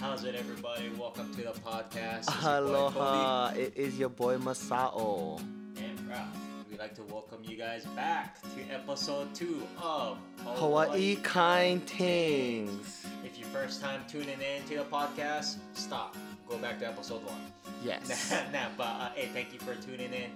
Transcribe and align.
How's 0.00 0.22
it, 0.22 0.36
everybody? 0.36 0.92
Welcome 0.96 1.34
to 1.34 1.42
the 1.42 1.50
podcast. 1.50 2.30
Your 2.40 2.58
Aloha, 2.58 3.52
it 3.56 3.72
is 3.74 3.98
your 3.98 4.08
boy 4.08 4.36
Masao. 4.36 5.40
And 5.76 6.08
Ralph. 6.08 6.28
We'd 6.70 6.78
like 6.78 6.94
to 6.94 7.02
welcome 7.02 7.42
you 7.42 7.56
guys 7.56 7.84
back 7.96 8.40
to 8.40 8.72
episode 8.72 9.34
two 9.34 9.60
of 9.82 10.18
Hawaii 10.44 11.16
Kind 11.16 11.84
Things. 11.84 13.06
If 13.24 13.40
you're 13.40 13.48
first 13.48 13.80
time 13.80 14.02
tuning 14.06 14.38
in 14.40 14.62
to 14.68 14.76
the 14.76 14.84
podcast, 14.84 15.56
stop. 15.74 16.16
Go 16.48 16.58
back 16.58 16.78
to 16.78 16.86
episode 16.86 17.24
one. 17.24 17.52
Yes. 17.82 18.30
nah, 18.52 18.68
but 18.76 18.84
uh, 18.84 19.08
hey, 19.16 19.28
thank 19.32 19.52
you 19.52 19.58
for 19.58 19.74
tuning 19.82 20.12
in. 20.12 20.30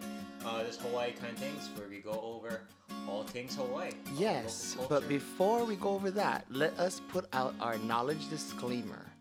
Uh, 0.44 0.64
this 0.64 0.76
Hawaii 0.78 1.12
Kind 1.12 1.38
Things, 1.38 1.70
where 1.76 1.88
we 1.88 2.00
go 2.00 2.20
over 2.20 2.62
all 3.08 3.22
things 3.22 3.54
Hawaii. 3.54 3.92
all 4.08 4.12
Yes, 4.18 4.76
but 4.88 5.08
before 5.08 5.64
we 5.64 5.76
go 5.76 5.90
over 5.90 6.10
that, 6.10 6.46
let 6.50 6.76
us 6.80 7.00
put 7.10 7.26
out 7.32 7.54
our 7.60 7.78
knowledge 7.78 8.28
disclaimer. 8.28 9.11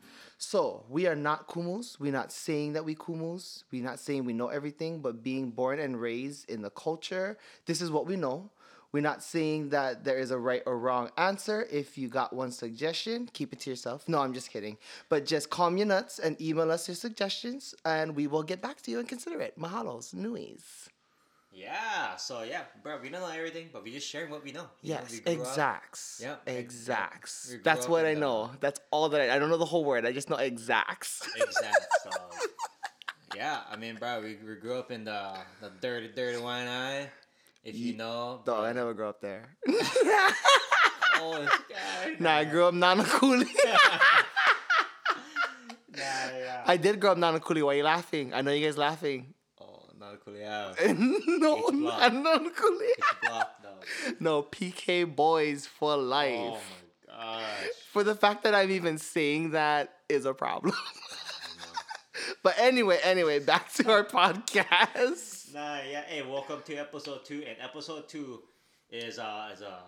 So, 0.44 0.86
we 0.90 1.06
are 1.06 1.16
not 1.16 1.48
kumus. 1.48 2.00
We're 2.00 2.12
not 2.12 2.32
saying 2.32 2.74
that 2.74 2.84
we 2.84 2.96
kumus. 2.96 3.64
We're 3.72 3.84
not 3.84 4.00
saying 4.00 4.26
we 4.26 4.34
know 4.34 4.48
everything, 4.48 5.00
but 5.00 5.22
being 5.22 5.52
born 5.52 5.78
and 5.78 6.02
raised 6.02 6.50
in 6.50 6.64
the 6.64 6.72
culture, 6.72 7.38
this 7.68 7.80
is 7.80 7.92
what 7.92 8.08
we 8.08 8.16
know. 8.16 8.50
We're 8.92 9.02
not 9.02 9.22
saying 9.22 9.70
that 9.70 10.04
there 10.04 10.18
is 10.18 10.32
a 10.32 10.40
right 10.40 10.64
or 10.66 10.80
wrong 10.80 11.12
answer. 11.16 11.68
If 11.72 11.96
you 11.96 12.08
got 12.08 12.34
one 12.34 12.52
suggestion, 12.52 13.30
keep 13.32 13.54
it 13.54 13.60
to 13.62 13.70
yourself. 13.70 14.10
No, 14.10 14.18
I'm 14.18 14.34
just 14.34 14.50
kidding. 14.50 14.80
But 15.10 15.28
just 15.28 15.52
calm 15.52 15.78
your 15.78 15.86
nuts 15.86 16.18
and 16.18 16.42
email 16.42 16.72
us 16.72 16.88
your 16.88 16.96
suggestions, 16.96 17.76
and 17.86 18.16
we 18.16 18.26
will 18.26 18.44
get 18.44 18.64
back 18.64 18.82
to 18.82 18.92
you 18.92 18.98
and 18.98 19.08
consider 19.08 19.40
it. 19.42 19.60
Mahalos, 19.60 20.16
nuis. 20.16 20.90
Yeah, 21.54 22.16
so 22.16 22.44
yeah, 22.44 22.62
bro, 22.82 22.98
we 23.02 23.10
don't 23.10 23.22
know 23.22 23.28
everything, 23.30 23.70
but 23.74 23.84
we 23.84 23.92
just 23.92 24.08
sharing 24.08 24.32
what 24.32 24.42
we 24.44 24.54
know. 24.54 24.68
You 24.82 24.94
know, 24.94 25.00
Yes, 25.02 25.12
we 25.12 25.20
grew 25.20 25.34
up- 25.44 25.50
exacts. 25.50 26.22
Yeah, 26.24 26.36
exacts. 26.46 27.50
we 27.52 27.58
That's 27.58 27.90
what 27.90 28.06
I 28.06 28.14
know. 28.14 28.52
That's 28.62 28.80
all 28.90 29.10
that 29.10 29.20
I, 29.20 29.36
I 29.36 29.40
don't 29.40 29.50
know 29.50 29.58
the 29.58 29.66
whole 29.66 29.84
word. 29.84 30.06
I 30.06 30.14
just 30.14 30.30
know 30.30 30.38
exacts. 30.38 31.28
Exacts. 31.36 31.88
So, 32.04 32.10
yeah, 33.36 33.60
I 33.70 33.76
mean, 33.76 33.96
bro, 33.96 34.22
we, 34.22 34.38
we 34.46 34.56
grew 34.56 34.80
up 34.80 34.92
in 34.92 35.04
the 35.04 35.34
the 35.62 35.72
dirty, 35.82 36.10
dirty 36.16 36.38
Waianae. 36.38 37.08
If 37.64 37.76
you 37.76 37.92
Ye- 37.92 37.98
know, 37.98 38.42
Dog, 38.44 38.66
I 38.66 38.74
never 38.74 38.94
grew 38.94 39.08
up 39.08 39.22
there. 39.22 39.56
oh, 39.68 41.48
guy. 41.70 42.16
nah, 42.20 42.38
I 42.38 42.46
grew 42.46 42.66
up 42.66 42.74
Nanakuli. 42.74 43.48
Nah, 45.94 46.00
yeah. 46.00 46.64
I 46.66 46.78
did 46.78 47.00
grow 47.00 47.12
up 47.12 47.18
Nanakuli. 47.18 47.62
Why 47.64 47.74
are 47.74 47.78
you 47.78 47.84
laughing? 47.84 48.34
I 48.34 48.42
know 48.42 48.52
you 48.52 48.66
guys 48.66 48.78
laughing. 48.78 49.34
Yeah, 50.34 50.74
no, 51.28 51.58
H 51.58 51.66
block. 51.74 51.74
not 51.74 52.12
Nanakuli. 52.12 52.90
it's 52.98 53.08
blocked 53.22 53.64
though. 53.64 54.14
no, 54.20 54.44
PK 54.52 55.16
boys 55.16 55.68
for 55.68 55.96
life. 55.96 56.64
Oh 57.08 57.14
my 57.18 57.40
gosh. 57.40 57.68
For 57.92 58.04
the 58.04 58.16
fact 58.16 58.44
that 58.44 58.56
I'm 58.56 58.72
even 58.72 58.98
saying 58.98 59.52
that 59.52 59.94
is 60.10 60.26
a 60.26 60.34
problem. 60.34 60.76
but 62.44 62.56
anyway, 62.58 63.00
anyway, 63.04 63.40
back 63.40 63.72
to 63.74 63.92
our 63.92 64.04
podcast. 64.04 65.54
Nah, 65.54 65.80
yeah. 65.90 66.04
Hey, 66.08 66.24
welcome 66.24 66.62
to 66.66 66.76
episode 66.76 67.24
two, 67.26 67.44
and 67.48 67.58
episode 67.62 68.08
two 68.10 68.42
is 68.90 69.20
uh 69.20 69.50
is 69.54 69.62
a 69.62 69.80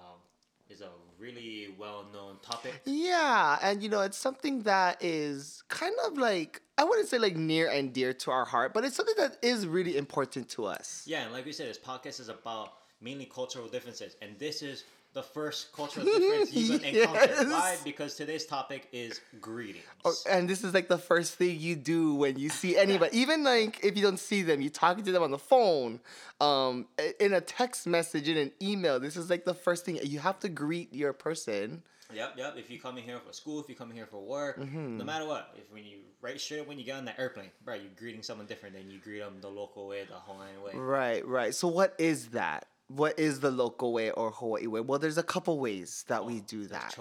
is 0.70 0.82
a 0.82 0.90
really 1.18 1.70
well 1.78 2.06
known 2.14 2.38
topic. 2.42 2.82
Yeah, 2.86 3.58
and 3.62 3.82
you 3.82 3.90
know, 3.90 4.02
it's 4.02 4.18
something 4.18 4.64
that 4.64 5.04
is 5.04 5.64
kind 5.70 5.96
of 6.06 6.18
like 6.18 6.62
I 6.78 6.84
wouldn't 6.84 7.08
say 7.08 7.20
like 7.20 7.36
near 7.36 7.70
and 7.70 7.94
dear 7.94 8.14
to 8.14 8.32
our 8.32 8.46
heart, 8.46 8.74
but 8.74 8.84
it's 8.84 8.96
something 8.96 9.16
that 9.18 9.38
is 9.42 9.68
really 9.68 9.98
important 9.98 10.50
to 10.50 10.66
us. 10.66 11.04
Yeah, 11.06 11.24
and 11.24 11.32
like 11.34 11.46
we 11.46 11.52
said, 11.52 11.70
this 11.70 11.78
podcast 11.78 12.20
is 12.20 12.30
about 12.30 12.74
mainly 13.00 13.26
cultural 13.26 13.68
differences, 13.68 14.16
and 14.22 14.38
this 14.40 14.62
is 14.64 14.84
the 15.14 15.22
first 15.22 15.72
cultural 15.74 16.06
difference 16.18 16.54
you 16.54 16.80
can 16.80 16.96
encounter. 16.96 17.20
Yes. 17.20 17.46
Why? 17.46 17.78
Because 17.84 18.16
today's 18.16 18.46
topic 18.46 18.88
is 18.92 19.22
greetings. 19.40 19.86
Oh, 20.04 20.16
and 20.28 20.50
this 20.50 20.64
is 20.64 20.74
like 20.74 20.88
the 20.88 20.98
first 20.98 21.36
thing 21.36 21.60
you 21.60 21.76
do 21.76 22.16
when 22.16 22.38
you 22.38 22.50
see 22.50 22.76
anybody, 22.78 23.20
even 23.20 23.44
like 23.44 23.84
if 23.84 23.96
you 23.96 24.02
don't 24.02 24.20
see 24.20 24.42
them, 24.42 24.62
you 24.62 24.70
talking 24.70 25.04
to 25.04 25.12
them 25.12 25.24
on 25.24 25.32
the 25.32 25.38
phone, 25.38 26.00
um, 26.42 26.88
in 27.20 27.34
a 27.34 27.42
text 27.42 27.86
message, 27.86 28.28
in 28.28 28.38
an 28.38 28.52
email. 28.62 29.00
This 29.00 29.16
is 29.16 29.30
like 29.30 29.46
the 29.46 29.54
first 29.54 29.86
thing 29.86 30.00
you 30.04 30.20
have 30.20 30.40
to 30.40 30.50
greet 30.50 30.94
your 30.94 31.14
person. 31.14 31.84
Yep, 32.14 32.34
yep. 32.38 32.56
If 32.58 32.70
you 32.70 32.80
come 32.80 32.98
in 32.98 33.04
here 33.04 33.20
for 33.26 33.34
school, 33.34 33.60
if 33.60 33.68
you 33.70 33.76
come 33.76 33.90
in 33.92 33.96
here 33.98 34.06
for 34.08 34.22
work, 34.22 34.60
Mm-hmm. 34.60 34.98
no 34.98 35.04
matter 35.04 35.26
what, 35.26 35.54
if 35.58 35.72
when 35.72 35.84
you 35.84 35.98
right 36.22 36.40
straight 36.40 36.62
up 36.62 36.68
when 36.68 36.80
you 36.80 36.86
get 36.86 36.98
on 36.98 37.06
that 37.06 37.20
airplane, 37.20 37.50
bro, 37.66 37.76
you're 37.76 37.92
greeting 37.98 38.24
someone 38.24 38.46
different 38.48 38.76
than 38.76 38.90
you 38.90 39.00
greet 39.00 39.20
them 39.20 39.38
the 39.42 39.50
local 39.50 39.88
way, 39.88 40.04
the 40.06 40.16
Hawaiian 40.16 40.62
way. 40.62 40.74
Right, 40.76 41.26
right. 41.28 41.54
So 41.54 41.68
what 41.68 41.96
is 41.98 42.28
that? 42.30 42.68
What 42.90 43.18
is 43.18 43.40
the 43.40 43.50
local 43.50 43.92
way 43.94 44.12
or 44.12 44.30
Hawaii 44.30 44.68
way? 44.68 44.82
Well, 44.82 45.00
there's 45.00 45.18
a 45.18 45.24
couple 45.24 45.58
ways 45.58 46.04
that 46.10 46.26
we 46.26 46.42
do 46.42 46.64
Oh, 46.64 46.68
that. 46.68 46.96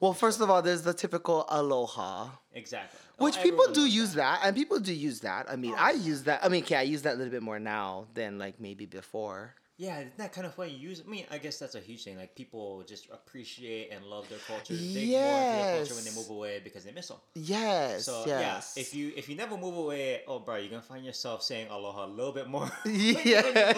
Well, 0.00 0.12
first 0.12 0.40
of 0.40 0.50
all, 0.50 0.60
there's 0.60 0.82
the 0.82 0.92
typical 0.92 1.46
aloha. 1.48 2.28
Exactly. 2.52 2.98
Oh, 3.18 3.24
Which 3.24 3.40
people 3.40 3.64
do 3.72 3.86
use 3.86 4.14
that. 4.14 4.40
and 4.44 4.54
people 4.54 4.78
do 4.80 4.92
use 4.92 5.20
that. 5.20 5.48
I 5.48 5.56
mean, 5.56 5.72
Oh, 5.74 5.78
I 5.80 5.92
use 5.92 6.24
that. 6.24 6.44
I 6.44 6.48
mean, 6.48 6.64
okay, 6.64 6.76
I 6.76 6.82
use 6.82 7.02
that 7.02 7.14
a 7.14 7.16
little 7.16 7.30
bit 7.30 7.42
more 7.42 7.60
now 7.60 8.08
than 8.14 8.38
like 8.38 8.60
maybe 8.60 8.84
before. 8.84 9.54
Yeah, 9.82 9.98
isn't 9.98 10.16
that 10.18 10.32
kind 10.32 10.46
of 10.46 10.54
funny? 10.54 10.70
You 10.70 10.90
use. 10.90 11.02
I 11.04 11.10
mean, 11.10 11.24
I 11.28 11.38
guess 11.38 11.58
that's 11.58 11.74
a 11.74 11.80
huge 11.80 12.04
thing. 12.04 12.16
Like 12.16 12.36
people 12.36 12.84
just 12.86 13.08
appreciate 13.10 13.90
and 13.90 14.04
love 14.04 14.28
their 14.28 14.38
culture. 14.46 14.74
They 14.74 15.06
more 15.10 15.40
their 15.40 15.76
culture 15.78 15.94
when 15.94 16.04
they 16.04 16.14
move 16.14 16.30
away 16.30 16.60
because 16.62 16.84
they 16.84 16.92
miss 16.92 17.08
them. 17.08 17.16
Yes, 17.34 18.04
So 18.04 18.22
yes. 18.24 18.74
yeah, 18.76 18.80
if 18.80 18.94
you 18.94 19.12
if 19.16 19.28
you 19.28 19.34
never 19.34 19.56
move 19.56 19.76
away, 19.76 20.20
oh 20.28 20.38
bro, 20.38 20.54
you're 20.54 20.70
gonna 20.70 20.82
find 20.82 21.04
yourself 21.04 21.42
saying 21.42 21.66
aloha 21.68 22.06
a 22.06 22.06
little 22.06 22.30
bit 22.30 22.46
more. 22.46 22.70
yeah, 22.86 23.74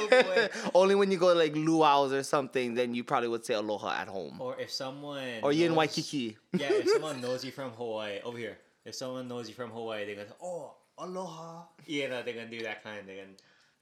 only 0.75 0.95
when 0.95 1.11
you 1.11 1.17
go 1.17 1.33
to 1.33 1.39
like 1.39 1.55
luau's 1.55 2.13
or 2.13 2.23
something, 2.23 2.75
then 2.75 2.95
you 2.95 3.03
probably 3.03 3.29
would 3.29 3.47
say 3.47 3.55
aloha 3.55 3.95
at 3.95 4.09
home. 4.09 4.43
Or 4.43 4.61
if 4.61 4.71
someone 4.71 5.41
Or 5.43 5.55
you 5.55 5.65
in 5.65 5.75
Waikiki. 5.75 6.37
yeah, 6.53 6.67
if 6.71 6.91
someone 6.91 7.23
knows 7.23 7.43
you 7.47 7.51
from 7.51 7.71
Hawaii, 7.71 8.21
over 8.25 8.37
here. 8.37 8.59
If 8.85 8.95
someone 8.95 9.27
knows 9.27 9.49
you 9.49 9.55
from 9.55 9.71
Hawaii, 9.71 10.05
they're 10.05 10.17
gonna 10.17 10.29
say, 10.29 10.35
oh 10.43 10.75
aloha. 10.99 11.63
You 11.87 12.11
know, 12.11 12.23
they're 12.23 12.35
gonna 12.35 12.51
do 12.51 12.63
that 12.65 12.85
kind. 12.85 13.09
They're 13.09 13.25
gonna. 13.25 13.37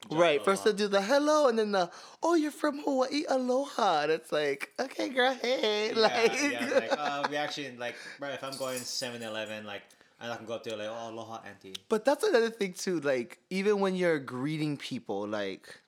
Right, 0.09 0.43
first 0.43 0.65
aloha. 0.65 0.77
they 0.77 0.83
do 0.83 0.87
the 0.89 1.01
hello, 1.01 1.47
and 1.47 1.57
then 1.57 1.71
the 1.71 1.89
oh, 2.21 2.35
you're 2.35 2.51
from 2.51 2.79
Hawaii, 2.79 3.23
aloha. 3.29 4.03
And 4.03 4.11
it's 4.11 4.31
like, 4.31 4.71
okay, 4.79 5.09
girl, 5.09 5.33
hey, 5.41 5.91
Yeah, 5.95 5.99
like, 5.99 6.41
yeah, 6.41 6.69
like 6.75 6.91
uh, 6.97 7.27
we 7.29 7.37
actually 7.37 7.75
like, 7.77 7.95
right 8.19 8.33
If 8.33 8.43
I'm 8.43 8.57
going 8.57 8.79
7-Eleven, 8.79 9.65
like, 9.65 9.83
I 10.19 10.35
can 10.35 10.45
go 10.45 10.53
up 10.53 10.63
there 10.63 10.77
like, 10.77 10.87
oh, 10.89 11.09
aloha, 11.09 11.39
auntie. 11.47 11.73
But 11.89 12.05
that's 12.05 12.23
another 12.23 12.49
thing 12.49 12.73
too. 12.73 12.99
Like 12.99 13.39
even 13.49 13.79
when 13.79 13.95
you're 13.95 14.19
greeting 14.19 14.77
people, 14.77 15.27
like 15.27 15.81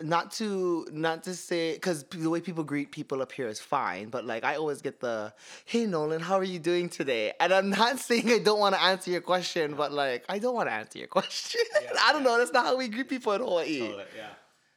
not 0.00 0.32
to 0.32 0.86
not 0.90 1.24
to 1.24 1.34
say 1.34 1.74
because 1.74 2.04
the 2.04 2.30
way 2.30 2.40
people 2.40 2.64
greet 2.64 2.92
people 2.92 3.20
up 3.20 3.30
here 3.30 3.48
is 3.48 3.60
fine. 3.60 4.08
But 4.08 4.24
like 4.24 4.44
I 4.44 4.56
always 4.56 4.80
get 4.80 5.00
the 5.00 5.34
hey 5.66 5.84
Nolan, 5.86 6.20
how 6.20 6.36
are 6.36 6.44
you 6.44 6.58
doing 6.58 6.88
today? 6.88 7.32
And 7.38 7.52
I'm 7.52 7.70
not 7.70 7.98
saying 7.98 8.30
I 8.30 8.38
don't 8.38 8.58
want 8.58 8.74
to 8.74 8.82
answer 8.82 9.10
your 9.10 9.20
question, 9.20 9.74
but 9.74 9.92
like 9.92 10.24
I 10.28 10.38
don't 10.38 10.54
want 10.54 10.68
to 10.68 10.72
answer 10.72 10.98
your 10.98 11.08
question. 11.18 11.60
Yeah, 11.82 11.90
I 12.02 12.12
don't 12.12 12.22
yeah. 12.22 12.28
know. 12.28 12.38
That's 12.38 12.52
not 12.52 12.66
how 12.66 12.76
we 12.76 12.88
greet 12.88 13.08
people 13.08 13.32
in 13.34 13.42
Hawaii. 13.42 13.80
Totally, 13.80 14.04
yeah. 14.16 14.30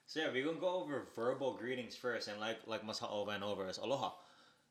So 0.07 0.19
yeah, 0.19 0.27
we're 0.31 0.45
gonna 0.45 0.59
go 0.59 0.81
over 0.81 1.07
verbal 1.15 1.53
greetings 1.53 1.95
first, 1.95 2.27
and 2.27 2.39
like 2.39 2.57
like 2.67 2.85
Masao 2.85 3.25
went 3.25 3.43
over 3.43 3.67
is 3.69 3.77
aloha, 3.77 4.11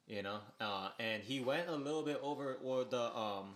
you 0.07 0.23
know, 0.23 0.39
uh, 0.61 0.91
and 1.01 1.23
he 1.23 1.41
went 1.41 1.69
a 1.69 1.75
little 1.75 2.03
bit 2.03 2.21
over 2.23 2.59
or 2.63 2.85
the 2.85 3.17
um 3.17 3.55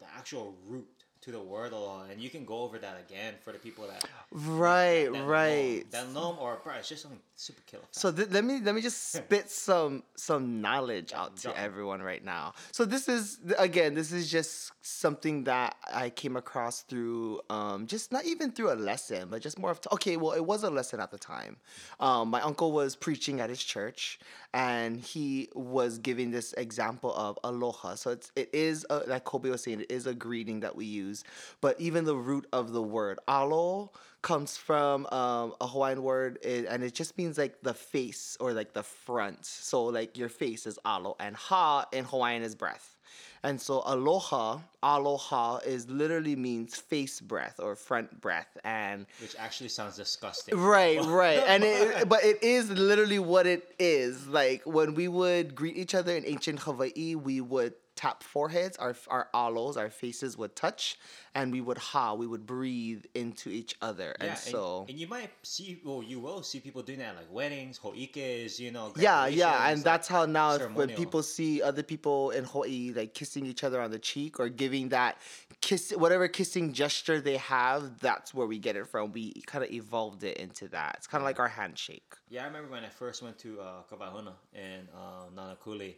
the 0.00 0.06
actual 0.16 0.54
root 0.66 0.86
to 1.22 1.32
the 1.32 1.40
word 1.40 1.72
aloha, 1.72 2.04
and 2.10 2.20
you 2.20 2.30
can 2.30 2.44
go 2.44 2.60
over 2.62 2.78
that 2.78 2.96
again 3.08 3.34
for 3.42 3.52
the 3.52 3.58
people 3.58 3.86
that 3.88 4.04
Right, 4.30 5.08
that 5.10 5.24
right. 5.24 5.84
know, 5.84 5.90
that 5.90 6.12
know 6.12 6.36
or 6.40 6.60
bro, 6.62 6.74
it's 6.74 6.88
just 6.88 7.02
something 7.02 7.20
super 7.34 7.62
killer. 7.66 7.82
So 7.92 8.12
th- 8.12 8.28
let 8.30 8.44
me 8.44 8.60
let 8.62 8.74
me 8.74 8.80
just 8.82 9.12
spit 9.14 9.50
some 9.50 10.02
some 10.16 10.60
knowledge 10.60 11.12
out 11.12 11.36
to 11.38 11.48
'em. 11.50 11.54
everyone 11.56 12.02
right 12.02 12.24
now. 12.24 12.54
So 12.72 12.84
this 12.84 13.08
is 13.08 13.38
again, 13.58 13.94
this 13.94 14.12
is 14.12 14.30
just 14.30 14.72
something 14.82 15.44
that 15.44 15.76
I 15.92 16.10
came 16.10 16.36
across 16.36 16.82
through 16.82 17.40
um, 17.50 17.86
just 17.86 18.12
not 18.12 18.24
even 18.24 18.52
through 18.52 18.72
a 18.72 18.76
lesson, 18.76 19.28
but 19.30 19.42
just 19.42 19.58
more 19.58 19.70
of 19.70 19.80
t- 19.80 19.88
okay. 19.92 20.16
Well, 20.16 20.32
it 20.32 20.44
was 20.44 20.62
a 20.62 20.70
lesson 20.70 21.00
at 21.00 21.10
the 21.10 21.18
time. 21.18 21.56
Um, 22.00 22.28
my 22.28 22.40
uncle 22.42 22.72
was 22.72 22.94
preaching 22.96 23.40
at 23.40 23.48
his 23.50 23.62
church, 23.62 24.20
and 24.54 24.98
he 25.00 25.48
was 25.54 25.98
giving 25.98 26.30
this 26.30 26.52
example 26.54 27.14
of 27.14 27.38
aloha. 27.44 27.94
So 27.94 28.10
it's 28.10 28.32
it 28.36 28.50
is 28.52 28.86
a, 28.90 28.98
like 29.06 29.24
Kobe 29.24 29.50
was 29.50 29.62
saying, 29.62 29.80
it 29.82 29.92
is 29.92 30.06
a 30.06 30.14
greeting 30.14 30.60
that 30.60 30.74
we 30.76 30.86
use, 30.86 31.24
but 31.60 31.80
even 31.80 32.04
the 32.04 32.16
root 32.16 32.46
of 32.52 32.72
the 32.72 32.82
word 32.82 33.18
alo 33.28 33.92
comes 34.22 34.56
from 34.56 35.06
um, 35.12 35.54
a 35.60 35.66
Hawaiian 35.66 36.02
word, 36.02 36.38
i- 36.44 36.66
and 36.68 36.82
it 36.82 36.94
just 36.94 37.16
means 37.16 37.38
like 37.38 37.60
the 37.62 37.74
face 37.74 38.36
or 38.40 38.52
like 38.52 38.72
the 38.72 38.82
front. 38.82 39.44
So 39.46 39.84
like 39.84 40.18
your 40.18 40.28
face 40.28 40.66
is 40.66 40.78
alo, 40.84 41.16
and 41.20 41.36
ha 41.36 41.86
in 41.92 42.04
Hawaiian 42.04 42.42
is 42.42 42.54
breath. 42.54 42.96
And 43.42 43.60
so 43.60 43.82
aloha, 43.86 44.58
aloha 44.82 45.58
is 45.58 45.88
literally 45.88 46.36
means 46.36 46.76
face 46.76 47.20
breath 47.20 47.60
or 47.60 47.76
front 47.76 48.20
breath, 48.20 48.56
and 48.64 49.06
which 49.20 49.36
actually 49.38 49.68
sounds 49.68 49.96
disgusting. 49.96 50.58
Right, 50.58 51.00
right. 51.04 51.42
And 51.46 51.64
it 51.64 52.08
but 52.08 52.24
it 52.24 52.42
is 52.42 52.70
literally 52.70 53.18
what 53.18 53.46
it 53.46 53.74
is. 53.78 54.26
Like 54.26 54.62
when 54.64 54.94
we 54.94 55.08
would 55.08 55.54
greet 55.54 55.76
each 55.76 55.94
other 55.94 56.16
in 56.16 56.24
ancient 56.26 56.60
Hawaii, 56.60 57.14
we 57.14 57.40
would 57.40 57.74
tap 57.98 58.22
foreheads, 58.22 58.76
our 58.76 58.94
our 59.08 59.28
alos, 59.34 59.76
our 59.76 59.90
faces 59.90 60.38
would 60.38 60.54
touch, 60.54 60.96
and 61.34 61.50
we 61.52 61.60
would 61.60 61.78
ha, 61.78 62.14
we 62.14 62.28
would 62.32 62.46
breathe 62.46 63.04
into 63.14 63.50
each 63.50 63.74
other, 63.82 64.14
Yeah, 64.20 64.26
and 64.28 64.38
so. 64.38 64.86
and 64.88 64.96
you 64.96 65.08
might 65.08 65.30
see, 65.42 65.80
well, 65.84 66.02
you 66.02 66.20
will 66.20 66.42
see 66.44 66.60
people 66.60 66.82
doing 66.82 67.00
that, 67.00 67.16
like 67.16 67.30
weddings, 67.32 67.76
hoikes, 67.76 68.60
you 68.60 68.70
know. 68.70 68.92
yeah, 68.96 69.26
yeah, 69.26 69.68
and 69.68 69.78
like, 69.78 69.84
that's 69.84 70.06
how 70.06 70.26
now 70.26 70.52
if, 70.54 70.70
when 70.74 70.90
people 70.90 71.24
see 71.24 71.60
other 71.60 71.82
people 71.82 72.30
in 72.30 72.44
Hawaii 72.44 72.92
like 72.94 73.14
kissing 73.14 73.44
each 73.46 73.64
other 73.64 73.80
on 73.80 73.90
the 73.90 73.98
cheek 73.98 74.38
or 74.38 74.48
giving 74.48 74.90
that 74.90 75.18
kiss, 75.60 75.90
whatever 75.90 76.28
kissing 76.28 76.72
gesture 76.72 77.20
they 77.20 77.38
have, 77.38 77.98
that's 77.98 78.32
where 78.32 78.46
we 78.46 78.58
get 78.60 78.76
it 78.76 78.86
from. 78.86 79.10
We 79.10 79.32
kind 79.46 79.64
of 79.64 79.70
evolved 79.72 80.22
it 80.22 80.36
into 80.36 80.68
that. 80.68 80.94
It's 80.98 81.08
kind 81.08 81.20
of 81.20 81.26
like 81.26 81.40
our 81.40 81.48
handshake. 81.48 82.14
Yeah, 82.30 82.44
I 82.44 82.46
remember 82.46 82.70
when 82.70 82.84
I 82.84 82.88
first 82.90 83.22
went 83.22 83.38
to 83.40 83.60
uh, 83.60 83.82
Ka 83.90 83.96
Waihona 83.96 84.34
and 84.54 84.86
uh, 84.94 85.26
Nanakuli, 85.34 85.94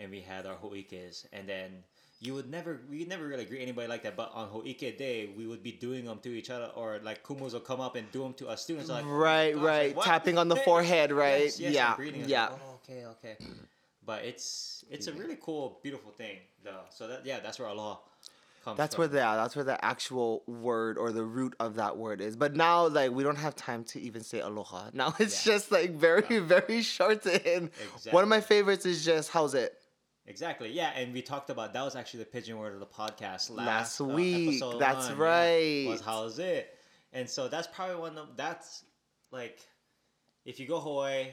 and 0.00 0.10
we 0.10 0.20
had 0.20 0.46
our 0.46 0.56
hoikes, 0.56 1.26
and 1.32 1.48
then 1.48 1.70
you 2.20 2.34
would 2.34 2.50
never, 2.50 2.80
we 2.90 3.04
never 3.04 3.26
really 3.26 3.44
greet 3.44 3.62
anybody 3.62 3.86
like 3.88 4.02
that. 4.02 4.16
But 4.16 4.32
on 4.34 4.48
hoike 4.48 4.78
day, 4.98 5.30
we 5.36 5.46
would 5.46 5.62
be 5.62 5.72
doing 5.72 6.04
them 6.06 6.18
to 6.22 6.30
each 6.30 6.50
other, 6.50 6.70
or 6.74 6.98
like 7.02 7.22
kumus 7.22 7.52
will 7.52 7.60
come 7.60 7.80
up 7.80 7.94
and 7.96 8.10
do 8.10 8.22
them 8.22 8.34
to 8.34 8.48
us 8.48 8.62
students. 8.62 8.90
Like, 8.90 9.04
Right, 9.06 9.56
right. 9.56 9.96
like. 9.96 10.04
Tapping 10.04 10.36
on 10.38 10.48
the 10.48 10.56
Hey, 10.56 10.64
forehead, 10.64 11.12
right? 11.12 11.42
yes, 11.44 11.60
yes, 11.60 11.72
Yeah, 11.74 11.94
yeah. 12.26 12.48
like, 12.48 12.60
oh, 12.66 12.78
okay, 12.84 13.04
okay. 13.06 13.36
But 14.04 14.24
it's 14.24 14.84
it's 14.90 15.06
a 15.06 15.12
really 15.12 15.38
cool, 15.40 15.78
beautiful 15.82 16.10
thing, 16.10 16.38
though. 16.64 16.80
So 16.90 17.06
that 17.06 17.24
yeah, 17.24 17.38
that's 17.40 17.58
where 17.60 17.68
aloha 17.68 17.98
comes 18.64 18.76
That's 18.76 18.94
from. 18.96 19.02
where 19.02 19.08
the 19.08 19.16
that's 19.16 19.54
where 19.56 19.64
the 19.64 19.82
actual 19.84 20.42
word 20.46 20.98
or 20.98 21.12
the 21.12 21.22
root 21.24 21.54
of 21.60 21.76
that 21.76 21.96
word 21.96 22.20
is. 22.20 22.36
But 22.36 22.54
now 22.56 22.88
like 22.88 23.12
we 23.12 23.22
don't 23.22 23.36
have 23.38 23.54
time 23.56 23.84
to 23.84 24.00
even 24.00 24.22
say 24.22 24.40
aloha. 24.40 24.90
Now 24.92 25.14
it's 25.18 25.46
Yeah. 25.46 25.52
just 25.54 25.70
like 25.72 25.92
very 25.92 26.38
very 26.38 26.82
short 26.82 27.24
and 27.26 27.70
one 28.10 28.22
of 28.22 28.28
my 28.28 28.40
favorites 28.40 28.84
is 28.84 29.04
just 29.04 29.30
how's 29.30 29.54
it? 29.54 29.79
Exactly. 30.30 30.70
Yeah, 30.70 30.92
and 30.94 31.12
we 31.12 31.22
talked 31.22 31.50
about 31.50 31.74
that 31.74 31.84
was 31.84 31.96
actually 31.96 32.20
the 32.20 32.30
pidgin 32.30 32.56
word 32.56 32.72
of 32.72 32.80
the 32.80 32.86
podcast 32.86 33.50
last, 33.50 33.98
Last 33.98 34.00
uh, 34.00 34.04
week, 34.04 34.48
episode 34.48 34.80
that's 34.80 35.08
one, 35.08 35.18
right. 35.18 35.86
was 35.88 36.00
how's 36.00 36.38
it? 36.38 36.72
And 37.12 37.28
so 37.28 37.48
that's 37.48 37.66
probably 37.66 37.96
one 37.96 38.16
of 38.16 38.28
that's 38.36 38.84
like 39.32 39.58
if 40.44 40.60
you 40.60 40.68
go 40.68 40.78
Hawaii, 40.78 41.26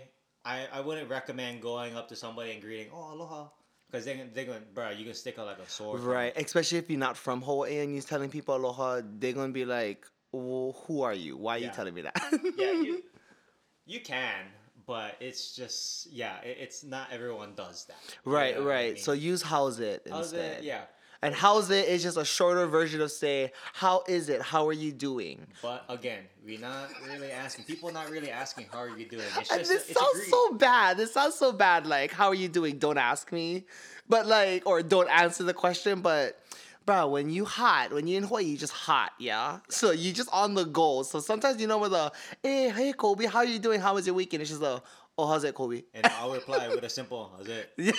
I, 0.43 0.67
I 0.73 0.81
wouldn't 0.81 1.09
recommend 1.09 1.61
going 1.61 1.95
up 1.95 2.07
to 2.09 2.15
somebody 2.15 2.51
and 2.51 2.61
greeting 2.61 2.87
oh 2.91 3.13
aloha 3.13 3.49
because 3.89 4.03
they 4.03 4.19
they're 4.33 4.45
going 4.45 4.61
to, 4.61 4.65
bro 4.73 4.89
you 4.89 5.05
can 5.05 5.13
stick 5.13 5.37
out 5.37 5.45
like 5.45 5.59
a 5.59 5.69
sword. 5.69 6.01
Right. 6.01 6.33
Especially 6.35 6.79
if 6.79 6.89
you're 6.89 6.99
not 6.99 7.17
from 7.17 7.43
Hawaii 7.43 7.77
and 7.77 7.93
you're 7.93 8.01
telling 8.01 8.31
people 8.31 8.55
aloha, 8.55 9.01
they're 9.19 9.33
gonna 9.33 9.53
be 9.53 9.65
like, 9.65 10.07
well, 10.31 10.75
who 10.87 11.03
are 11.03 11.13
you? 11.13 11.37
Why 11.37 11.57
are 11.57 11.59
you 11.59 11.69
telling 11.69 11.93
me 11.93 12.01
that? 12.01 12.19
Yeah, 12.57 12.71
you 12.71 13.03
you 13.85 13.99
can, 14.01 14.45
but 14.87 15.15
it's 15.19 15.55
just 15.55 16.11
yeah, 16.11 16.39
it, 16.41 16.57
it's 16.59 16.83
not 16.83 17.09
everyone 17.11 17.53
does 17.55 17.85
that. 17.85 17.97
You 18.25 18.31
right, 18.31 18.55
know 18.55 18.63
what 18.63 18.71
I 18.71 18.75
right. 18.75 18.93
mean? 18.95 19.03
So 19.03 19.11
use 19.11 19.41
how's 19.43 19.79
it 19.79 20.07
how's 20.09 20.31
instead. 20.33 20.59
it? 20.59 20.63
Yeah. 20.63 20.81
And 21.23 21.33
how's 21.33 21.71
it 21.71 21.87
is 21.87 22.03
just 22.03 22.15
a 22.15 22.23
shorter 22.23 22.67
version 22.67 23.01
of 23.01 23.11
say, 23.11 23.51
how 23.73 24.03
is 24.07 24.29
it? 24.29 24.39
How 24.39 24.67
are 24.67 24.73
you 24.73 24.91
doing? 24.91 25.47
But 25.63 25.83
again, 25.89 26.19
we're 26.45 26.59
not 26.59 26.89
really 27.07 27.31
asking. 27.31 27.65
People 27.65 27.91
not 27.91 28.11
really 28.11 28.29
asking 28.29 28.67
how 28.71 28.77
are 28.79 28.89
you 28.95 29.07
doing. 29.07 29.25
It's 29.35 29.49
And 29.49 29.59
just 29.61 29.71
this 29.71 29.89
it's 29.89 29.99
sounds 29.99 30.13
greeting. 30.13 30.29
so 30.31 30.53
bad. 30.53 30.97
This 30.97 31.13
sounds 31.13 31.33
so 31.33 31.51
bad. 31.51 31.87
Like, 31.87 32.11
how 32.11 32.27
are 32.27 32.35
you 32.35 32.47
doing? 32.47 32.77
Don't 32.77 32.99
ask 32.99 33.31
me. 33.31 33.65
But 34.07 34.27
like, 34.27 34.67
or 34.67 34.83
don't 34.83 35.09
answer 35.09 35.43
the 35.43 35.55
question. 35.55 36.01
But 36.01 36.39
bro, 36.87 37.07
when 37.09 37.29
you 37.29 37.45
hot, 37.45 37.93
when 37.93 38.07
you're 38.07 38.17
in 38.17 38.23
Hawaii, 38.23 38.45
you 38.45 38.57
just 38.57 38.73
hot, 38.73 39.11
yeah? 39.19 39.59
So 39.69 39.91
you 39.91 40.11
just 40.11 40.29
on 40.33 40.55
the 40.55 40.63
go. 40.63 41.03
So 41.03 41.19
sometimes 41.19 41.61
you 41.61 41.67
know 41.67 41.77
with 41.77 41.93
a 41.93 42.11
hey, 42.41 42.69
hey 42.69 42.93
Kobe, 42.93 43.25
how 43.27 43.41
you 43.43 43.59
doing? 43.59 43.79
How 43.79 43.93
was 43.93 44.07
your 44.07 44.15
weekend? 44.15 44.41
It's 44.41 44.49
just 44.49 44.63
a 44.63 44.81
oh 45.19 45.27
how's 45.27 45.43
it, 45.43 45.53
Kobe? 45.53 45.83
And 45.93 46.05
I'll 46.07 46.31
reply 46.31 46.69
with 46.69 46.83
a 46.83 46.89
simple, 46.89 47.31
how's 47.37 47.47
it? 47.47 47.69
Yeah, 47.77 47.91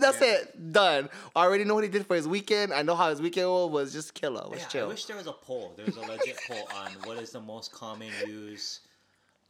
that's 0.00 0.20
Yeah. 0.20 0.34
it. 0.34 0.72
Done. 0.72 1.08
I 1.36 1.44
already 1.44 1.64
know 1.64 1.74
what 1.74 1.84
he 1.84 1.90
did 1.90 2.06
for 2.06 2.16
his 2.16 2.26
weekend. 2.26 2.72
I 2.72 2.82
know 2.82 2.94
how 2.96 3.10
his 3.10 3.20
weekend 3.20 3.48
was, 3.48 3.70
was 3.70 3.92
just 3.92 4.14
killer. 4.14 4.48
Was 4.48 4.66
Yeah, 4.74 4.82
I 4.82 4.86
wish 4.86 5.04
there 5.04 5.16
was 5.16 5.26
a 5.26 5.32
poll. 5.32 5.72
There 5.76 5.86
was 5.86 5.96
a 5.96 6.00
legit 6.00 6.38
poll 6.48 6.68
on 6.74 6.90
what 7.04 7.18
is 7.18 7.30
the 7.32 7.40
most 7.40 7.72
common 7.72 8.10
use. 8.26 8.80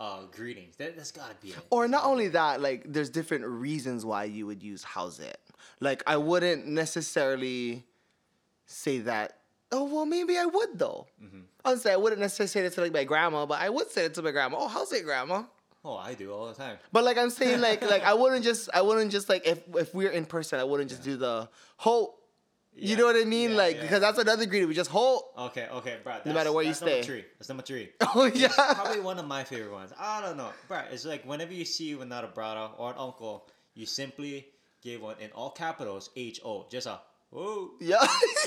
uh, 0.00 0.22
greetings. 0.34 0.76
That, 0.76 0.96
that's 0.96 1.12
gotta 1.12 1.34
be 1.42 1.50
it. 1.50 1.58
Or 1.70 1.86
not 1.86 2.04
only 2.04 2.28
that, 2.28 2.60
like 2.62 2.84
there's 2.86 3.10
different 3.10 3.44
reasons 3.44 4.04
why 4.04 4.24
you 4.24 4.46
would 4.46 4.62
use 4.62 4.82
how's 4.82 5.20
it. 5.20 5.38
Like 5.78 6.02
I 6.06 6.16
wouldn't 6.16 6.66
necessarily 6.66 7.84
say 8.70 8.98
that. 9.00 9.38
Oh 9.72 9.84
well, 9.84 10.06
maybe 10.06 10.36
I 10.36 10.46
would 10.46 10.78
though. 10.78 11.06
Mm-hmm. 11.22 11.40
Honestly, 11.64 11.92
I 11.92 11.96
wouldn't 11.96 12.20
necessarily 12.20 12.48
say 12.48 12.60
it 12.60 12.72
to 12.74 12.80
like 12.80 12.92
my 12.92 13.04
grandma, 13.04 13.46
but 13.46 13.60
I 13.60 13.68
would 13.68 13.90
say 13.90 14.06
it 14.06 14.14
to 14.14 14.22
my 14.22 14.30
grandma. 14.30 14.58
Oh, 14.60 14.68
how's 14.68 14.92
it, 14.92 15.04
grandma? 15.04 15.44
Oh, 15.84 15.96
I 15.96 16.14
do 16.14 16.32
all 16.32 16.48
the 16.48 16.54
time. 16.54 16.76
But 16.92 17.04
like 17.04 17.16
I'm 17.16 17.30
saying, 17.30 17.60
like 17.60 17.82
like 17.88 18.02
I 18.02 18.14
wouldn't 18.20 18.44
just 18.44 18.68
I 18.74 18.82
wouldn't 18.82 19.12
just 19.12 19.28
like 19.28 19.46
if 19.46 19.60
if 19.76 19.94
we're 19.94 20.10
in 20.10 20.26
person, 20.26 20.58
I 20.58 20.64
wouldn't 20.64 20.90
just 20.90 21.02
do 21.02 21.16
the 21.16 21.48
ho. 21.76 22.14
You 22.72 22.96
know 22.96 23.04
what 23.04 23.16
I 23.16 23.24
mean? 23.24 23.50
yeah, 23.50 23.56
like 23.56 23.76
yeah. 23.76 23.82
because 23.82 24.00
that's 24.00 24.18
another 24.18 24.46
greeting. 24.46 24.68
We 24.68 24.74
just 24.74 24.90
ho. 24.90 25.22
Okay, 25.36 25.68
okay, 25.72 25.98
bro. 26.02 26.18
No 26.24 26.32
matter 26.32 26.52
where 26.52 26.62
you 26.62 26.70
that's 26.70 26.80
number 26.80 27.02
stay. 27.02 27.06
Three. 27.06 27.24
That's 27.38 27.48
number 27.48 27.62
three. 27.62 27.90
Oh 28.14 28.26
yeah. 28.26 28.46
It's 28.46 28.54
probably 28.54 29.00
one 29.00 29.18
of 29.18 29.26
my 29.26 29.44
favorite 29.44 29.72
ones. 29.72 29.92
I 29.98 30.20
don't 30.20 30.36
know, 30.36 30.50
bro. 30.68 30.82
It's 30.90 31.04
like 31.04 31.24
whenever 31.24 31.52
you 31.52 31.64
see 31.64 31.92
another 31.92 32.28
brother 32.28 32.72
or 32.78 32.90
an 32.90 32.96
uncle, 32.98 33.48
you 33.74 33.86
simply 33.86 34.46
give 34.82 35.02
one 35.02 35.16
in 35.20 35.30
all 35.32 35.50
capitals 35.50 36.10
H 36.16 36.40
O, 36.44 36.66
just 36.70 36.86
a 36.86 37.00
oh. 37.34 37.70
Yeah. 37.80 37.96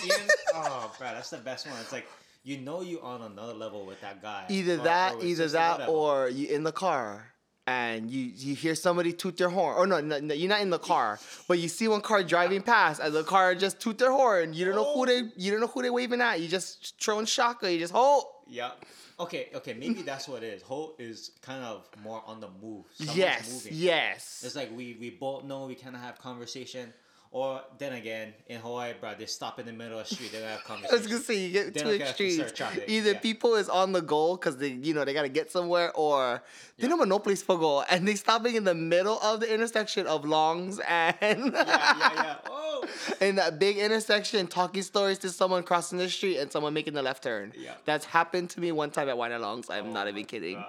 Even, 0.03 0.27
oh, 0.55 0.93
bro, 0.97 1.07
that's 1.13 1.29
the 1.29 1.37
best 1.37 1.67
one. 1.67 1.75
It's 1.81 1.91
like 1.91 2.07
you 2.43 2.57
know 2.57 2.81
you 2.81 3.01
on 3.01 3.21
another 3.21 3.53
level 3.53 3.85
with 3.85 4.01
that 4.01 4.21
guy. 4.21 4.45
either 4.49 4.75
or- 4.75 4.83
that, 4.83 5.15
or 5.15 5.23
either 5.23 5.47
that, 5.47 5.71
whatever. 5.79 5.91
or 5.91 6.29
you 6.29 6.47
in 6.49 6.63
the 6.63 6.71
car 6.71 7.33
and 7.65 8.11
you 8.11 8.31
you 8.35 8.55
hear 8.55 8.75
somebody 8.75 9.13
toot 9.13 9.37
their 9.37 9.49
horn. 9.49 9.75
Or 9.77 9.87
no, 9.87 10.01
no, 10.01 10.19
no, 10.19 10.33
you're 10.33 10.49
not 10.49 10.61
in 10.61 10.69
the 10.69 10.79
car, 10.79 11.19
but 11.47 11.59
you 11.59 11.69
see 11.69 11.87
one 11.87 12.01
car 12.01 12.23
driving 12.23 12.61
past, 12.61 12.99
and 13.01 13.13
the 13.13 13.23
car 13.23 13.55
just 13.55 13.79
toot 13.79 13.97
their 13.97 14.11
horn. 14.11 14.53
You 14.53 14.65
don't 14.65 14.75
know 14.75 14.93
who 14.93 15.03
oh. 15.03 15.05
they 15.05 15.21
you 15.37 15.51
don't 15.51 15.61
know 15.61 15.67
who 15.67 15.81
they 15.81 15.89
waving 15.89 16.21
at. 16.21 16.41
You 16.41 16.47
just 16.47 17.01
throwing 17.01 17.25
shaka. 17.25 17.71
You 17.71 17.79
just 17.79 17.93
hold. 17.93 18.25
Yeah. 18.47 18.71
Okay, 19.19 19.49
okay, 19.53 19.73
maybe 19.73 20.01
that's 20.01 20.27
what 20.27 20.43
it 20.43 20.47
is. 20.47 20.61
Hope 20.63 20.99
is 20.99 21.31
kind 21.41 21.63
of 21.63 21.87
more 22.03 22.23
on 22.25 22.41
the 22.41 22.49
move. 22.61 22.85
Someone's 22.95 23.17
yes, 23.17 23.53
moving. 23.53 23.73
yes. 23.75 24.41
It's 24.43 24.55
like 24.55 24.75
we 24.75 24.97
we 24.99 25.11
both 25.11 25.43
know 25.43 25.67
we 25.67 25.75
kind 25.75 25.95
of 25.95 26.01
have 26.01 26.17
conversation. 26.17 26.91
Or 27.33 27.61
then 27.79 27.93
again, 27.93 28.31
in 28.45 28.59
Hawaii, 28.59 28.93
bro, 28.99 29.15
they 29.17 29.25
stop 29.25 29.59
in 29.59 29.65
the 29.65 29.73
middle 29.73 29.97
of 29.97 30.07
the 30.07 30.13
street. 30.13 30.31
They're 30.31 30.41
gonna 30.41 30.79
have 30.79 30.91
I 30.91 30.95
was 30.95 31.07
gonna 31.07 31.19
say 31.19 31.39
you 31.39 31.51
get 31.51 31.73
two 31.73 31.83
don't 31.83 31.97
care 31.97 32.13
if 32.15 32.39
extremes. 32.39 32.83
Either 32.87 33.13
yeah. 33.13 33.19
people 33.19 33.55
is 33.55 33.69
on 33.69 33.91
the 33.91 34.03
go 34.03 34.35
because 34.35 34.57
they 34.57 34.67
you 34.67 34.93
know 34.93 35.03
they 35.03 35.15
gotta 35.15 35.29
get 35.29 35.49
somewhere, 35.49 35.91
or 35.95 36.43
they 36.77 36.87
don't 36.87 36.99
have 36.99 37.07
no 37.07 37.17
place 37.17 37.41
for 37.41 37.57
go, 37.57 37.81
and 37.89 38.07
they 38.07 38.13
stopping 38.13 38.53
in 38.53 38.65
the 38.65 38.75
middle 38.75 39.19
of 39.23 39.39
the 39.39 39.51
intersection 39.51 40.05
of 40.05 40.25
Longs 40.25 40.79
and 40.87 41.53
yeah, 41.53 41.97
yeah, 41.97 42.13
yeah. 42.13 42.35
Oh, 42.47 42.85
in 43.21 43.37
that 43.37 43.57
big 43.57 43.77
intersection 43.77 44.45
talking 44.45 44.83
stories 44.83 45.17
to 45.19 45.29
someone 45.31 45.63
crossing 45.63 45.97
the 45.97 46.11
street 46.11 46.37
and 46.37 46.51
someone 46.51 46.75
making 46.75 46.93
the 46.93 47.01
left 47.01 47.23
turn. 47.23 47.51
Yeah. 47.57 47.71
That's 47.85 48.05
happened 48.05 48.51
to 48.51 48.59
me 48.59 48.71
one 48.71 48.91
time 48.91 49.09
at 49.09 49.15
Waianae 49.15 49.39
Longs. 49.39 49.71
I'm 49.71 49.87
Oh 49.87 49.91
not 49.91 50.07
even 50.07 50.25
kidding. 50.25 50.63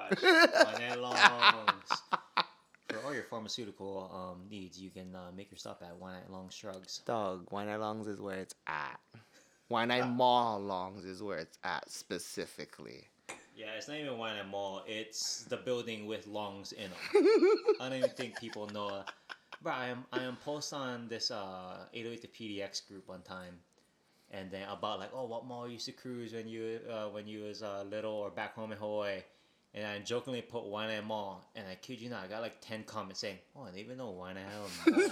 and 0.81 1.01
longs. 1.03 2.03
For 3.05 3.09
all 3.09 3.15
your 3.15 3.25
pharmaceutical 3.25 4.11
um, 4.15 4.49
needs, 4.49 4.81
you 4.81 4.89
can 4.89 5.15
uh, 5.15 5.31
make 5.37 5.51
your 5.51 5.59
stop 5.59 5.83
at 5.83 6.01
Waianae 6.01 6.31
Longs 6.31 6.57
Drugs. 6.57 7.03
Dog, 7.05 7.45
Waianae 7.51 7.79
Longs 7.79 8.07
is 8.07 8.19
where 8.19 8.39
it's 8.39 8.55
at. 8.67 8.99
Waianae 9.71 10.11
Mall 10.11 10.59
Longs 10.59 11.05
is 11.05 11.23
where 11.23 11.37
it's 11.37 11.59
at 11.65 11.91
specifically. 11.91 13.05
Yeah, 13.55 13.67
it's 13.77 13.89
not 13.89 13.99
even 13.99 14.15
Waianae 14.15 14.49
Mall. 14.49 14.85
It's 14.87 15.43
the 15.43 15.59
building 15.59 16.07
with 16.07 16.27
longs 16.27 16.73
in 16.73 16.85
them. 16.85 17.29
I 17.79 17.91
don't 17.91 17.99
even 17.99 18.09
think 18.09 18.41
people 18.41 18.69
know. 18.69 18.87
Uh, 18.87 19.03
bro, 19.61 19.75
I 19.75 19.89
am 19.89 20.07
I 20.11 20.23
am 20.23 20.37
post 20.37 20.73
on 20.73 21.07
this 21.07 21.31
uh 21.31 21.85
808 21.93 22.23
to 22.23 22.29
PDX 22.29 22.89
group 22.89 23.07
one 23.07 23.21
time, 23.21 23.59
and 24.31 24.51
then 24.51 24.67
about 24.67 24.99
like 24.99 25.11
oh 25.13 25.27
what 25.27 25.45
mall 25.45 25.67
you 25.67 25.75
used 25.75 25.85
to 25.85 25.93
cruise 25.93 26.33
when 26.33 26.49
you 26.49 26.81
uh, 26.91 27.09
when 27.09 27.27
you 27.27 27.43
was 27.43 27.63
uh, 27.63 27.85
little 27.87 28.15
or 28.15 28.31
back 28.31 28.55
home 28.55 28.73
in 28.73 28.79
Hawaii. 28.79 29.21
And 29.75 29.85
I 29.85 29.99
jokingly 29.99 30.41
put 30.41 30.65
Waianae 30.65 31.05
Mall, 31.05 31.45
and 31.57 31.67
I 31.69 31.75
kid 31.75 32.01
you 32.01 32.09
not, 32.09 32.25
I 32.25 32.29
got 32.29 32.43
like 32.43 32.61
10 32.61 32.85
comments 32.85 33.21
saying, 33.21 33.39
Oh, 33.57 33.67
they 33.75 33.81
even 33.81 33.99
know 33.99 34.13
Waianae 34.13 34.37
had 34.37 34.95
a 34.95 34.97
mall. 34.97 35.09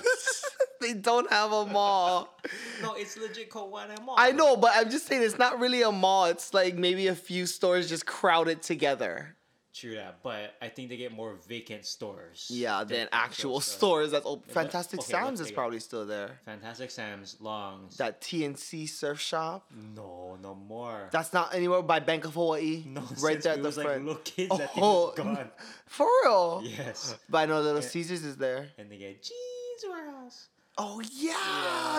they 0.81 0.92
don't 0.95 1.28
have 1.31 1.50
a 1.50 1.66
mall. 1.66 2.38
no, 2.81 2.95
it's 2.95 3.16
legit 3.16 3.50
called 3.50 3.73
Waianae 3.73 4.04
Mall. 4.04 4.14
I 4.16 4.31
know, 4.31 4.57
but 4.57 4.71
I'm 4.75 4.88
just 4.88 5.07
saying 5.07 5.23
it's 5.23 5.38
not 5.38 5.59
really 5.59 5.83
a 5.83 5.90
mall. 5.90 6.26
It's 6.26 6.54
like 6.54 6.76
maybe 6.76 7.09
a 7.09 7.14
few 7.14 7.47
stores 7.47 7.88
just 7.88 8.07
crowded 8.07 8.62
together. 8.62 9.37
True 9.75 9.95
that, 9.95 10.23
but 10.23 10.55
I 10.61 10.69
think 10.69 10.91
they 10.91 10.99
get 10.99 11.12
more 11.12 11.35
vacant 11.49 11.87
stores. 11.87 12.47
Yeah, 12.50 12.85
than 12.85 13.09
actual 13.11 13.61
stores. 13.61 14.11
stores. 14.11 14.11
That's 14.11 14.25
but- 14.25 14.50
Fantastic 14.52 15.00
okay, 15.00 15.11
Sam's 15.12 15.41
is 15.41 15.50
probably 15.50 15.81
still 15.81 16.05
there. 16.05 16.41
Fantastic 16.45 16.91
Sam's, 16.91 17.37
Longs. 17.41 17.97
That 17.97 18.21
TNC 18.21 18.87
surf 18.87 19.19
shop. 19.19 19.71
no, 19.97 20.37
no 20.43 20.55
more. 20.55 21.09
That's 21.11 21.33
not 21.33 21.55
anywhere 21.55 21.81
by 21.81 22.00
Bank 22.00 22.26
of 22.26 22.35
Hawaii. 22.35 22.85
no, 22.87 23.02
right 23.23 23.41
there 23.41 23.52
at 23.55 23.59
the 23.62 23.64
was 23.67 23.79
like 23.79 23.87
front. 23.87 24.05
little 24.05 24.21
kids, 24.23 24.50
that 24.59 24.75
thing 24.75 24.83
Oh. 24.85 25.07
was 25.07 25.14
gone. 25.17 25.50
For 25.87 26.07
real. 26.25 26.62
Yes, 26.64 27.17
But 27.31 27.38
I 27.38 27.47
know 27.47 27.61
Little 27.62 27.81
Yeah. 27.81 27.88
Caesars 27.88 28.25
is 28.25 28.37
there. 28.37 28.69
and 28.76 28.91
they 28.93 28.99
get 28.99 29.23
Jeans 29.23 29.85
Warehouse. 29.88 30.49
Oh 30.79 31.00
yeah, 31.12 31.33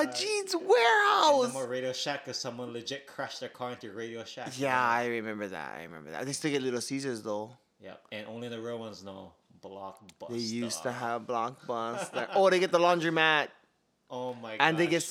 Yeah. 0.04 0.12
Jeans 0.12 0.54
And 0.54 0.64
no 0.64 0.70
Warehouse. 0.70 1.54
more 1.54 1.68
Radio 1.68 1.92
Shack 1.94 2.26
because 2.26 2.40
someone 2.40 2.72
legit 2.74 3.08
crashed 3.08 3.40
their 3.40 3.50
car 3.50 3.72
into 3.72 3.92
Radio 3.92 4.24
Shack. 4.24 4.60
Yeah, 4.60 4.80
I 4.80 5.06
remember 5.08 5.48
that. 5.48 5.78
I 5.78 5.84
remember 5.84 6.12
that. 6.12 6.26
They 6.26 6.34
still 6.34 6.52
get 6.52 6.62
Little 6.62 6.82
Caesars 6.82 7.22
though. 7.24 7.58
Yep, 7.84 8.08
and 8.12 8.28
only 8.28 8.48
the 8.50 8.60
real 8.62 8.80
ones 8.80 9.04
know 9.04 9.34
Blockbuster. 9.64 10.30
They 10.30 10.38
used 10.38 10.84
to 10.84 10.92
have 10.92 11.24
Blockbuster. 11.24 12.28
oh, 12.36 12.50
they 12.50 12.60
get 12.60 12.72
the 12.72 12.80
laundromat 12.80 13.48
Oh 14.10 14.36
my. 14.36 14.58
God. 14.58 14.64
And 14.64 14.78
they 14.78 14.86
get 14.88 15.02
gosh, 15.02 15.04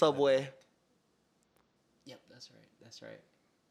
Yep, 2.07 2.21
That's 2.31 2.51
right. 2.51 2.61
That's 2.83 3.03
right. 3.03 3.21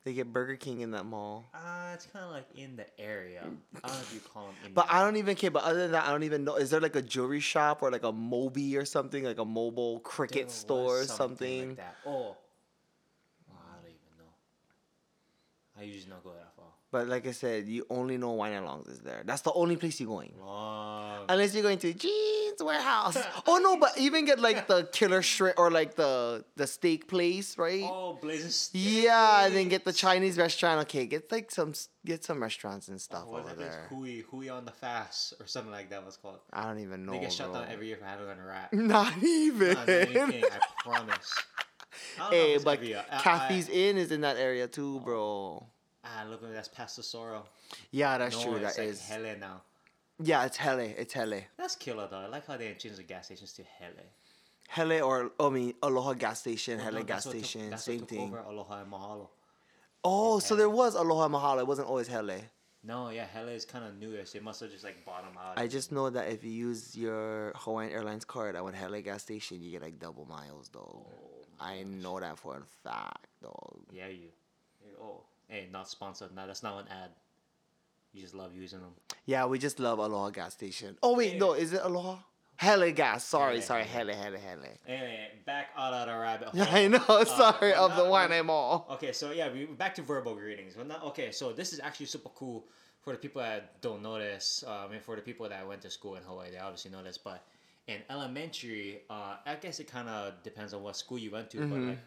They 0.04 0.14
get 0.14 0.34
Burger 0.34 0.56
King 0.56 0.82
in 0.82 0.92
that 0.92 1.06
mall. 1.06 1.46
Uh, 1.54 1.92
it's 1.94 2.08
kind 2.08 2.26
of 2.26 2.32
like 2.32 2.48
in 2.56 2.76
the 2.76 2.86
area. 3.00 3.44
I 3.84 3.88
don't 3.88 3.96
know 3.98 4.02
if 4.02 4.14
you 4.14 4.20
call 4.20 4.48
them. 4.48 4.56
In 4.66 4.74
But 4.74 4.88
the 4.88 4.96
I 4.96 5.04
don't 5.06 5.16
even 5.16 5.36
care. 5.36 5.52
But 5.52 5.64
other 5.64 5.80
than 5.80 5.92
that, 5.92 6.06
I 6.08 6.12
don't 6.12 6.24
even 6.24 6.44
know. 6.44 6.56
Is 6.56 6.72
there 6.72 6.80
like 6.82 6.96
a 6.96 7.02
jewelry 7.02 7.40
shop 7.40 7.82
or 7.84 7.92
like 7.92 8.04
a 8.04 8.12
Moby 8.12 8.76
or 8.78 8.84
something, 8.84 9.24
like 9.24 9.38
a 9.38 9.46
mobile 9.46 9.94
There 9.96 10.02
cricket 10.04 10.46
was 10.46 10.54
store 10.56 11.02
or 11.02 11.04
something 11.06 11.38
something? 11.38 11.68
like 11.70 11.78
that. 11.78 11.96
Oh, 12.06 12.10
Well, 13.48 13.60
I 13.70 13.76
don't 13.76 13.86
even 13.86 14.18
know. 14.18 14.34
I 15.80 15.84
usually 15.84 16.10
not 16.10 16.24
go 16.24 16.32
far. 16.32 16.51
But 16.92 17.08
like 17.08 17.26
I 17.26 17.32
said, 17.32 17.70
you 17.70 17.86
only 17.90 18.18
know 18.18 18.36
Waianae 18.36 18.66
Longs 18.66 18.88
is 18.90 19.00
there. 19.00 19.24
That's 19.26 19.44
the 19.44 19.54
only 19.54 19.78
place 19.78 20.02
you're 20.02 20.10
going. 20.10 20.34
Long. 20.38 21.26
Unless 21.30 21.54
you're 21.54 21.64
going 21.64 21.78
to 21.80 21.94
Jeans 21.94 22.62
Warehouse. 22.62 23.18
oh 23.48 23.58
no, 23.64 23.78
but 23.80 23.98
even 23.98 24.26
get 24.26 24.40
like 24.40 24.68
the 24.68 24.90
killer 24.92 25.22
shrimp 25.22 25.58
or 25.58 25.72
like 25.72 25.96
the 25.96 26.44
the 26.58 26.68
steak 26.68 27.08
place, 27.08 27.58
right? 27.58 27.86
Oh, 27.86 28.20
Blazing 28.22 28.50
steak. 28.50 28.82
yeah, 29.04 29.46
and 29.46 29.56
then 29.56 29.70
get 29.70 29.86
the 29.86 29.94
Chinese 29.94 30.38
restaurant. 30.38 30.82
Okay, 30.82 31.06
get 31.06 31.32
like 31.32 31.50
some 31.50 31.74
get 32.06 32.26
some 32.26 32.42
restaurants 32.42 32.90
and 32.90 33.00
stuff 33.00 33.24
Oh, 33.26 33.38
over 33.38 33.54
there. 33.54 33.88
Hui, 33.90 34.24
Hui 34.30 34.50
on 34.50 34.66
the 34.66 34.72
Fast 34.72 35.36
or 35.40 35.48
something 35.48 35.72
like 35.72 35.90
that 35.92 36.06
was 36.06 36.18
called. 36.18 36.40
I 36.52 36.66
don't 36.66 36.80
even 36.80 37.06
know. 37.06 37.14
They 37.14 37.20
get 37.20 37.32
shut 37.32 37.52
bro. 37.52 37.62
down 37.62 37.70
every 37.72 37.88
year 37.88 37.96
for 37.96 38.06
having 38.06 38.26
a 38.28 38.46
rat. 38.46 38.74
Not 38.74 39.14
even. 39.24 39.76
Not 39.76 39.88
anything, 39.88 40.44
I 40.44 40.84
promise. 40.84 41.34
Hey, 42.30 42.58
but 42.58 42.74
every 42.76 42.90
year. 42.90 43.06
I- 43.10 43.18
Kathy's 43.22 43.70
I, 43.70 43.74
Inn 43.74 43.98
is 43.98 44.12
in 44.12 44.22
that 44.22 44.36
area 44.36 44.68
too, 44.68 44.98
oh. 45.02 45.06
bro. 45.06 45.68
Ah, 46.04 46.26
look 46.30 46.44
at 46.44 46.54
that's 46.54 46.68
Pastor 46.68 47.02
Sorrow. 47.04 47.46
Yeah, 47.92 48.18
that's 48.18 48.38
no, 48.38 48.44
true. 48.44 48.60
That 48.60 48.78
like 48.78 48.88
is. 48.88 49.02
Hele 49.08 49.36
now. 49.40 49.62
Yeah, 50.24 50.46
it's 50.46 50.58
Hele. 50.58 50.94
It's 50.98 51.14
Hele. 51.14 51.42
That's 51.58 51.76
killer 51.76 52.08
though. 52.10 52.18
I 52.20 52.28
like 52.28 52.46
how 52.48 52.58
they 52.58 52.74
changed 52.76 52.98
the 53.00 53.04
gas 53.04 53.26
stations 53.26 53.54
to 53.54 53.64
Hele. 53.64 54.04
Hele 54.70 55.02
or 55.04 55.32
I 55.40 55.50
mean 55.50 55.74
Aloha 55.84 56.14
gas 56.14 56.40
station, 56.40 56.78
Well, 56.78 56.86
Hele 56.86 57.00
no, 57.00 57.04
gas 57.04 57.26
what 57.26 57.34
took- 57.36 57.46
station, 57.46 57.78
same 57.78 58.06
thing. 58.06 58.22
Over 58.22 58.40
Aloha 58.40 58.82
and 58.82 58.92
Mahalo. 58.92 59.28
Oh, 60.04 60.40
so 60.40 60.56
there 60.56 60.70
was 60.70 60.96
Aloha 60.96 61.28
Mahalo. 61.28 61.60
It 61.60 61.68
wasn't 61.68 61.88
always 61.88 62.08
Hele. 62.08 62.40
No, 62.84 63.10
yeah, 63.10 63.26
Hele 63.26 63.50
is 63.50 63.64
kind 63.66 63.86
of 63.86 63.94
newish. 64.00 64.32
They 64.32 64.40
must 64.40 64.60
have 64.62 64.72
just 64.72 64.84
like 64.84 65.06
bottom 65.06 65.38
out. 65.38 65.54
I 65.60 65.68
just 65.68 65.92
know 65.92 66.10
that 66.10 66.30
if 66.30 66.44
you 66.44 66.50
use 66.52 66.96
your 66.98 67.52
Hawaiian 67.56 67.92
Airlines 67.92 68.26
card 68.26 68.56
at 68.56 68.64
one 68.64 68.74
Hele 68.74 69.02
gas 69.02 69.22
station, 69.22 69.62
you 69.62 69.70
get 69.72 69.82
like 69.84 70.00
double 70.00 70.26
miles 70.26 70.70
though. 70.74 71.06
Oh, 71.06 71.46
I 71.60 71.84
know 71.84 72.20
that 72.20 72.40
for 72.40 72.58
a 72.58 72.62
fact, 72.90 73.28
though. 73.42 73.80
Yeah, 73.92 74.08
you. 74.08 74.14
you- 74.84 74.98
Oh, 75.00 75.22
hey, 75.52 75.68
not 75.72 75.88
sponsored. 75.90 76.34
No, 76.36 76.48
that's 76.48 76.64
not 76.64 76.80
an 76.82 76.88
ad. 76.90 77.12
You 78.14 78.22
just 78.22 78.34
love 78.36 78.56
using 78.56 78.80
them. 78.80 78.92
Yeah, 79.26 79.46
we 79.46 79.58
just 79.60 79.80
love 79.80 80.00
Aloha 80.00 80.30
gas 80.32 80.54
station. 80.54 80.98
Oh 81.04 81.16
wait, 81.16 81.34
Yeah. 81.34 81.40
no, 81.40 81.54
is 81.54 81.72
it 81.74 81.82
Aloha? 81.84 82.18
Hele 82.58 82.92
gas. 82.92 83.26
Sorry, 83.26 83.56
Hele, 83.56 83.62
sorry. 83.64 83.84
Hele, 83.86 84.14
Hele, 84.14 84.38
Hele. 84.38 84.68
Anyway, 84.88 85.30
back 85.46 85.70
out 85.78 85.94
of 85.94 86.08
the 86.08 86.18
rabbit 86.20 86.48
hole. 86.54 86.62
I 86.70 86.88
know. 86.88 87.04
Uh, 87.08 87.26
sorry, 87.26 87.72
but 87.72 87.78
of 87.80 87.96
the 87.96 88.06
one 88.06 88.32
I'm 88.32 88.50
all. 88.50 88.86
Okay, 88.92 89.12
so 89.14 89.32
yeah, 89.32 89.52
we 89.52 89.66
back 89.66 89.96
to 89.96 90.02
verbal 90.02 90.36
greetings. 90.36 90.76
Well, 90.76 90.86
not 90.86 91.04
okay. 91.06 91.32
So 91.32 91.54
this 91.54 91.74
is 91.74 91.80
actually 91.80 92.06
super 92.08 92.30
cool 92.36 92.66
for 93.02 93.14
the 93.14 93.20
people 93.20 93.42
that 93.42 93.82
don't 93.82 94.02
know 94.04 94.20
this. 94.20 94.64
Uh, 94.68 94.86
I 94.88 94.92
mean, 94.92 95.00
for 95.00 95.16
the 95.16 95.22
people 95.24 95.48
that 95.50 95.68
went 95.68 95.82
to 95.82 95.90
school 95.90 96.16
in 96.18 96.24
Hawaii, 96.24 96.52
they 96.52 96.60
obviously 96.60 96.92
know 96.92 97.02
this. 97.02 97.18
But 97.18 97.44
in 97.88 98.02
elementary, 98.12 99.02
uh, 99.10 99.38
I 99.46 99.56
guess 99.56 99.80
it 99.80 99.88
kind 99.92 100.08
of 100.10 100.44
depends 100.44 100.74
on 100.76 100.84
what 100.84 100.96
school 100.96 101.18
you 101.18 101.32
went 101.32 101.50
to. 101.52 101.58
But 101.66 101.80
like, 101.80 101.98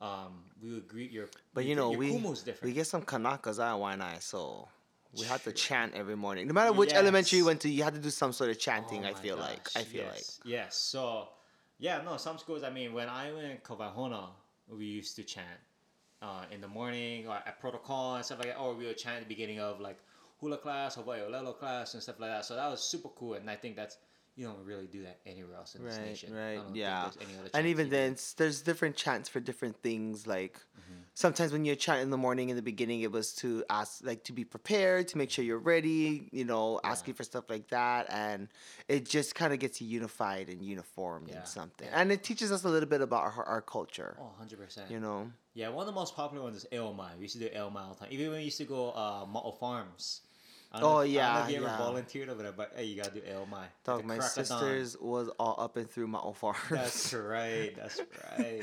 um, 0.00 0.44
we 0.62 0.72
would 0.72 0.88
greet 0.88 1.10
your. 1.10 1.28
But 1.54 1.64
you 1.64 1.74
know, 1.74 1.90
we 1.90 2.22
we 2.62 2.72
get 2.72 2.86
some 2.86 3.02
Kanakas 3.02 3.58
at 3.58 3.76
Waianae, 3.78 4.22
so 4.22 4.68
we 5.18 5.24
had 5.24 5.42
to 5.44 5.52
chant 5.52 5.94
every 5.94 6.16
morning. 6.16 6.46
No 6.46 6.54
matter 6.54 6.72
which 6.72 6.92
elementary 6.92 7.38
you 7.38 7.44
went 7.44 7.60
to, 7.62 7.68
you 7.68 7.82
had 7.82 7.94
to 7.94 8.00
do 8.00 8.10
some 8.10 8.32
sort 8.32 8.50
of 8.50 8.58
chanting. 8.58 9.04
Oh 9.04 9.08
I 9.08 9.14
feel 9.14 9.36
like. 9.36 9.68
I 9.76 9.82
feel 9.82 10.04
yes, 10.04 10.40
Yes. 10.44 10.76
So, 10.76 11.28
yeah, 11.78 12.00
no, 12.02 12.16
some 12.16 12.38
schools, 12.38 12.62
I 12.62 12.70
mean, 12.70 12.92
when 12.92 13.08
I 13.08 13.32
went 13.32 13.46
in 13.46 13.56
Ka 13.58 13.74
Waihona, 13.76 14.28
we 14.68 14.86
used 14.86 15.16
to 15.16 15.24
chant 15.24 15.46
uh, 16.22 16.44
in 16.52 16.60
the 16.60 16.68
morning 16.68 17.26
or 17.26 17.34
at 17.34 17.60
protocol 17.60 18.16
and 18.16 18.24
stuff 18.24 18.38
like 18.38 18.48
that. 18.48 18.58
Or 18.58 18.74
we 18.74 18.86
would 18.86 18.98
chant 18.98 19.16
at 19.16 19.22
the 19.22 19.28
beginning 19.28 19.58
of 19.60 19.80
like 19.80 19.98
hula 20.38 20.58
class, 20.58 20.94
Hawaii 20.94 21.20
Olelo 21.20 21.58
class, 21.58 21.94
and 21.94 22.02
stuff 22.02 22.20
like 22.20 22.30
that. 22.30 22.44
So 22.44 22.54
that 22.54 22.70
was 22.70 22.80
super 22.80 23.08
cool. 23.08 23.34
And 23.34 23.50
I 23.50 23.56
think 23.56 23.76
that's, 23.76 23.98
you 24.40 24.46
don't 24.46 24.64
really 24.64 24.86
do 24.86 25.02
that 25.02 25.18
anywhere 25.26 25.54
else 25.56 25.74
in 25.74 25.84
this 25.84 25.98
nation. 25.98 26.32
Right, 26.34 26.60
yeah. 26.72 27.02
there's 27.02 27.18
any 27.28 27.38
other 27.38 27.50
and 27.52 27.66
even 27.66 27.90
then, 27.90 28.16
there's 28.38 28.62
different 28.62 28.96
chants 28.96 29.28
for 29.28 29.38
different 29.38 29.76
things. 29.82 30.26
Like 30.26 30.58
Mm-hmm. 30.80 31.00
sometimes 31.12 31.52
when 31.52 31.66
you 31.66 31.76
chant 31.76 32.00
in 32.00 32.08
the 32.08 32.16
morning, 32.16 32.48
in 32.48 32.56
the 32.56 32.62
beginning, 32.62 33.02
it 33.02 33.12
was 33.12 33.34
to 33.34 33.62
ask, 33.68 34.02
like, 34.02 34.24
to 34.24 34.32
be 34.32 34.44
prepared, 34.44 35.08
to 35.08 35.18
make 35.18 35.30
sure 35.30 35.44
you're 35.44 35.58
ready. 35.58 36.30
You 36.32 36.46
know, 36.46 36.80
asking 36.82 37.14
for 37.14 37.22
stuff 37.22 37.44
like 37.50 37.68
that, 37.68 38.06
and 38.08 38.48
it 38.88 39.04
just 39.06 39.34
kind 39.34 39.52
of 39.52 39.58
gets 39.58 39.82
you 39.82 39.86
unified 39.86 40.48
and 40.48 40.62
uniformed 40.62 41.28
Yeah, 41.28 41.40
in 41.40 41.46
something. 41.46 41.86
yeah. 41.86 42.00
And 42.00 42.10
it 42.10 42.22
teaches 42.22 42.50
us 42.50 42.64
a 42.64 42.68
little 42.68 42.88
bit 42.88 43.02
about 43.02 43.24
our, 43.24 43.44
our 43.44 43.60
culture. 43.60 44.16
Oh, 44.18 44.32
100%. 44.42 44.90
You 44.90 45.00
know. 45.00 45.30
Yeah, 45.52 45.68
one 45.68 45.82
of 45.86 45.86
the 45.94 46.00
most 46.00 46.16
popular 46.16 46.42
ones 46.42 46.56
is 46.56 46.66
Eomai. 46.72 47.16
We 47.16 47.22
used 47.24 47.36
to 47.38 47.40
do 47.46 47.54
Eomai 47.54 47.82
all 47.82 47.92
the 47.94 48.00
time. 48.00 48.08
Even 48.10 48.28
when 48.30 48.38
we 48.38 48.44
used 48.44 48.58
to 48.58 48.64
go 48.64 48.90
uh, 48.92 49.26
Ma'o 49.26 49.58
Farms. 49.58 50.22
Don't 50.72 50.80
know 50.82 50.88
Oh, 50.88 51.00
if- 51.00 51.10
I 51.10 51.12
don't 51.12 51.12
know 51.14 51.18
yeah, 51.20 51.44
if 51.44 51.50
you 51.50 51.56
ever 51.56 51.64
yeah. 51.66 51.78
volunteered 51.78 52.28
over 52.28 52.42
there, 52.42 52.52
but 52.52 52.72
hey, 52.76 52.84
you 52.84 52.96
gotta 52.96 53.10
do 53.14 53.20
Eomai. 53.20 53.64
Dog, 53.84 54.04
my 54.04 54.18
sisters 54.20 54.96
was 55.00 55.28
all 55.38 55.56
up 55.58 55.76
and 55.76 55.90
through 55.90 56.06
Ma'o 56.08 56.34
Farms. 56.34 56.58
That's 56.70 57.12
right. 57.14 57.74
That's 57.74 58.00
right. 58.38 58.62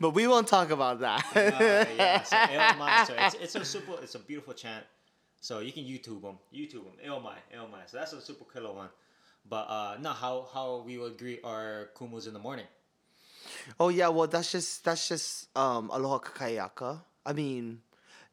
but 0.00 0.10
we 0.10 0.26
won't 0.26 0.46
talk 0.48 0.70
about 0.70 1.00
that. 1.00 1.24
Uh, 1.34 1.86
yeah, 1.96 2.22
so 2.22 2.36
Eomai. 2.56 3.06
So 3.06 3.14
it's, 3.18 3.34
it's 3.36 3.54
a 3.54 3.64
super, 3.64 3.92
it's 4.02 4.14
a 4.14 4.18
beautiful 4.18 4.52
chant. 4.54 4.84
So 5.40 5.60
you 5.60 5.72
can 5.72 5.84
YouTube 5.84 6.20
them, 6.20 6.38
YouTube 6.54 6.84
them. 6.84 6.96
Eomai, 7.06 7.36
Eomai. 7.56 7.86
So 7.88 7.96
that's 7.96 8.12
a 8.12 8.20
super 8.20 8.44
killer 8.52 8.72
one. 8.74 8.90
But 9.48 9.66
uh, 9.70 9.96
no, 10.00 10.10
how 10.10 10.46
how 10.52 10.82
we 10.84 10.98
would 10.98 11.16
greet 11.16 11.40
our 11.44 11.88
kumus 11.96 12.26
in 12.26 12.34
the 12.34 12.38
morning. 12.38 12.66
Oh 13.80 13.88
yeah, 13.88 14.08
well 14.08 14.26
that's 14.26 14.52
just 14.52 14.84
that's 14.84 15.08
just 15.08 15.48
um 15.56 15.88
aloha 15.90 16.18
kakahiaka. 16.18 17.00
I 17.24 17.32
mean, 17.32 17.80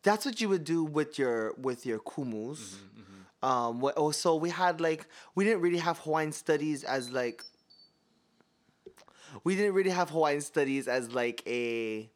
that's 0.04 0.26
what 0.26 0.42
you 0.42 0.50
would 0.50 0.66
do 0.66 0.84
with 0.84 1.18
your 1.18 1.54
with 1.58 1.86
your 1.86 2.00
kumus. 2.00 2.60
Mm-hmm, 2.76 2.97
Um, 3.44 3.80
what, 3.80 3.94
oh, 3.98 4.12
so 4.12 4.36
we 4.36 4.50
had 4.50 4.82
like 4.82 5.08
we 5.36 5.44
didn't 5.44 5.62
really 5.62 5.78
have 5.78 6.00
Hawaiian 6.00 6.32
studies 6.32 6.84
as 6.84 7.12
like 7.12 7.44
we 9.44 9.56
didn't 9.56 9.74
really 9.74 9.92
have 9.92 10.10
Hawaiian 10.10 10.42
studies 10.42 10.88
as 10.88 11.14
like 11.14 11.44
a 11.46 12.10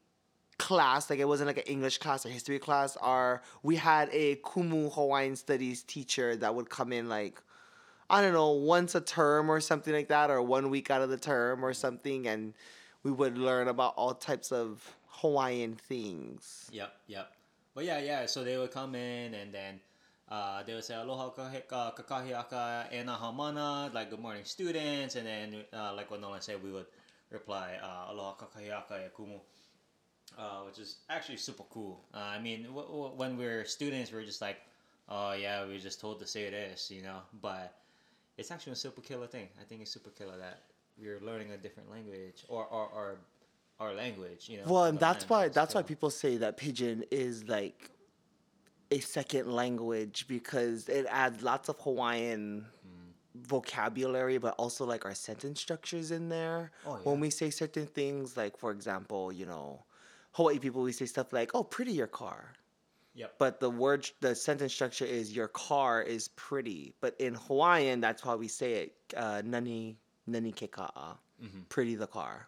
class 0.58 1.10
like 1.10 1.18
it 1.18 1.28
wasn't 1.28 1.48
like 1.48 1.58
an 1.58 1.64
english 1.64 1.98
class 1.98 2.24
or 2.24 2.30
history 2.30 2.60
class 2.60 2.96
Or 3.02 3.42
we 3.64 3.78
had 3.78 4.10
a 4.12 4.36
kumu 4.36 4.94
hawaiian 4.94 5.36
studies 5.36 5.82
teacher 5.82 6.36
that 6.36 6.54
would 6.54 6.70
come 6.70 6.94
in 6.94 7.10
like 7.10 7.42
i 8.12 8.22
don't 8.22 8.34
know 8.34 8.52
once 8.52 8.94
a 8.94 9.02
term 9.02 9.50
or 9.50 9.60
something 9.60 9.92
like 9.92 10.10
that 10.10 10.30
or 10.30 10.40
one 10.40 10.70
week 10.70 10.92
out 10.92 11.02
of 11.02 11.10
the 11.10 11.18
term 11.18 11.66
or 11.66 11.74
something 11.74 12.28
and 12.28 12.54
we 13.02 13.10
would 13.10 13.40
learn 13.40 13.70
about 13.70 13.96
all 13.96 14.14
types 14.14 14.52
of 14.52 14.96
hawaiian 15.08 15.74
things 15.74 16.70
Yep, 16.72 16.94
yep. 17.08 17.32
But 17.74 17.86
yeah, 17.86 18.00
yeah. 18.00 18.26
So 18.26 18.44
they 18.44 18.58
would 18.58 18.72
come 18.72 18.96
in 18.96 19.34
and 19.34 19.54
then 19.54 19.80
uh, 20.32 20.64
they 20.64 20.74
would 20.74 20.84
say 20.84 20.96
aloha 20.96 21.30
kakahiaka 21.32 22.92
ena 22.94 23.18
hamana, 23.22 23.94
like 23.94 24.10
good 24.10 24.20
morning 24.20 24.44
students, 24.46 25.16
and 25.16 25.28
then 25.28 25.56
uh, 25.74 25.94
like 25.94 26.10
what 26.10 26.22
Nolan 26.22 26.42
said, 26.42 26.64
we 26.64 26.72
would 26.72 26.86
reply 27.30 27.74
uh, 27.84 28.12
aloha 28.12 28.34
kakahiaka 28.36 29.06
e 29.06 29.10
kumu. 29.18 29.40
Uh, 30.38 30.62
which 30.66 30.80
is 30.80 30.96
actually 31.10 31.36
super 31.36 31.64
cool. 31.70 32.00
Uh, 32.14 32.20
I 32.20 32.40
mean, 32.40 32.64
w- 32.64 32.88
w- 32.88 33.12
when 33.18 33.38
we 33.38 33.46
are 33.46 33.66
students, 33.66 34.14
we 34.14 34.20
are 34.20 34.24
just 34.26 34.42
like, 34.42 34.62
oh 35.10 35.34
yeah, 35.34 35.66
we 35.66 35.74
were 35.74 35.80
just 35.80 36.00
told 36.00 36.20
to 36.20 36.26
say 36.26 36.50
this, 36.50 36.90
you 36.90 37.02
know. 37.02 37.18
But 37.42 37.76
it's 38.38 38.50
actually 38.50 38.72
a 38.72 38.78
super 38.78 39.02
killer 39.02 39.28
thing. 39.28 39.50
I 39.60 39.66
think 39.66 39.82
it's 39.82 39.92
super 39.92 40.10
killer 40.12 40.38
that 40.38 40.62
we're 40.98 41.20
learning 41.20 41.52
a 41.52 41.58
different 41.58 41.92
language 41.92 42.46
or 42.48 42.64
or, 42.66 42.88
or 42.96 43.18
our 43.82 43.94
language, 43.94 44.48
you 44.48 44.58
know. 44.60 44.64
well 44.68 44.86
and 44.86 45.00
that's 45.00 45.28
why 45.28 45.50
that's 45.50 45.76
why 45.76 45.82
people 45.82 46.10
say 46.10 46.38
that 46.38 46.56
pidgin 46.56 47.04
is 47.12 47.50
like 47.50 47.92
a 48.92 49.00
second 49.00 49.52
language 49.52 50.26
because 50.28 50.90
it 50.90 51.06
adds 51.10 51.42
lots 51.42 51.70
of 51.70 51.80
hawaiian 51.80 52.66
vocabulary 53.36 54.38
but 54.38 54.54
also 54.58 54.86
like 54.86 55.06
our 55.06 55.16
sentence 55.16 55.60
structures 55.62 56.12
in 56.12 56.30
there. 56.30 56.72
Oh, 56.86 57.00
when 57.04 57.20
we 57.20 57.30
say 57.30 57.50
certain 57.50 57.88
things 57.88 58.36
like 58.38 58.58
for 58.58 58.72
example 58.72 59.32
you 59.32 59.46
know 59.46 59.84
hawaii 60.34 60.60
people 60.60 60.82
we 60.84 60.92
say 60.92 61.06
stuff 61.06 61.32
like 61.34 61.52
oh 61.54 61.64
pretty 61.64 61.94
your 61.94 62.08
car. 62.08 62.54
Yep. 63.14 63.36
but 63.40 63.60
the 63.60 63.70
word 63.70 64.10
the 64.22 64.36
sentence 64.36 64.74
structure 64.74 65.04
is 65.04 65.36
your 65.36 65.50
car 65.50 66.02
is 66.02 66.30
pretty. 66.30 66.94
But 67.02 67.16
in 67.20 67.36
hawaiian 67.36 68.00
that's 68.00 68.24
why 68.24 68.36
we 68.36 68.48
say 68.48 68.74
it 68.84 68.94
uh, 69.18 69.42
nani 69.44 69.98
nani 70.28 70.52
ke 70.52 70.72
ka'a. 70.72 71.18
Mm-hmm. 71.44 71.62
pretty 71.70 71.96
the 71.96 72.08
car. 72.08 72.48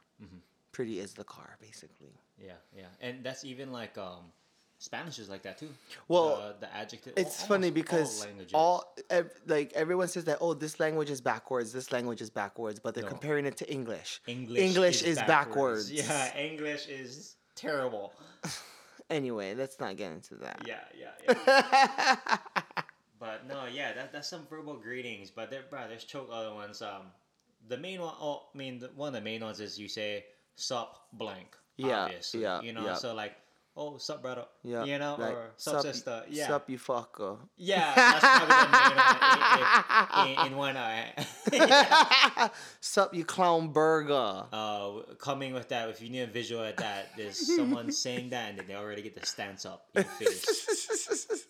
Pretty 0.72 1.00
is 1.00 1.14
the 1.14 1.24
car 1.24 1.58
basically. 1.62 2.14
Yeah, 2.44 2.54
yeah, 2.76 2.90
and 3.00 3.24
that's 3.24 3.44
even 3.46 3.72
like 3.72 3.98
um, 3.98 4.32
Spanish 4.84 5.18
is 5.18 5.30
like 5.30 5.44
that 5.44 5.58
too. 5.58 5.70
Well, 6.10 6.56
the, 6.60 6.68
the 6.68 6.76
adjective. 6.76 7.14
It's 7.16 7.42
funny 7.46 7.72
because 7.72 8.26
languages. 8.26 8.52
all 8.54 8.94
ev- 9.10 9.32
like 9.48 9.72
everyone 9.74 10.10
says 10.10 10.26
that 10.26 10.40
oh 10.42 10.54
this 10.54 10.78
language 10.78 11.10
is 11.10 11.22
backwards, 11.22 11.72
this 11.72 11.94
language 11.94 12.22
is 12.22 12.30
backwards, 12.30 12.80
but 12.82 12.94
they're 12.94 13.06
No. 13.06 13.10
comparing 13.10 13.46
it 13.46 13.56
to 13.58 13.72
English. 13.72 14.22
English, 14.28 14.60
English 14.60 15.02
is 15.04 15.18
backwards. 15.20 15.90
Yeah, 15.90 16.38
English 16.38 16.88
is 16.88 17.36
terrible. 17.56 18.14
Anyway, 19.10 19.54
let's 19.54 19.80
not 19.80 19.96
get 19.98 20.12
into 20.12 20.34
that. 20.36 20.62
Yeah, 20.66 20.80
yeah, 20.98 21.36
yeah. 21.46 22.38
but 23.20 23.46
no, 23.48 23.66
yeah, 23.72 23.94
that, 23.94 24.14
that's 24.14 24.30
some 24.30 24.48
verbal 24.50 24.76
greetings. 24.78 25.30
But 25.30 25.52
there, 25.52 25.64
bro, 25.70 25.82
there's 25.88 26.06
choke 26.06 26.30
other 26.32 26.54
ones. 26.54 26.82
Um, 26.82 27.12
the 27.68 27.78
main 27.78 28.02
one, 28.02 28.14
oh, 28.20 28.44
I 28.56 28.58
mean, 28.58 28.80
the, 28.80 28.90
one 28.96 29.10
of 29.10 29.14
the 29.14 29.22
main 29.22 29.42
ones 29.42 29.60
is 29.60 29.78
you 29.78 29.90
say 29.90 30.26
"sup 30.56 31.06
blank." 31.14 31.56
Yeah, 31.76 32.06
obviously, 32.06 32.42
yeah, 32.42 32.62
You 32.62 32.74
know, 32.74 32.86
yeah. 32.86 32.94
so 32.96 33.14
like 33.14 33.34
oh, 33.76 33.98
sup, 33.98 34.22
brother. 34.22 34.46
Yeah. 34.64 34.84
You 34.84 35.00
know, 35.00 35.16
like, 35.20 35.34
or 35.34 35.52
sup, 35.58 35.82
sister. 35.82 36.24
Yeah. 36.30 36.48
Sup, 36.48 36.70
you 36.70 36.78
fucker. 36.78 37.38
Yeah, 37.58 37.94
that's 37.96 38.20
probably 38.20 38.56
the 38.58 38.84
one 40.18 40.28
in, 40.28 40.32
in, 40.32 40.54
in 40.54 40.60
Waianae. 40.60 42.52
Sup, 42.82 43.14
you 43.14 43.26
clown 43.26 43.70
burger. 43.70 44.44
uh, 44.52 44.92
coming 45.20 45.54
with 45.54 45.70
that, 45.70 45.90
if 45.90 46.02
you 46.02 46.10
need 46.10 46.22
a 46.22 46.28
visual 46.28 46.64
at 46.64 46.78
that, 46.78 47.10
there's 47.18 47.56
someone 47.56 47.92
saying 48.04 48.30
that 48.32 48.50
and 48.50 48.60
then 48.60 48.68
they 48.68 48.76
already 48.76 49.02
get 49.02 49.20
the 49.20 49.26
stance 49.26 49.66
up 49.66 49.88
in 49.96 50.06
your 50.20 50.32
face. 50.32 51.26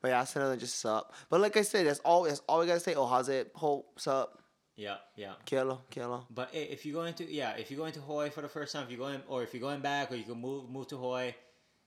but 0.00 0.08
yeah, 0.08 0.18
that's 0.18 0.36
another 0.36 0.56
just 0.56 0.80
sup. 0.80 1.12
But 1.28 1.40
like 1.40 1.56
I 1.56 1.62
said, 1.62 1.86
that's 1.86 2.00
all. 2.00 2.24
That's 2.24 2.40
all 2.48 2.60
we 2.60 2.66
gotta 2.66 2.80
say. 2.80 2.94
Oh, 2.94 3.06
how's 3.06 3.28
it? 3.28 3.50
Hope 3.54 3.98
sup. 3.98 4.39
Yeah, 4.76 4.96
yeah. 5.16 5.34
Kilo, 5.44 5.82
kilo. 5.90 6.26
But 6.30 6.50
hey, 6.52 6.64
if 6.64 6.86
you're 6.86 6.94
going 6.94 7.14
to 7.14 7.30
yeah, 7.30 7.56
if 7.56 7.70
you're 7.70 7.78
going 7.78 7.92
to 7.92 8.00
Hawaii 8.00 8.30
for 8.30 8.40
the 8.40 8.48
first 8.48 8.72
time, 8.72 8.84
if 8.84 8.90
you're 8.90 8.98
going 8.98 9.20
or 9.28 9.42
if 9.42 9.52
you're 9.52 9.60
going 9.60 9.80
back 9.80 10.10
or 10.10 10.14
you 10.14 10.24
can 10.24 10.40
move 10.40 10.70
move 10.70 10.88
to 10.88 10.96
Hawaii, 10.96 11.32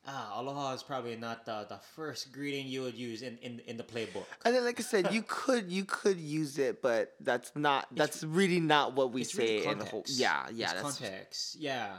ah, 0.07 0.39
aloha 0.39 0.73
is 0.73 0.83
probably 0.83 1.15
not 1.15 1.45
the, 1.45 1.65
the 1.69 1.77
first 1.95 2.31
greeting 2.31 2.67
you 2.67 2.81
would 2.81 2.95
use 2.95 3.21
in, 3.21 3.37
in, 3.37 3.61
in 3.65 3.77
the 3.77 3.83
playbook. 3.83 4.25
And 4.45 4.55
then, 4.55 4.63
like 4.63 4.79
I 4.79 4.83
said, 4.83 5.13
you 5.13 5.23
could 5.27 5.71
you 5.71 5.85
could 5.85 6.19
use 6.19 6.57
it, 6.59 6.81
but 6.81 7.13
that's 7.19 7.51
not. 7.55 7.87
That's 7.91 8.23
really 8.23 8.59
not 8.59 8.95
what 8.95 9.11
we 9.11 9.23
say 9.23 9.57
really 9.57 9.67
in 9.67 9.79
the 9.79 9.85
whole. 9.85 10.03
Yeah, 10.07 10.47
yeah. 10.53 10.65
It's 10.65 10.73
that's 10.73 10.99
context. 10.99 11.55
Yeah, 11.59 11.97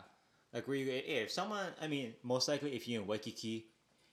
like 0.53 0.69
where 0.69 0.77
you 0.77 0.87
if 0.91 1.31
someone, 1.31 1.67
I 1.81 1.89
mean, 1.89 2.15
most 2.23 2.49
likely 2.49 2.75
if 2.75 2.89
you're 2.89 3.03
in 3.03 3.09
Waikiki 3.09 3.67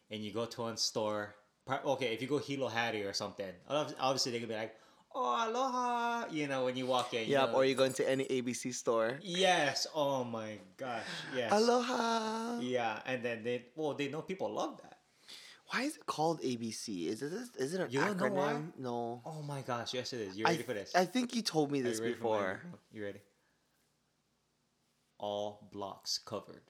and 0.10 0.22
you 0.24 0.34
go 0.34 0.46
to 0.46 0.68
a 0.68 0.78
store, 0.78 1.36
okay, 1.70 2.13
if 2.13 2.22
you 2.22 2.28
go 2.28 2.40
Hilo 2.40 2.68
Hattie 2.68 3.04
or 3.04 3.13
something, 3.13 3.51
obviously 3.70 4.32
they 4.32 4.40
could 4.40 4.50
be 4.50 4.56
like, 4.56 4.75
oh 5.15 5.50
aloha, 5.50 6.25
you 6.32 6.48
know, 6.48 6.65
when 6.65 6.75
you 6.75 6.86
walk 6.86 7.13
in. 7.13 7.27
you 7.27 7.34
Yep, 7.34 7.50
know. 7.51 7.56
or 7.56 7.65
you 7.65 7.75
go 7.75 7.84
into 7.84 8.08
any 8.10 8.25
ABC 8.25 8.74
store. 8.74 9.20
Yes. 9.22 9.88
Oh 9.94 10.24
my 10.24 10.58
gosh. 10.77 11.03
Yes. 11.36 11.51
Aloha. 11.51 12.60
Yeah, 12.60 13.00
and 13.06 13.24
then 13.24 13.44
they 13.44 13.65
well 13.75 13.94
they 13.94 14.08
know 14.10 14.22
people 14.22 14.51
love 14.51 14.82
that. 14.82 14.98
Why 15.68 15.84
is 15.84 15.96
it 15.96 16.06
called 16.06 16.41
ABC? 16.41 17.08
Is 17.08 17.22
it 17.22 17.32
is 17.58 17.74
it 17.74 17.80
an 17.82 17.88
You 17.89 18.00
don't 18.01 18.18
know 18.20 18.25
acronym? 18.30 18.72
No. 18.77 19.22
Oh 19.25 19.41
my 19.41 19.62
gosh, 19.62 19.94
yes 19.94 20.12
it 20.13 20.22
is. 20.22 20.38
You 20.38 20.46
ready 20.46 20.63
for 20.63 20.74
this? 20.74 20.91
I 20.96 21.06
think 21.06 21.36
you 21.36 21.41
told 21.41 21.72
me 21.72 21.82
this 21.82 22.00
you 22.00 22.06
before. 22.13 22.62
You 22.91 23.03
ready? 23.03 23.22
All 25.18 25.70
blocks 25.72 26.18
covered. 26.18 26.63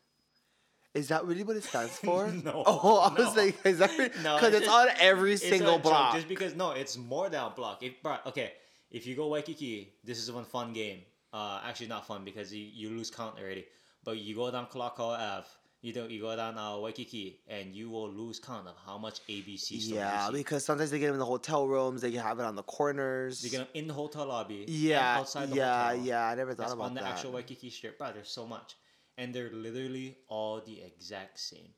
Is 0.94 1.08
that 1.08 1.26
really 1.26 1.44
what 1.44 1.56
it 1.56 1.64
stands 1.64 1.98
for? 2.06 2.28
No, 2.28 2.64
Oh, 2.68 3.00
I 3.00 3.14
was 3.14 3.36
no. 3.36 3.44
like, 3.44 3.66
is 3.66 3.78
that 3.80 3.92
No, 4.24 4.36
because 4.36 4.54
it's 4.54 4.66
it's 4.66 4.70
on 4.70 4.88
every 5.00 5.38
single 5.38 5.70
a 5.70 5.74
joke, 5.76 5.84
block? 5.84 6.16
Just 6.16 6.28
because 6.28 6.56
no, 6.56 6.72
it's 6.72 6.98
more 6.98 7.30
than 7.30 7.42
a 7.44 7.50
block. 7.50 7.82
If 7.82 8.02
bro, 8.04 8.18
okay, 8.28 8.52
if 8.90 9.08
you 9.08 9.16
go 9.16 9.28
Waikiki, 9.28 9.94
this 10.04 10.20
is 10.20 10.32
one 10.32 10.44
fun 10.46 10.74
game. 10.74 11.00
Uh, 11.34 11.62
actually 11.66 11.88
not 11.88 12.06
fun 12.06 12.26
because 12.26 12.54
you, 12.54 12.66
you 12.74 12.90
lose 12.90 13.10
count 13.10 13.36
already. 13.40 13.66
But 14.04 14.18
you 14.18 14.36
go 14.36 14.52
down 14.52 14.66
Kalakaua 14.66 15.18
Ave, 15.38 15.48
you 15.82 15.94
do 15.94 16.08
you 16.10 16.20
go 16.22 16.36
down 16.36 16.58
uh, 16.58 16.76
Waikiki, 16.78 17.40
and 17.48 17.74
you 17.74 17.90
will 17.90 18.10
lose 18.12 18.40
count 18.40 18.68
of 18.68 18.76
how 18.86 18.98
much 18.98 19.26
ABC 19.28 19.60
stores 19.80 19.88
Yeah, 19.88 20.30
because 20.32 20.66
sometimes 20.66 20.92
they 20.92 21.00
get 21.00 21.06
them 21.06 21.16
in 21.16 21.20
the 21.20 21.26
hotel 21.26 21.68
rooms. 21.68 22.02
They 22.02 22.12
can 22.12 22.20
have 22.20 22.40
it 22.40 22.44
on 22.46 22.56
the 22.58 22.64
corners. 22.64 23.42
You 23.44 23.50
get 23.50 23.60
them 23.60 23.68
in 23.76 23.88
the 23.88 23.94
hotel 23.94 24.26
lobby. 24.26 24.66
yeah, 24.68 25.20
outside 25.20 25.52
the 25.52 25.56
yeah, 25.56 25.90
hotel. 25.92 26.06
yeah. 26.06 26.28
I 26.28 26.36
never 26.36 26.54
thought 26.54 26.64
That's 26.64 26.74
about 26.74 26.86
on 26.88 26.94
the 26.96 27.04
actual 27.06 27.32
Waikiki 27.32 27.70
strip. 27.70 27.98
Bro, 27.98 28.12
there's 28.14 28.30
so 28.30 28.46
much. 28.46 28.76
And 29.18 29.34
they're 29.34 29.52
literally 29.52 30.18
all 30.28 30.62
the 30.62 30.82
exact 30.82 31.40
same. 31.40 31.74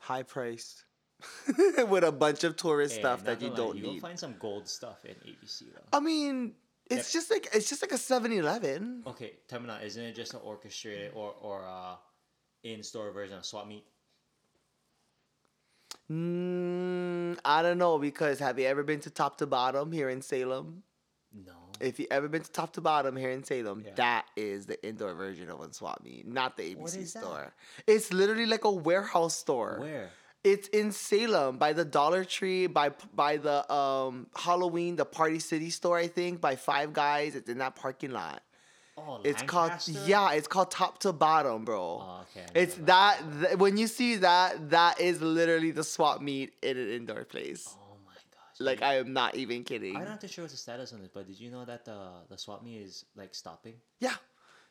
High 0.00 0.24
priced, 0.24 0.84
with 1.88 2.04
a 2.04 2.10
bunch 2.12 2.42
of 2.44 2.56
tourist 2.56 2.96
stuff 2.96 3.24
that 3.24 3.40
you 3.40 3.50
gonna 3.50 3.60
lie, 3.60 3.66
don't 3.66 3.76
need. 3.76 3.84
You'll 3.84 4.00
find 4.00 4.18
some 4.18 4.34
gold 4.38 4.68
stuff 4.68 5.04
in 5.04 5.14
ABC 5.14 5.72
though. 5.72 5.96
I 5.96 6.00
mean, 6.00 6.54
it's 6.90 7.12
just 7.12 7.30
like 7.30 7.48
it's 7.52 7.68
just 7.68 7.82
like 7.82 7.92
a 7.92 7.96
7-Eleven. 7.96 9.04
Okay, 9.06 9.34
tell 9.48 9.60
me 9.60 9.68
now, 9.68 9.78
isn't 9.78 10.02
it 10.02 10.14
just 10.14 10.34
an 10.34 10.40
orchestrated 10.42 11.12
or 11.14 11.34
or 11.40 11.64
uh, 11.64 11.94
in-store 12.64 13.12
version 13.12 13.38
of 13.38 13.46
swap 13.46 13.66
meet? 13.68 13.84
Mm, 16.10 17.38
I 17.44 17.62
don't 17.62 17.78
know 17.78 17.98
because 17.98 18.38
have 18.40 18.58
you 18.58 18.66
ever 18.66 18.82
been 18.82 19.00
to 19.00 19.10
Top 19.10 19.38
to 19.38 19.46
Bottom 19.46 19.92
here 19.92 20.10
in 20.10 20.20
Salem? 20.20 20.82
No. 21.32 21.61
If 21.82 21.98
you 22.00 22.06
ever 22.10 22.28
been 22.28 22.42
to 22.42 22.50
Top 22.50 22.72
to 22.74 22.80
Bottom 22.80 23.16
here 23.16 23.30
in 23.30 23.42
Salem, 23.44 23.82
Yeah. 23.84 23.92
that 23.96 24.26
is 24.36 24.66
the 24.66 24.78
indoor 24.86 25.14
version 25.14 25.50
of 25.50 25.58
one 25.58 25.72
swap 25.72 26.00
meet, 26.04 26.26
not 26.26 26.56
the 26.56 26.74
ABC 26.74 26.98
is 27.00 27.12
that? 27.14 27.22
store. 27.22 27.52
It's 27.86 28.12
literally 28.12 28.46
like 28.46 28.64
a 28.64 28.70
warehouse 28.70 29.34
store. 29.34 29.78
Where? 29.80 30.10
It's 30.44 30.68
in 30.68 30.90
Salem 30.92 31.58
by 31.58 31.72
the 31.72 31.84
Dollar 31.84 32.24
Tree, 32.24 32.66
by 32.66 32.90
by 33.14 33.36
the 33.36 33.70
um 33.72 34.26
Halloween, 34.34 34.96
the 34.96 35.04
Party 35.04 35.38
City 35.38 35.70
store, 35.70 35.98
I 35.98 36.08
think, 36.08 36.40
by 36.40 36.56
Five 36.56 36.92
Guys. 36.92 37.34
It's 37.34 37.48
in 37.48 37.58
that 37.58 37.76
parking 37.76 38.10
lot. 38.10 38.42
Oh, 38.98 39.20
It's 39.24 39.42
called 39.42 39.72
yeah, 40.06 40.32
it's 40.32 40.46
called 40.48 40.70
Top 40.70 40.98
to 41.00 41.12
Bottom, 41.12 41.64
bro. 41.64 41.80
Oh, 41.80 42.24
okay. 42.36 42.46
It's 42.54 42.74
that 42.92 43.22
th- 43.40 43.56
when 43.56 43.76
you 43.76 43.86
see 43.86 44.16
that, 44.16 44.70
that 44.70 45.00
is 45.00 45.22
literally 45.22 45.70
the 45.70 45.82
swap 45.84 46.20
meet 46.20 46.52
in 46.62 46.76
an 46.76 46.90
indoor 46.90 47.24
place. 47.24 47.74
Oh. 47.74 47.81
Like 48.60 48.82
I 48.82 48.96
am 48.98 49.12
not 49.12 49.34
even 49.34 49.64
kidding. 49.64 49.96
I'm 49.96 50.04
not 50.04 50.20
too 50.20 50.28
sure 50.28 50.44
what's 50.44 50.54
the 50.54 50.58
status 50.58 50.92
on 50.92 51.00
this, 51.00 51.10
but 51.12 51.26
did 51.26 51.38
you 51.40 51.50
know 51.50 51.64
that 51.64 51.84
the 51.84 51.98
the 52.28 52.36
swap 52.38 52.62
meet 52.62 52.82
is 52.82 53.04
like 53.16 53.34
stopping? 53.34 53.74
Yeah, 54.00 54.14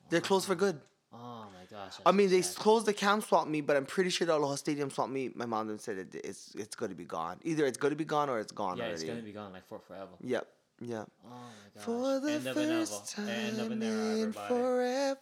they're 0.10 0.22
closed 0.22 0.48
for 0.48 0.56
good. 0.56 0.80
Oh 1.14 1.46
my 1.54 1.66
gosh. 1.70 1.96
I 2.06 2.12
mean, 2.14 2.30
they 2.30 2.42
sad. 2.42 2.56
closed 2.62 2.86
the 2.86 2.94
Kam 2.94 3.20
swap 3.22 3.46
meet, 3.48 3.62
but 3.68 3.76
I'm 3.76 3.86
pretty 3.86 4.10
sure 4.10 4.26
the 4.26 4.36
Aloha 4.36 4.56
Stadium 4.56 4.90
swap 4.90 5.10
meet. 5.10 5.36
My 5.36 5.46
mom 5.46 5.78
said 5.78 5.98
it, 5.98 6.16
it's 6.24 6.56
it's 6.56 6.76
going 6.76 6.90
to 6.92 6.96
be 6.96 7.04
gone. 7.04 7.38
Either 7.44 7.66
it's 7.66 7.78
going 7.78 7.92
to 7.92 7.98
be 7.98 8.06
gone 8.06 8.30
or 8.30 8.40
it's 8.40 8.54
gone 8.54 8.78
Yeah, 8.78 8.84
already. 8.86 9.02
it's 9.02 9.04
gonna 9.04 9.22
be 9.22 9.34
gone 9.34 9.52
like 9.52 9.68
for 9.68 9.80
forever. 9.80 10.12
Yep. 10.22 10.48
Yep. 10.80 11.12
Oh 11.26 11.30
my 11.30 11.36
gosh. 11.76 11.84
For 11.84 12.20
the 12.22 12.32
End 12.32 12.44
first. 12.44 13.20
End 13.20 13.60
of 13.60 13.68
time 13.70 13.82
in 13.82 14.34
forever. 14.34 15.18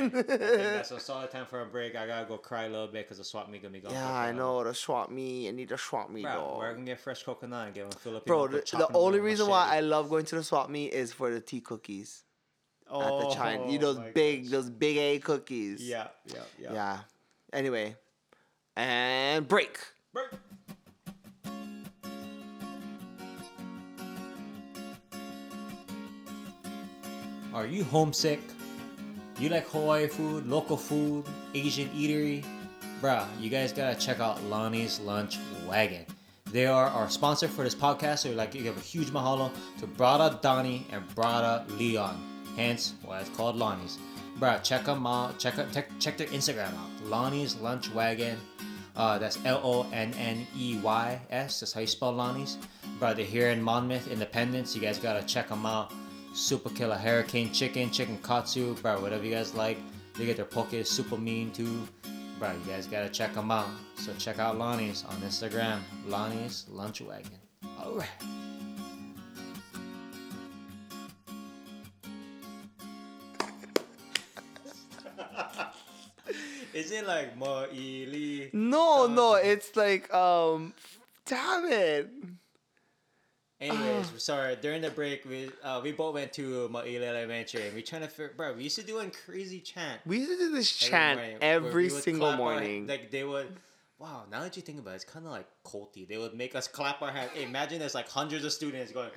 Think 0.10 0.26
that's 0.26 0.90
a 0.90 1.00
solid 1.00 1.30
time 1.30 1.46
for 1.46 1.60
a 1.60 1.66
break. 1.66 1.94
I 1.94 2.06
gotta 2.06 2.26
go 2.26 2.38
cry 2.38 2.64
a 2.64 2.68
little 2.68 2.86
bit 2.86 3.04
because 3.04 3.18
the 3.18 3.24
swap 3.24 3.50
meet 3.50 3.62
gonna 3.62 3.72
be 3.72 3.80
gone. 3.80 3.92
Yeah, 3.92 4.12
I 4.12 4.32
know 4.32 4.64
the 4.64 4.74
swap 4.74 5.10
meet. 5.10 5.48
I 5.48 5.50
need 5.50 5.68
the 5.68 5.76
swap 5.78 6.10
meet, 6.10 6.22
Bro, 6.22 6.32
dog. 6.32 6.58
we're 6.58 6.72
gonna 6.72 6.86
get 6.86 7.00
fresh 7.00 7.22
coconut 7.22 7.66
and 7.66 7.74
give 7.74 7.90
them 7.90 7.98
Filipino. 7.98 8.24
Bro, 8.26 8.48
the, 8.48 8.76
the 8.76 8.90
only 8.94 9.20
reason 9.20 9.48
why 9.48 9.68
I 9.70 9.80
love 9.80 10.08
going 10.08 10.24
to 10.26 10.36
the 10.36 10.42
swap 10.42 10.70
meet 10.70 10.92
is 10.92 11.12
for 11.12 11.30
the 11.30 11.40
tea 11.40 11.60
cookies 11.60 12.22
at 12.86 12.92
oh, 12.94 13.28
the 13.28 13.34
China. 13.34 13.70
You 13.70 13.78
know, 13.78 13.92
those 13.92 14.12
big, 14.14 14.44
gosh. 14.44 14.52
those 14.52 14.70
big 14.70 14.96
A 14.96 15.18
cookies. 15.18 15.86
Yeah, 15.86 16.08
yeah, 16.26 16.40
yeah. 16.58 16.72
Yeah. 16.72 16.98
Anyway, 17.52 17.96
and 18.76 19.46
break. 19.46 19.78
Break. 20.12 20.30
Are 27.52 27.66
you 27.66 27.84
homesick? 27.84 28.40
You 29.40 29.48
like 29.48 29.66
Hawaii 29.70 30.06
food, 30.06 30.46
local 30.46 30.76
food, 30.76 31.24
Asian 31.54 31.88
eatery? 31.96 32.44
Bruh, 33.00 33.26
you 33.40 33.48
guys 33.48 33.72
gotta 33.72 33.98
check 33.98 34.20
out 34.20 34.42
Lonney's 34.44 35.00
Lunch 35.00 35.38
Wagon. 35.66 36.04
They 36.52 36.66
are 36.66 36.88
our 36.88 37.08
sponsor 37.08 37.48
for 37.48 37.64
this 37.64 37.74
podcast, 37.74 38.18
so 38.18 38.32
like 38.32 38.54
you 38.54 38.62
give 38.62 38.76
a 38.76 38.80
huge 38.80 39.06
mahalo 39.06 39.50
to 39.78 39.86
Brada 39.86 40.38
Donnie 40.42 40.86
and 40.92 41.08
Brada 41.14 41.64
Leon. 41.78 42.20
Hence 42.54 42.92
why 43.02 43.20
it's 43.20 43.30
called 43.30 43.56
Lonney's. 43.56 43.98
Bruh, 44.38 44.62
check 44.62 44.84
them 44.84 45.06
out. 45.06 45.38
Check 45.38 45.58
out 45.58 45.72
check, 45.72 45.88
check 45.98 46.18
their 46.18 46.26
Instagram 46.26 46.74
out. 46.74 47.06
Lonney's 47.06 47.56
Lunch 47.56 47.90
Wagon. 47.94 48.38
Uh, 48.94 49.16
that's 49.16 49.38
L 49.46 49.62
O 49.64 49.86
N 49.90 50.12
N 50.18 50.46
E 50.54 50.78
Y 50.82 51.18
S. 51.30 51.60
That's 51.60 51.72
how 51.72 51.80
you 51.80 51.86
spell 51.86 52.12
Lonney's. 52.12 52.58
Bruh, 52.98 53.16
they're 53.16 53.24
here 53.24 53.48
in 53.48 53.62
Monmouth, 53.62 54.12
Independence. 54.12 54.74
You 54.74 54.82
guys 54.82 54.98
gotta 54.98 55.22
check 55.22 55.48
them 55.48 55.64
out. 55.64 55.94
Super 56.32 56.70
Killer 56.70 56.96
Hurricane 56.96 57.52
Chicken, 57.52 57.90
Chicken 57.90 58.18
Katsu, 58.22 58.74
bro, 58.76 59.00
whatever 59.00 59.24
you 59.24 59.32
guys 59.34 59.54
like. 59.54 59.78
They 60.16 60.26
get 60.26 60.36
their 60.36 60.44
poke 60.44 60.74
super 60.84 61.16
mean 61.16 61.50
too. 61.50 61.86
Bro, 62.38 62.52
you 62.52 62.70
guys 62.70 62.86
gotta 62.86 63.08
check 63.08 63.34
them 63.34 63.50
out. 63.50 63.68
So 63.96 64.12
check 64.14 64.38
out 64.38 64.56
Lonney's 64.56 65.04
on 65.04 65.16
Instagram. 65.16 65.80
Lonney's 66.06 66.66
Lunch 66.68 67.00
Wagon. 67.00 67.32
Alright. 67.78 68.08
Is 76.72 76.92
it 76.92 77.06
like 77.06 77.38
Ma'ili? 77.38 78.54
No, 78.54 79.06
no, 79.06 79.34
it's 79.34 79.74
like 79.76 80.12
um, 80.14 80.72
damn 81.26 81.64
it. 81.66 82.08
Anyways, 83.60 84.10
sorry. 84.22 84.56
During 84.60 84.80
the 84.82 84.90
break, 84.90 85.24
we 85.24 85.50
uh, 85.62 85.80
we 85.82 85.92
both 85.92 86.14
went 86.14 86.32
to 86.34 86.68
Ma'ili 86.72 87.02
Elementary 87.02 87.66
and 87.66 87.74
we 87.74 87.82
trying 87.82 88.02
to 88.02 88.08
figure. 88.08 88.32
Bro, 88.36 88.54
we 88.54 88.64
used 88.64 88.76
to 88.76 88.82
do 88.82 88.98
a 88.98 89.06
crazy 89.10 89.60
chant. 89.60 90.00
We 90.06 90.18
used 90.18 90.30
to 90.30 90.36
do 90.38 90.50
this 90.52 90.82
every 90.82 90.90
chant 90.90 91.18
morning, 91.20 91.38
every 91.40 91.88
single 91.90 92.28
clap 92.28 92.32
our- 92.32 92.36
morning. 92.38 92.86
like 92.86 93.10
they 93.10 93.24
would. 93.24 93.56
Wow, 93.98 94.24
now 94.30 94.40
that 94.40 94.56
you 94.56 94.62
think 94.62 94.78
about 94.78 94.92
it, 94.92 94.96
it's 94.96 95.04
kind 95.04 95.26
of 95.26 95.32
like 95.32 95.46
culty. 95.62 96.08
They 96.08 96.16
would 96.16 96.32
make 96.34 96.54
us 96.54 96.66
clap 96.66 97.02
our 97.02 97.10
hands. 97.10 97.32
Hey, 97.34 97.44
imagine 97.44 97.78
there's 97.78 97.94
like 97.94 98.08
hundreds 98.08 98.46
of 98.46 98.52
students 98.52 98.92
going, 98.92 99.10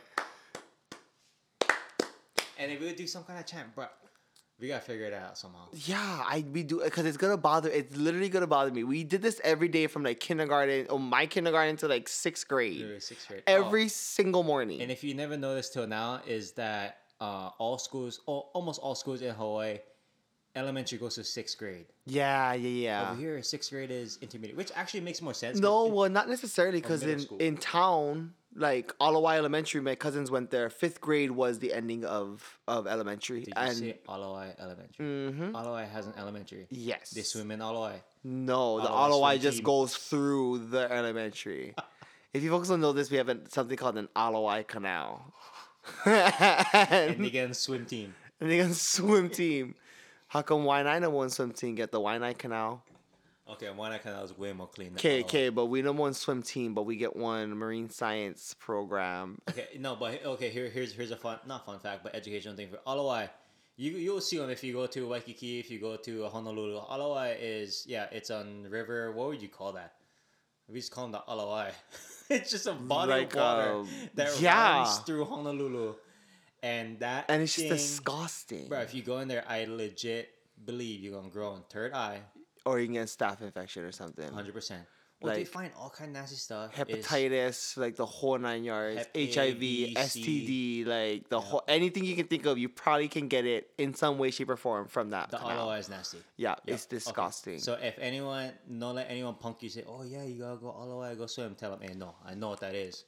and 2.60 2.70
if 2.70 2.82
we 2.82 2.88
would 2.88 2.98
do 2.98 3.08
some 3.08 3.24
kind 3.24 3.40
of 3.40 3.46
chant, 3.46 3.74
bro, 3.74 3.86
we 4.64 4.70
gotta 4.70 4.80
figure 4.82 5.06
it 5.06 5.14
out 5.14 5.38
somehow. 5.38 5.68
Yeah, 5.74 5.98
I 6.26 6.46
we 6.54 6.64
do 6.64 6.80
because 6.82 7.06
it's 7.06 7.18
gonna 7.18 7.36
bother. 7.36 7.70
It's 7.70 7.98
literally 7.98 8.30
gonna 8.30 8.48
bother 8.48 8.72
me. 8.72 8.86
We 8.86 9.04
did 9.04 9.22
this 9.22 9.42
every 9.44 9.68
day 9.68 9.88
from 9.88 10.04
like 10.04 10.22
kindergarten, 10.22 10.88
or 10.90 11.02
my 11.02 11.26
kindergarten 11.26 11.76
to 11.78 11.90
like 11.90 12.08
sixth 12.08 12.48
grade, 12.48 12.78
Literally 12.80 13.00
sixth 13.02 13.28
grade. 13.28 13.44
every 13.46 13.86
Oh, 13.86 13.88
single 13.90 14.42
morning. 14.44 14.82
and 14.82 14.90
if 14.90 15.04
you 15.04 15.14
never 15.16 15.36
noticed 15.36 15.74
till 15.74 15.86
now, 15.86 16.22
is 16.26 16.54
that 16.54 17.00
uh, 17.20 17.50
all 17.58 17.78
schools, 17.78 18.22
all, 18.26 18.52
almost 18.54 18.80
all 18.80 18.96
schools 18.96 19.22
in 19.22 19.36
Hawaii, 19.36 19.80
elementary 20.56 20.98
goes 20.98 21.16
to 21.16 21.26
sixth 21.26 21.58
grade. 21.58 21.88
Yeah, 22.06 22.54
yeah, 22.54 22.70
yeah. 22.70 23.12
Over 23.12 23.20
here, 23.20 23.44
sixth 23.44 23.70
grade 23.70 23.92
is 23.92 24.18
intermediate, 24.22 24.56
which 24.56 24.72
actually 24.76 25.02
makes 25.02 25.22
more 25.22 25.34
sense. 25.34 25.60
No, 25.60 25.88
well, 25.88 26.10
not 26.10 26.30
necessarily 26.30 26.80
because 26.80 27.04
in 27.04 27.20
school. 27.20 27.38
in 27.40 27.58
town, 27.58 28.34
like 28.56 28.94
Ala 29.02 29.20
Wai 29.20 29.38
Elementary, 29.38 29.82
my 29.82 29.96
cousins 29.96 30.30
went 30.32 30.52
there. 30.52 30.70
Fifth 30.70 31.02
grade 31.02 31.32
was 31.32 31.60
the 31.60 31.74
ending 31.74 32.06
of 32.06 32.60
of 32.68 32.86
elementary, 32.88 33.40
did 33.42 33.50
you 33.50 33.54
and 33.56 33.76
say 33.78 33.98
Ala 34.10 34.32
Wai 34.32 34.56
Elementary? 34.60 35.06
Mhm. 35.06 35.50
Ala 35.56 35.72
Wai 35.72 35.84
has 35.86 36.06
an 36.08 36.14
elementary. 36.18 36.68
yes, 36.70 37.12
They 37.12 37.24
swim 37.24 37.52
in 37.52 37.62
Ala 37.62 37.80
Wai. 37.80 38.02
no, 38.24 38.80
the 38.80 38.88
Ala 38.90 39.18
Wai 39.20 39.34
swim 39.36 39.42
just 39.42 39.58
team. 39.58 39.64
goes 39.66 39.96
through 39.96 40.68
the 40.70 40.92
elementary. 41.00 41.74
if 42.34 42.44
you 42.44 42.50
folks 42.50 42.70
don't 42.70 42.82
know 42.82 42.94
this, 42.94 43.10
we 43.12 43.18
have 43.18 43.30
an, 43.30 43.50
something 43.50 43.78
called 43.78 43.98
an 43.98 44.08
Ala 44.18 44.40
Wai 44.42 44.64
Canal, 44.64 45.34
And 46.06 47.16
and, 47.16 47.26
they 47.26 47.30
get 47.30 47.50
a 47.50 47.54
swim 47.54 47.86
team. 47.86 48.14
and 48.40 48.50
they 48.50 48.60
a 48.60 48.74
swim 48.74 49.30
team. 49.30 49.76
How 50.28 50.42
come 50.42 50.64
Waianae 50.64 51.12
one 51.12 51.30
swim 51.30 51.52
team 51.52 51.76
get 51.76 51.92
the 51.92 52.00
Waianae 52.00 52.38
Canal? 52.38 52.84
Okay, 53.50 53.70
one 53.70 53.92
I 53.92 53.98
kind 53.98 54.16
of 54.16 54.22
was 54.22 54.38
way 54.38 54.54
more 54.54 54.68
clean. 54.68 54.94
Okay, 54.96 55.22
okay, 55.24 55.50
but 55.50 55.66
we 55.66 55.82
number 55.82 56.02
one 56.02 56.14
swim 56.14 56.42
team, 56.42 56.74
but 56.74 56.84
we 56.84 56.96
get 56.96 57.16
one 57.16 57.50
marine 57.52 57.90
science 57.90 58.56
program. 58.58 59.40
Okay, 59.50 59.68
no, 59.80 59.96
but 59.98 60.26
okay, 60.26 60.50
here, 60.50 60.70
here's 60.70 60.94
here's 60.94 61.12
a 61.12 61.18
fun, 61.18 61.40
not 61.46 61.66
fun 61.66 61.80
fact, 61.80 62.04
but 62.04 62.16
educational 62.16 62.56
thing 62.56 62.70
for 62.70 62.80
Ala 62.88 63.06
Wai. 63.06 63.30
You 63.76 63.92
you'll 63.92 64.22
see 64.22 64.38
them 64.38 64.50
if 64.50 64.64
you 64.64 64.72
go 64.74 64.88
to 64.88 65.08
Waikiki, 65.10 65.60
if 65.60 65.70
you 65.70 65.80
go 65.80 65.98
to 65.98 66.30
Honolulu. 66.30 66.78
Ala 66.90 67.10
Wai 67.10 67.38
is 67.40 67.84
yeah, 67.86 68.06
it's 68.12 68.32
on 68.32 68.66
river. 68.70 69.12
What 69.12 69.28
would 69.28 69.42
you 69.42 69.50
call 69.50 69.74
that? 69.74 69.96
We 70.70 70.80
just 70.80 70.92
call 70.92 71.10
them 71.10 71.12
the 71.12 71.32
Ala 71.32 71.46
Wai. 71.46 71.72
it's 72.30 72.50
just 72.50 72.68
a 72.68 72.74
body 72.74 73.12
Like, 73.12 73.36
of 73.36 73.42
water 73.42 73.74
um, 73.74 73.90
that 74.14 74.40
yeah. 74.40 74.78
runs 74.78 75.00
through 75.00 75.26
Honolulu, 75.26 75.96
and 76.62 76.98
that 77.00 77.26
And 77.28 77.42
it's 77.42 77.56
just 77.56 77.68
disgusting. 77.68 78.70
Bro, 78.70 78.80
if 78.82 78.96
you 78.96 79.02
go 79.02 79.20
in 79.20 79.28
there, 79.28 79.44
I 79.50 79.66
legit 79.66 80.30
believe 80.66 81.02
you're 81.02 81.14
gonna 81.14 81.30
grow 81.30 81.54
a 81.54 81.60
third 81.70 81.94
eye, 81.94 82.22
or 82.66 82.80
you 82.80 82.88
can 82.88 82.96
get 82.96 83.08
staph 83.08 83.42
infection 83.42 83.84
or 83.84 83.92
something. 83.92 84.32
hundred 84.32 84.54
percent. 84.54 84.84
Well, 85.22 85.32
they 85.34 85.40
Like, 85.40 85.48
find 85.48 85.72
all 85.80 85.90
kind 85.90 86.10
of 86.10 86.16
nasty 86.22 86.36
stuff. 86.36 86.76
Hepatitis, 86.76 87.78
like 87.78 87.96
the 87.96 88.06
whole 88.06 88.38
nine 88.38 88.66
yards, 88.66 89.08
A, 89.16 89.28
HIV, 89.28 89.96
STD, 89.96 90.86
like 90.86 91.30
the 91.30 91.40
whole 91.40 91.64
anything 91.66 92.04
you 92.04 92.16
can 92.16 92.28
think 92.28 92.46
of, 92.46 92.58
you 92.58 92.68
probably 92.68 93.08
can 93.08 93.30
get 93.30 93.46
it 93.46 93.72
in 93.78 93.94
some 93.94 94.18
way, 94.18 94.32
shape, 94.32 94.50
or 94.50 94.58
form 94.58 94.88
from 94.88 95.12
that. 95.12 95.32
The 95.32 95.38
canal. 95.38 95.60
Ala 95.60 95.66
Wai 95.68 95.78
is 95.78 95.88
nasty. 95.90 96.18
Yeah, 96.36 96.56
Yeah, 96.66 96.74
it's 96.74 96.86
okay. 96.88 96.98
disgusting. 96.98 97.60
So 97.60 97.76
if 97.82 97.98
anyone, 98.00 98.52
don't 98.68 98.96
let 98.96 99.10
anyone 99.10 99.36
punk 99.36 99.64
you 99.64 99.70
say, 99.70 99.86
"Oh 99.88 100.04
yeah, 100.04 100.24
you 100.24 100.40
gotta 100.42 100.58
go 100.58 100.70
all 100.70 100.90
the 100.90 100.96
way, 100.98 101.16
go 101.16 101.26
swim." 101.28 101.56
Tell 101.56 101.72
them, 101.72 101.80
"Hey, 101.88 101.94
no, 101.96 102.16
I 102.26 102.34
know 102.34 102.50
what 102.50 102.60
that 102.60 102.76
is." 102.76 103.06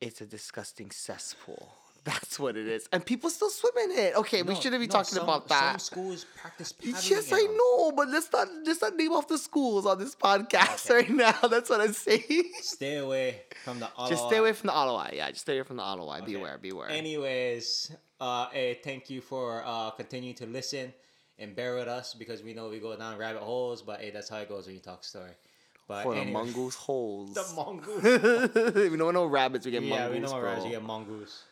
it's 0.00 0.20
a 0.22 0.26
disgusting 0.26 0.90
cesspool. 0.90 1.68
That's 2.04 2.38
what 2.38 2.56
it 2.56 2.66
is, 2.66 2.88
and 2.92 3.04
people 3.04 3.28
still 3.28 3.50
swim 3.50 3.72
in 3.84 3.90
it. 3.98 4.16
Okay, 4.16 4.42
we 4.42 4.54
shouldn't 4.54 4.80
be 4.80 4.86
no, 4.86 4.92
talking 4.92 5.14
some- 5.16 5.24
about 5.24 5.48
that. 5.48 5.80
Some 5.82 5.98
schools 5.98 6.24
practice. 6.34 6.72
Yes, 6.80 7.30
I 7.30 7.42
know, 7.42 7.92
but 7.92 8.08
let's 8.08 8.32
not 8.32 8.48
let's 8.64 8.80
not 8.80 8.96
name 8.96 9.12
off 9.12 9.28
the 9.28 9.36
schools 9.36 9.84
on 9.84 9.98
this 9.98 10.14
podcast 10.14 10.88
right 10.90 11.10
now. 11.10 11.32
That's 11.50 11.68
what 11.68 11.82
I'm 11.82 11.92
saying. 11.92 12.52
Stay 12.62 12.96
away 12.96 13.42
from 13.64 13.80
the. 13.80 13.88
just 14.08 14.26
stay 14.28 14.38
away 14.38 14.54
from 14.54 14.68
the 14.68 14.72
Ala 14.72 14.94
Wai. 14.94 15.12
Yeah, 15.14 15.28
just 15.30 15.42
stay 15.42 15.58
away 15.58 15.66
from 15.66 15.76
the 15.76 15.82
Ala 15.82 16.04
Wai. 16.04 16.20
Okay. 16.20 16.32
Beware, 16.32 16.58
beware. 16.58 16.88
Anyways, 16.88 17.92
uh, 18.18 18.48
hey, 18.50 18.78
thank 18.82 19.10
you 19.10 19.20
for 19.20 19.62
uh 19.66 19.90
continuing 19.90 20.36
to 20.36 20.46
listen 20.46 20.94
and 21.38 21.54
bear 21.54 21.74
with 21.74 21.88
us 21.88 22.14
because 22.14 22.42
we 22.42 22.54
know 22.54 22.68
we 22.70 22.78
go 22.78 22.96
down 22.96 23.18
rabbit 23.18 23.42
holes, 23.42 23.82
but 23.82 24.00
hey, 24.00 24.10
that's 24.10 24.28
how 24.30 24.38
it 24.38 24.48
goes 24.48 24.66
when 24.66 24.74
you 24.74 24.80
talk 24.80 25.04
story. 25.04 25.32
But 25.86 26.04
For 26.04 26.14
the 26.14 26.24
mongoose 26.24 26.76
holes. 26.76 27.34
the 27.34 27.44
mongoose. 27.56 28.90
we 28.90 28.96
don't 28.96 29.12
know 29.12 29.26
rabbits. 29.26 29.66
We 29.66 29.72
get 29.72 29.82
yeah, 29.82 30.06
mongoose, 30.06 30.30
Yeah, 30.30 30.36
we 30.36 30.42
know 30.42 30.48
what 30.54 30.64
you 30.64 30.70
get 30.70 30.82
mongoose. 30.84 31.42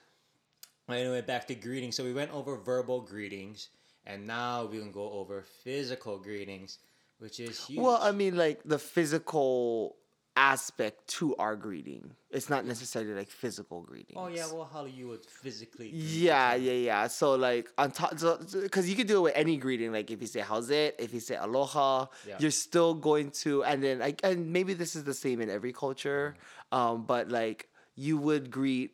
Anyway, 0.88 1.20
back 1.20 1.46
to 1.48 1.55
greetings. 1.55 1.96
So 1.96 2.05
we 2.05 2.12
went 2.12 2.33
over 2.33 2.57
verbal 2.57 3.01
greetings, 3.01 3.68
and 4.07 4.27
now 4.27 4.64
we 4.64 4.79
can 4.79 4.90
go 4.90 5.12
over 5.12 5.44
physical 5.64 6.18
greetings, 6.18 6.79
which 7.18 7.40
is 7.40 7.66
huge. 7.66 7.81
Well, 7.85 7.98
I 8.01 8.12
mean, 8.12 8.37
like 8.37 8.62
the 8.64 8.79
physical 8.79 9.96
aspect 10.38 11.09
to 11.09 11.35
our 11.37 11.57
greeting. 11.57 12.12
It's 12.31 12.48
not 12.48 12.64
necessarily 12.64 13.12
like 13.12 13.29
physical 13.29 13.83
greetings. 13.83 14.16
oh 14.16 14.29
yeah, 14.29 14.46
well, 14.46 14.70
how 14.72 14.85
you 14.85 15.09
would 15.09 15.24
physically. 15.27 15.90
greet 15.90 16.01
Yeah, 16.01 16.55
yeah, 16.55 16.72
yeah. 16.72 17.07
So 17.09 17.35
like 17.35 17.68
on 17.77 17.90
top, 17.90 18.12
because 18.53 18.88
you 18.88 18.94
can 18.94 19.07
do 19.07 19.18
it 19.18 19.20
with 19.20 19.33
any 19.37 19.57
greeting. 19.57 19.92
Like 19.92 20.11
if 20.11 20.20
you 20.20 20.29
say 20.29 20.40
"How's 20.40 20.70
it," 20.70 20.94
if 20.98 21.12
you 21.12 21.20
say 21.20 21.37
"Aloha," 21.37 22.07
Yeah. 22.27 22.37
you're 22.38 22.53
still 22.53 22.94
going 22.94 23.33
to, 23.42 23.64
and 23.64 23.83
then 23.83 23.98
like, 23.98 24.20
and 24.22 24.53
maybe 24.53 24.74
this 24.74 24.94
is 24.94 25.05
the 25.05 25.14
same 25.14 25.40
in 25.40 25.51
every 25.51 25.72
culture, 25.72 26.37
um, 26.72 27.05
but 27.05 27.29
like 27.29 27.68
you 27.96 28.16
would 28.16 28.51
greet. 28.51 28.92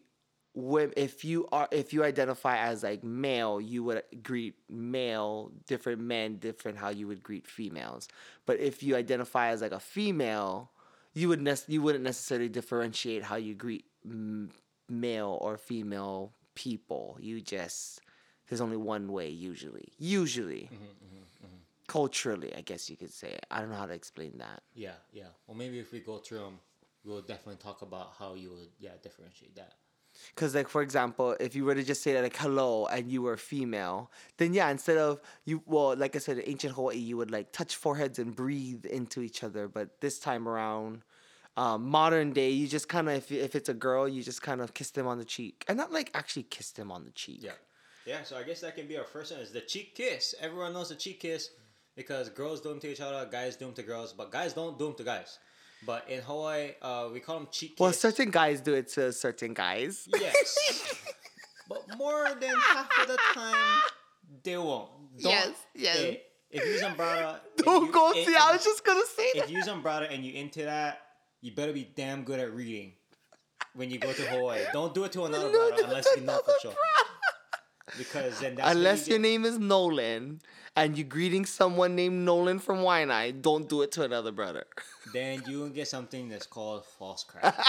When, 0.57 0.93
if 0.97 1.25
you 1.25 1.49
are 1.51 1.69
if 1.73 1.93
you 1.93 2.05
identify 2.05 2.59
as 2.59 2.85
like 2.85 3.03
male, 3.03 3.61
you 3.61 3.83
would 3.85 4.03
greet 4.23 4.55
male, 4.71 5.51
different 5.67 6.01
men, 6.01 6.37
different 6.37 6.79
how 6.79 6.91
you 6.91 7.09
would 7.09 7.23
greet 7.23 7.47
females. 7.47 8.09
But 8.47 8.61
if 8.61 8.83
you 8.83 8.95
identify 8.95 9.49
as 9.49 9.63
like 9.63 9.73
a 9.73 9.81
female, 9.81 10.71
you 11.13 11.29
would 11.29 11.43
nec- 11.43 11.69
you 11.69 11.83
wouldn't 11.83 12.05
necessarily 12.05 12.49
differentiate 12.49 13.25
how 13.25 13.35
you 13.37 13.55
greet 13.55 13.85
m- 14.05 14.51
male 14.89 15.39
or 15.41 15.57
female 15.57 16.33
people. 16.55 17.19
You 17.21 17.41
just 17.41 18.01
there's 18.49 18.61
only 18.61 18.77
one 18.77 19.11
way 19.11 19.29
usually. 19.29 19.93
Usually, 19.99 20.71
mm-hmm, 20.73 20.85
mm-hmm, 20.85 21.47
mm-hmm. 21.47 21.57
culturally, 21.89 22.55
I 22.55 22.61
guess 22.61 22.89
you 22.91 22.97
could 22.97 23.13
say. 23.13 23.39
I 23.51 23.61
don't 23.61 23.71
know 23.71 23.77
how 23.77 23.87
to 23.87 23.95
explain 23.95 24.39
that. 24.39 24.63
Yeah, 24.75 24.93
yeah. 25.13 25.29
Well, 25.47 25.57
maybe 25.57 25.79
if 25.79 25.93
we 25.93 26.01
go 26.01 26.19
through 26.19 26.41
them, 26.41 26.59
we'll 27.05 27.23
definitely 27.23 27.57
talk 27.57 27.83
about 27.83 28.13
how 28.19 28.35
you 28.35 28.51
would, 28.51 28.69
yeah, 28.79 28.91
differentiate 29.03 29.57
that. 29.57 29.75
Because, 30.35 30.55
like, 30.55 30.69
for 30.69 30.83
example, 30.83 31.37
if 31.41 31.55
you 31.55 31.65
were 31.65 31.75
to 31.75 31.83
just 31.83 32.03
say 32.03 32.21
like 32.21 32.37
hello 32.37 32.87
and 32.87 33.11
you 33.11 33.23
were 33.23 33.37
female, 33.37 34.11
then 34.37 34.55
yeah, 34.55 34.71
instead 34.71 34.99
of 34.99 35.21
you, 35.45 35.63
well, 35.67 35.97
like 35.97 36.17
I 36.17 36.19
said, 36.19 36.39
in 36.39 36.49
ancient 36.49 36.75
Hawaii, 36.75 36.97
you 36.97 37.17
would 37.17 37.31
like 37.31 37.53
touch 37.53 37.77
foreheads 37.77 38.19
and 38.19 38.35
breathe 38.35 38.85
into 38.85 39.21
each 39.23 39.45
other. 39.45 39.69
But 39.69 40.01
this 40.01 40.19
time 40.19 40.49
around, 40.49 41.03
um, 41.57 41.89
modern 41.89 42.33
day, 42.33 42.51
you 42.51 42.67
just 42.67 42.89
kind 42.89 43.09
of, 43.09 43.17
if, 43.17 43.31
if 43.31 43.55
it's 43.55 43.69
a 43.69 43.75
girl, 43.75 44.09
you 44.09 44.23
just 44.23 44.43
kind 44.43 44.61
of 44.61 44.75
kiss 44.75 44.91
them 44.91 45.07
on 45.07 45.19
the 45.19 45.25
cheek. 45.25 45.65
And 45.69 45.77
not 45.77 45.93
like 45.93 46.11
actually 46.15 46.45
kiss 46.45 46.71
them 46.73 46.91
on 46.91 47.05
the 47.05 47.13
cheek. 47.13 47.41
Yeah. 47.43 47.53
Yeah, 48.07 48.23
so 48.23 48.37
I 48.37 48.43
guess 48.43 48.61
that 48.61 48.77
can 48.77 48.87
be 48.87 48.99
our 48.99 49.05
first 49.05 49.33
one 49.33 49.41
is 49.41 49.51
the 49.51 49.63
cheek 49.63 49.95
kiss. 49.95 50.35
Everyone 50.39 50.75
knows 50.75 50.91
the 50.91 50.95
cheek 50.95 51.21
kiss 51.21 51.51
because 51.97 52.29
girls 52.29 52.61
do 52.61 52.69
them 52.69 52.81
to 52.81 52.93
each 52.93 53.01
other, 53.01 53.27
guys 53.31 53.57
do 53.57 53.65
them 53.65 53.75
to 53.75 53.83
girls, 53.83 54.13
but 54.13 54.31
guys 54.31 54.53
don't 54.53 54.79
do 54.79 54.87
them 54.87 54.95
to 54.97 55.05
guys. 55.05 55.39
But 55.87 56.09
in 56.09 56.21
Hawaii, 56.23 56.73
uh, 56.81 57.09
we 57.13 57.21
call 57.21 57.39
them 57.41 57.49
cheek 57.51 57.71
kiss. 57.73 57.81
Well, 57.81 57.93
certain 57.93 58.31
guys 58.31 58.61
do 58.61 58.75
it 58.75 58.89
to 58.95 59.13
certain 59.13 59.55
guys. 59.55 60.09
Yes. 60.19 61.05
but 61.69 61.83
more 61.99 62.29
than 62.41 62.55
half 62.57 62.89
of 63.03 63.09
the 63.09 63.19
time, 63.35 63.55
they 64.43 64.57
won't. 64.57 64.91
Don't, 65.21 65.31
Yes, 65.33 65.51
yes. 65.75 65.97
eh, 65.99 66.17
if 66.51 66.65
you's 66.67 66.83
umbrella, 66.83 67.41
if 67.59 67.65
Don't 67.65 67.87
you- 67.87 67.93
go 67.93 68.13
if- 68.15 68.27
see. 68.27 68.35
I 68.35 68.53
was 68.53 68.65
just 68.65 68.85
gonna 68.85 69.07
say 69.07 69.23
If 69.35 69.43
that. 69.47 69.51
you's 69.51 69.69
umbrella 69.69 70.07
and 70.07 70.25
you 70.25 70.33
into 70.35 70.63
that, 70.63 71.01
you 71.41 71.53
better 71.53 71.73
be 71.73 71.91
damn 71.95 72.25
good 72.25 72.41
at 72.41 72.53
reading 72.55 72.93
when 73.75 73.91
you 73.91 73.99
go 73.99 74.13
to 74.13 74.23
Hawaii. 74.23 74.63
Don't 74.73 74.95
do 74.95 75.05
it 75.05 75.13
to 75.13 75.25
another 75.25 75.51
No, 75.53 75.69
brother 75.69 75.85
unless 75.85 76.07
you 76.17 76.23
know 76.23 76.39
for 76.39 76.51
another 76.51 76.59
sure. 76.63 76.75
Because 77.99 78.41
then 78.41 78.55
that's 78.57 78.75
Unless 78.75 79.07
you 79.07 79.13
your 79.15 79.19
get- 79.23 79.29
name 79.29 79.45
is 79.45 79.59
Nolan 79.59 80.41
and 80.77 80.97
you're 80.99 81.07
greeting 81.07 81.45
someone 81.47 81.95
named 81.95 82.25
Nolan 82.25 82.59
from 82.59 82.79
Waianae, 82.79 83.41
don't 83.41 83.69
do 83.69 83.83
it 83.83 83.93
to 83.93 84.03
another 84.03 84.33
brother. 84.33 84.65
then 85.13 85.43
you 85.47 85.61
will 85.61 85.69
get 85.69 85.89
something 85.89 86.29
that's 86.29 86.47
called 86.47 86.85
false 86.85 87.25
crack. 87.25 87.55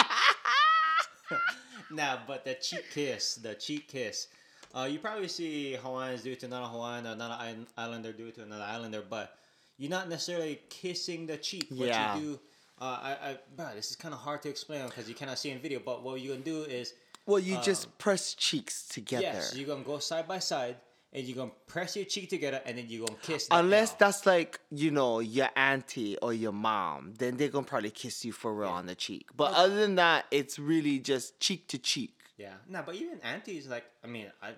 nah, 1.91 2.17
but 2.27 2.45
the 2.45 2.55
cheek 2.55 2.85
kiss, 2.91 3.35
the 3.35 3.55
cheek 3.55 3.87
kiss. 3.87 4.27
Uh, 4.73 4.83
you 4.91 4.99
probably 4.99 5.27
see 5.27 5.73
Hawaiians 5.73 6.21
do 6.23 6.31
it 6.33 6.39
to 6.41 6.47
another 6.47 6.67
Hawaiian 6.67 7.07
or 7.07 7.11
another 7.11 7.37
islander 7.77 8.11
do 8.11 8.27
it 8.27 8.35
to 8.35 8.43
another 8.43 8.63
islander, 8.63 9.03
but 9.09 9.37
you're 9.77 9.89
not 9.89 10.09
necessarily 10.09 10.59
kissing 10.69 11.25
the 11.25 11.37
cheek. 11.37 11.67
What 11.69 11.87
Yeah. 11.87 12.15
you 12.17 12.21
do, 12.21 12.39
uh, 12.81 12.83
I, 13.01 13.11
I, 13.29 13.37
bro, 13.55 13.69
this 13.73 13.89
is 13.89 13.95
kind 13.95 14.13
of 14.13 14.19
hard 14.19 14.41
to 14.43 14.49
explain 14.49 14.85
because 14.85 15.07
you 15.07 15.15
cannot 15.15 15.37
see 15.39 15.51
in 15.51 15.59
video. 15.59 15.79
But 15.79 16.03
what 16.03 16.19
you're 16.19 16.33
gonna 16.35 16.43
do 16.45 16.63
is, 16.63 16.93
Well, 17.25 17.39
you 17.39 17.55
Um, 17.55 17.63
just 17.63 17.97
press 17.97 18.33
cheeks 18.35 18.87
together. 18.87 19.23
yes, 19.23 19.55
you're 19.55 19.65
gonna 19.67 19.83
go 19.83 19.97
side 19.99 20.27
by 20.27 20.39
side 20.39 20.75
and 21.15 21.23
you're 21.25 21.35
gonna 21.37 21.51
press 21.65 21.95
your 21.95 22.05
cheek 22.05 22.29
together 22.29 22.61
and 22.65 22.77
then 22.77 22.85
you're 22.89 23.07
gonna 23.07 23.17
kiss. 23.21 23.47
that 23.47 23.57
Unless 23.59 23.91
L. 23.91 23.97
that's 23.99 24.25
like, 24.25 24.59
you 24.69 24.91
know, 24.91 25.19
your 25.21 25.49
auntie 25.55 26.17
or 26.17 26.33
your 26.33 26.51
mom, 26.51 27.13
then 27.17 27.37
they're 27.37 27.49
gonna 27.49 27.65
probably 27.65 27.89
kiss 27.91 28.23
you 28.25 28.31
for 28.33 28.53
real 28.53 28.69
on 28.69 28.85
the 28.85 28.95
cheek. 28.95 29.29
But 29.35 29.53
other 29.53 29.75
than 29.75 29.95
that, 29.95 30.25
it's 30.29 30.59
really 30.59 30.99
just 30.99 31.39
cheek 31.39 31.67
to 31.69 31.77
cheek. 31.77 32.11
yeah, 32.37 32.53
nah, 32.67 32.81
but 32.81 32.95
even 32.95 33.19
aunties, 33.23 33.67
like, 33.67 33.85
I 34.03 34.07
mean, 34.07 34.27
I, 34.41 34.51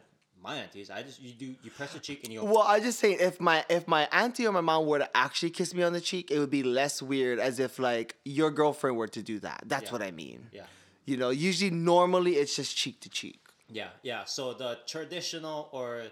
my 0.43 0.56
aunties, 0.58 0.89
I 0.89 1.04
just 1.04 1.22
you 1.22 1.34
do 1.34 1.46
you 1.63 1.72
press 1.72 1.93
the 1.93 2.00
cheek 2.00 2.24
and 2.24 2.32
you. 2.34 2.43
Well, 2.43 2.60
I 2.62 2.80
just 2.80 3.00
say 3.00 3.13
if 3.13 3.39
my 3.39 3.65
if 3.70 3.88
my 3.88 4.08
auntie 4.12 4.46
or 4.48 4.52
my 4.52 4.62
mom 4.62 4.86
were 4.86 5.00
to 5.00 5.17
actually 5.17 5.50
kiss 5.50 5.74
me 5.74 5.84
on 5.84 5.93
the 5.93 6.02
cheek, 6.02 6.30
it 6.32 6.38
would 6.39 6.52
be 6.52 6.63
less 6.63 7.02
weird 7.02 7.39
as 7.39 7.60
if 7.60 7.80
like 7.80 8.15
your 8.24 8.52
girlfriend 8.52 8.98
were 8.98 9.08
to 9.10 9.22
do 9.24 9.39
that. 9.39 9.63
That's 9.65 9.86
Yeah. 9.86 9.91
what 9.93 10.02
I 10.04 10.12
mean. 10.12 10.48
Yeah. 10.52 10.65
You 11.06 11.17
know, 11.17 11.30
usually 11.32 11.72
normally 11.72 12.34
it's 12.36 12.56
just 12.56 12.78
cheek 12.78 13.00
to 13.02 13.10
cheek. 13.10 13.39
Yeah, 13.70 13.89
yeah. 14.04 14.26
So 14.26 14.54
the 14.54 14.78
traditional 14.86 15.70
or 15.72 16.04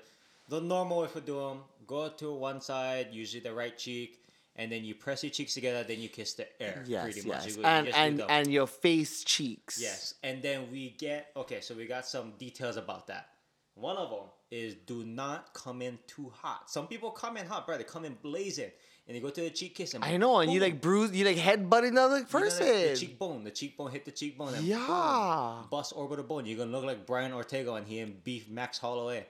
the 0.50 0.62
normal 0.62 1.02
way 1.02 1.08
for 1.08 1.22
do 1.22 1.40
them, 1.40 1.60
go 1.88 2.10
to 2.10 2.34
one 2.34 2.62
side, 2.62 3.08
usually 3.12 3.42
the 3.42 3.54
right 3.54 3.78
cheek, 3.78 4.22
and 4.56 4.72
then 4.72 4.84
you 4.86 4.96
press 4.96 5.24
your 5.24 5.32
cheeks 5.32 5.54
together, 5.54 5.84
then 5.84 6.00
you 6.00 6.10
kiss 6.10 6.34
the 6.34 6.48
air. 6.62 6.84
Yes, 6.88 7.04
pretty 7.04 7.28
much. 7.28 7.46
yes. 7.48 7.58
You 7.58 7.64
And 7.66 7.88
and 7.90 8.22
and 8.30 8.52
your 8.52 8.68
face 8.68 9.24
cheeks. 9.24 9.80
yes, 9.82 10.14
and 10.24 10.42
then 10.42 10.72
we 10.72 10.92
get 10.98 11.32
okay. 11.36 11.62
So 11.62 11.76
we 11.76 11.86
got 11.86 12.06
some 12.06 12.34
details 12.38 12.78
about 12.78 13.08
that. 13.08 13.30
One 13.76 13.98
of 13.98 14.10
them 14.10 14.30
is 14.52 14.76
do 14.86 15.04
not 15.04 15.54
come 15.54 15.82
in 15.82 16.00
too 16.08 16.32
hot. 16.34 16.70
Some 16.70 16.88
people 16.88 17.12
come 17.12 17.36
in 17.38 17.46
hot, 17.46 17.66
bro. 17.68 17.78
They 17.78 17.84
come 17.84 18.06
in 18.06 18.16
blazing, 18.22 18.72
and 19.06 19.16
they 19.18 19.20
go 19.20 19.30
to 19.30 19.42
the 19.42 19.50
cheek 19.50 19.76
kiss. 19.76 19.94
And 19.96 20.06
I 20.06 20.16
know, 20.16 20.40
and 20.40 20.50
you 20.54 20.62
like 20.62 20.80
bruise, 20.80 21.12
you 21.12 21.26
like 21.26 21.36
headbutting 21.36 21.96
the 21.96 22.02
other 22.02 22.16
You 22.20 22.22
know, 22.22 22.28
person. 22.30 22.66
like, 22.68 22.94
the 22.94 22.96
cheekbone, 22.96 23.44
the 23.44 23.52
cheekbone 23.52 23.92
hit 23.92 24.06
the 24.06 24.12
cheekbone. 24.12 24.54
And 24.54 24.66
Yeah. 24.66 24.78
boom, 24.88 25.68
bust 25.70 25.92
orbital 25.96 26.24
bone. 26.24 26.46
You're 26.46 26.58
gonna 26.60 26.72
look 26.72 26.86
like 26.86 27.06
Brian 27.06 27.34
Ortega 27.34 27.74
and 27.74 27.86
he 27.86 28.00
and 28.00 28.24
Beef 28.24 28.48
Max 28.48 28.78
Holloway. 28.78 29.26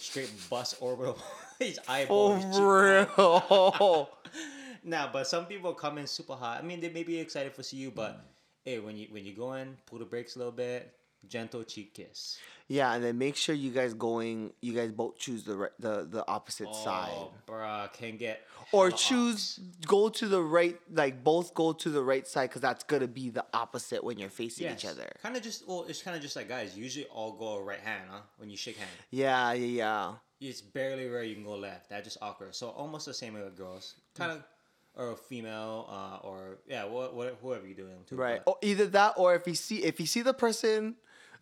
Straight 0.00 0.30
bust 0.50 0.76
orbital. 0.80 1.18
His 1.58 1.78
eyeball. 1.88 2.38
oh, 2.56 3.68
real. 3.78 4.10
Nah, 4.86 5.10
but 5.10 5.26
some 5.26 5.46
people 5.46 5.72
come 5.72 5.96
in 5.96 6.06
super 6.06 6.34
hot. 6.34 6.62
I 6.62 6.62
mean, 6.62 6.78
they 6.78 6.90
may 6.90 7.04
be 7.04 7.18
excited 7.18 7.54
for 7.54 7.62
see 7.62 7.78
you, 7.78 7.90
but 7.90 8.18
mm. 8.18 8.20
hey, 8.64 8.78
when 8.80 8.96
you 8.98 9.08
when 9.10 9.24
you 9.24 9.32
go 9.32 9.54
in, 9.54 9.78
pull 9.86 9.98
the 9.98 10.04
brakes 10.04 10.36
a 10.36 10.38
little 10.38 10.52
bit, 10.52 10.92
gentle 11.26 11.64
cheek 11.64 11.94
kiss. 11.94 12.38
Yeah, 12.68 12.94
and 12.94 13.04
then 13.04 13.18
make 13.18 13.36
sure 13.36 13.54
you 13.54 13.70
guys 13.70 13.92
going, 13.94 14.52
you 14.60 14.72
guys 14.72 14.90
both 14.90 15.18
choose 15.18 15.44
the 15.44 15.56
right, 15.56 15.70
the 15.78 16.06
the 16.10 16.26
opposite 16.26 16.74
side. 16.74 17.10
Oh, 17.12 17.32
bruh, 17.46 17.92
can 17.92 18.16
get 18.16 18.40
or 18.72 18.90
choose 18.90 19.60
go 19.86 20.08
to 20.08 20.26
the 20.26 20.42
right 20.42 20.78
like 20.92 21.22
both 21.22 21.54
go 21.54 21.72
to 21.72 21.90
the 21.90 22.02
right 22.02 22.26
side 22.26 22.48
because 22.48 22.62
that's 22.62 22.82
gonna 22.84 23.06
be 23.06 23.30
the 23.30 23.44
opposite 23.52 24.02
when 24.02 24.18
you're 24.18 24.30
facing 24.30 24.70
each 24.72 24.84
other 24.84 25.08
Kind 25.22 25.36
of 25.36 25.42
just 25.42 25.68
well, 25.68 25.84
it's 25.88 26.02
kind 26.02 26.16
of 26.16 26.22
just 26.22 26.34
like 26.34 26.48
guys. 26.48 26.76
Usually 26.76 27.04
all 27.06 27.32
go 27.32 27.60
right 27.60 27.78
hand, 27.80 28.04
huh? 28.10 28.20
When 28.38 28.48
you 28.50 28.56
shake 28.56 28.76
hand, 28.78 28.90
yeah 29.10 29.52
yeah 29.52 30.12
yeah 30.40 30.50
it's 30.50 30.60
barely 30.60 31.08
rare 31.08 31.22
you 31.22 31.34
can 31.34 31.44
go 31.44 31.56
left. 31.56 31.90
That 31.90 32.04
just 32.04 32.18
awkward. 32.20 32.54
So 32.54 32.68
almost 32.70 33.06
the 33.06 33.14
same 33.14 33.34
with 33.34 33.56
girls, 33.56 33.94
kind 34.14 34.32
of, 34.32 34.42
or 34.94 35.10
a 35.12 35.16
female, 35.16 35.86
uh, 35.88 36.26
or 36.26 36.58
yeah, 36.66 36.84
what, 36.84 37.14
what 37.14 37.38
whoever 37.40 37.66
you're 37.66 37.76
doing 37.76 37.96
too. 38.06 38.16
right 38.16 38.42
but- 38.44 38.50
or 38.52 38.56
either 38.62 38.86
that 38.86 39.14
or 39.16 39.34
if 39.34 39.46
you 39.46 39.54
see 39.54 39.84
if 39.84 40.00
you 40.00 40.06
see 40.06 40.22
the 40.22 40.34
person 40.34 40.96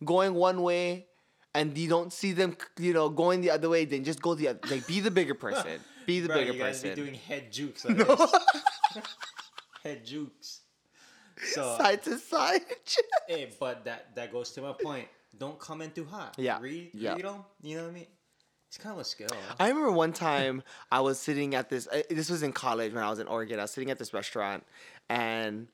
going 0.05 0.33
one 0.35 0.61
way 0.61 1.07
and 1.55 1.77
you 1.77 1.87
don't 1.89 2.11
see 2.13 2.31
them 2.31 2.55
you 2.79 2.93
know 2.93 3.09
going 3.09 3.41
the 3.41 3.49
other 3.51 3.69
way 3.69 3.85
then 3.85 4.03
just 4.03 4.21
go 4.21 4.33
the 4.35 4.47
other 4.49 4.59
like 4.69 4.85
be 4.87 4.99
the 4.99 5.11
bigger 5.11 5.33
person 5.35 5.79
be 6.05 6.19
the 6.19 6.27
Bruh, 6.29 6.33
bigger 6.35 6.53
you 6.53 6.59
guys 6.59 6.81
person 6.81 6.95
be 6.95 7.01
doing 7.01 7.13
head 7.15 7.51
jukes. 7.51 7.85
Like 7.85 7.97
this. 7.97 8.33
head 9.83 10.05
jukes. 10.05 10.61
So 11.53 11.77
side 11.77 12.03
to 12.03 12.17
side 12.19 12.61
Hey, 13.27 13.49
but 13.59 13.85
that 13.85 14.15
that 14.15 14.31
goes 14.31 14.51
to 14.51 14.61
my 14.61 14.73
point. 14.73 15.07
Don't 15.37 15.59
come 15.59 15.81
in 15.81 15.91
too 15.91 16.05
hot. 16.05 16.35
Yeah, 16.37 16.59
Read, 16.61 16.91
yeah. 16.93 17.15
read 17.15 17.25
'em, 17.25 17.43
You 17.63 17.77
know 17.77 17.83
what 17.83 17.89
I 17.89 17.93
mean? 17.93 18.07
It's 18.67 18.77
kind 18.77 18.93
of 18.93 18.99
a 19.01 19.03
skill. 19.05 19.29
I 19.59 19.67
remember 19.69 19.91
one 19.91 20.13
time 20.13 20.63
I 20.91 20.99
was 21.01 21.19
sitting 21.19 21.53
at 21.55 21.69
this. 21.69 21.87
uh, 21.87 22.01
This 22.09 22.29
was 22.29 22.43
in 22.43 22.53
college 22.53 22.93
when 22.93 23.03
I 23.03 23.09
was 23.09 23.19
in 23.19 23.27
Oregon. 23.27 23.59
I 23.59 23.63
was 23.63 23.71
sitting 23.71 23.89
at 23.91 23.97
this 23.99 24.13
restaurant, 24.13 24.63
and 25.09 25.67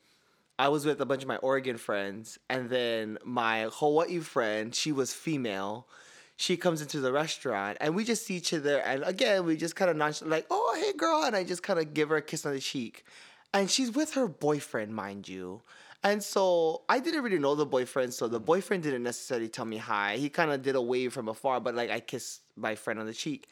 I 0.59 0.67
was 0.67 0.85
with 0.85 0.99
a 0.99 1.05
bunch 1.05 1.21
of 1.21 1.29
my 1.29 1.37
Oregon 1.37 1.77
friends, 1.77 2.37
and 2.49 2.69
then 2.69 3.17
my 3.23 3.69
Hawaii 3.71 4.19
friend, 4.19 4.75
she 4.75 4.91
was 4.91 5.13
female. 5.13 5.87
She 6.35 6.57
comes 6.57 6.81
into 6.81 6.99
the 6.99 7.13
restaurant, 7.13 7.77
and 7.79 7.95
we 7.95 8.03
just 8.03 8.25
see 8.25 8.35
each 8.35 8.53
other, 8.53 8.79
and 8.79 9.01
again 9.05 9.45
we 9.45 9.55
just 9.55 9.77
kind 9.77 9.89
of 9.89 10.21
like, 10.27 10.45
"Oh, 10.51 10.77
hey, 10.77 10.91
girl," 10.91 11.23
and 11.23 11.33
I 11.33 11.45
just 11.45 11.63
kind 11.63 11.79
of 11.79 11.93
give 11.93 12.09
her 12.09 12.17
a 12.17 12.21
kiss 12.21 12.45
on 12.45 12.51
the 12.51 12.59
cheek, 12.59 13.05
and 13.53 13.71
she's 13.71 13.91
with 13.91 14.15
her 14.15 14.27
boyfriend, 14.27 14.93
mind 14.93 15.29
you. 15.29 15.61
And 16.03 16.21
so 16.21 16.81
I 16.89 16.99
didn't 16.99 17.23
really 17.23 17.39
know 17.39 17.55
the 17.55 17.65
boyfriend, 17.65 18.13
so 18.13 18.27
the 18.27 18.39
boyfriend 18.41 18.83
didn't 18.83 19.03
necessarily 19.03 19.47
tell 19.47 19.65
me 19.65 19.77
hi. 19.77 20.17
He 20.17 20.27
kind 20.29 20.51
of 20.51 20.61
did 20.61 20.75
a 20.75 20.81
wave 20.81 21.13
from 21.13 21.29
afar, 21.29 21.61
but 21.61 21.73
like 21.73 21.89
I 21.89 22.01
kissed 22.01 22.41
my 22.57 22.75
friend 22.75 22.99
on 22.99 23.05
the 23.05 23.13
cheek. 23.13 23.47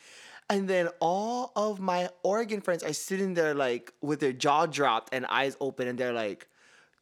And 0.50 0.68
then 0.68 0.90
all 1.00 1.54
of 1.56 1.80
my 1.80 2.10
Oregon 2.24 2.60
friends 2.62 2.84
are 2.84 2.94
sitting 2.94 3.34
there 3.34 3.54
like 3.54 3.94
with 4.02 4.20
their 4.20 4.34
jaw 4.34 4.66
dropped 4.66 5.14
and 5.14 5.26
eyes 5.28 5.56
open, 5.62 5.88
and 5.88 5.98
they're 5.98 6.14
like, 6.14 6.48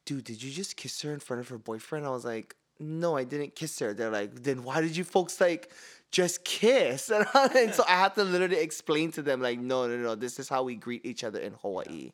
dude, 0.06 0.24
did 0.24 0.42
you 0.42 0.50
just 0.50 0.76
kiss 0.76 1.02
her 1.02 1.12
in 1.12 1.20
front 1.20 1.40
of 1.40 1.48
her 1.48 1.58
boyfriend? 1.58 2.06
I 2.06 2.10
was 2.10 2.24
like, 2.24 2.56
no, 2.78 3.16
I 3.16 3.24
didn't 3.24 3.54
kiss 3.54 3.78
her. 3.80 3.92
They're 3.92 4.10
like, 4.10 4.42
then 4.42 4.62
why 4.64 4.80
did 4.80 4.96
you 4.96 5.04
folks 5.04 5.40
like 5.40 5.70
just 6.10 6.44
kiss? 6.44 7.10
And, 7.14 7.26
I- 7.34 7.50
and 7.58 7.74
so 7.74 7.84
I 7.88 7.92
had 7.92 8.14
to 8.14 8.24
literally 8.24 8.58
explain 8.58 9.12
to 9.12 9.22
them, 9.22 9.40
like, 9.40 9.58
no, 9.58 9.86
no, 9.86 9.96
no, 9.96 10.14
this 10.14 10.38
is 10.38 10.48
how 10.48 10.62
we 10.62 10.74
greet 10.76 11.04
each 11.04 11.24
other 11.24 11.38
in 11.40 11.52
Hawaii. 11.62 12.12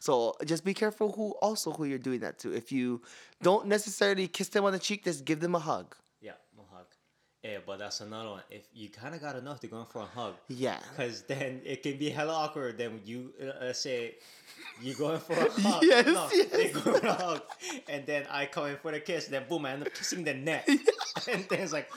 So 0.00 0.34
just 0.44 0.64
be 0.64 0.72
careful 0.74 1.12
who 1.12 1.32
also 1.42 1.70
who 1.72 1.84
you're 1.84 1.98
doing 1.98 2.20
that 2.20 2.38
to. 2.40 2.52
If 2.54 2.72
you 2.72 3.02
don't 3.42 3.66
necessarily 3.66 4.26
kiss 4.28 4.48
them 4.48 4.64
on 4.64 4.72
the 4.72 4.78
cheek, 4.78 5.04
just 5.04 5.24
give 5.24 5.40
them 5.40 5.54
a 5.54 5.58
hug. 5.60 5.94
Yeah, 7.44 7.50
a 7.50 7.52
hug. 7.52 7.52
Yeah, 7.52 7.58
but 7.66 7.78
that's 7.78 8.00
another 8.00 8.30
one. 8.30 8.42
If 8.50 8.62
you 8.74 8.88
kind 8.88 9.14
of 9.14 9.20
got 9.20 9.36
enough 9.36 9.60
to 9.60 9.66
go 9.66 9.80
in 9.80 9.86
for 9.86 10.00
a 10.02 10.06
hug, 10.06 10.34
Yeah. 10.48 10.78
because 10.90 11.22
then 11.22 11.60
it 11.64 11.82
can 11.82 11.98
be 11.98 12.10
hella 12.10 12.32
awkward. 12.32 12.78
Then 12.78 13.00
you 13.04 13.32
uh, 13.60 13.72
say 13.72 14.14
you're 14.82 14.96
going 14.96 15.20
for 15.20 15.34
a 15.34 15.50
hug. 15.60 15.82
Yes, 15.82 16.06
no, 16.06 16.28
They 16.56 16.70
go 16.70 16.80
for 16.80 17.06
a 17.06 17.12
hug, 17.12 17.42
and 17.88 18.06
then 18.06 18.26
I 18.30 18.46
come 18.46 18.66
in 18.66 18.76
for 18.76 18.92
the 18.92 19.00
kiss. 19.00 19.26
Then 19.26 19.44
boom, 19.48 19.66
I 19.66 19.72
end 19.72 19.82
up 19.82 19.94
kissing 19.94 20.24
the 20.24 20.34
neck, 20.34 20.66
and 21.30 21.44
then 21.48 21.60
it's 21.60 21.72
like, 21.72 21.90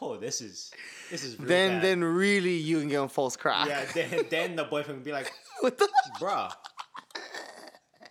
oh, 0.00 0.16
this 0.16 0.40
is 0.40 0.70
this 1.10 1.22
is 1.24 1.36
Then 1.36 1.74
bad. 1.74 1.82
then 1.82 2.04
really 2.04 2.56
you 2.56 2.80
can 2.80 2.88
get 2.88 2.98
them 2.98 3.08
false 3.08 3.36
crack. 3.36 3.68
yeah. 3.68 3.84
Then 3.94 4.26
then 4.30 4.56
the 4.56 4.64
boyfriend 4.64 4.98
will 5.00 5.04
be 5.04 5.12
like, 5.12 5.32
what 5.60 5.78
the? 5.78 5.88
bruh, 6.20 6.50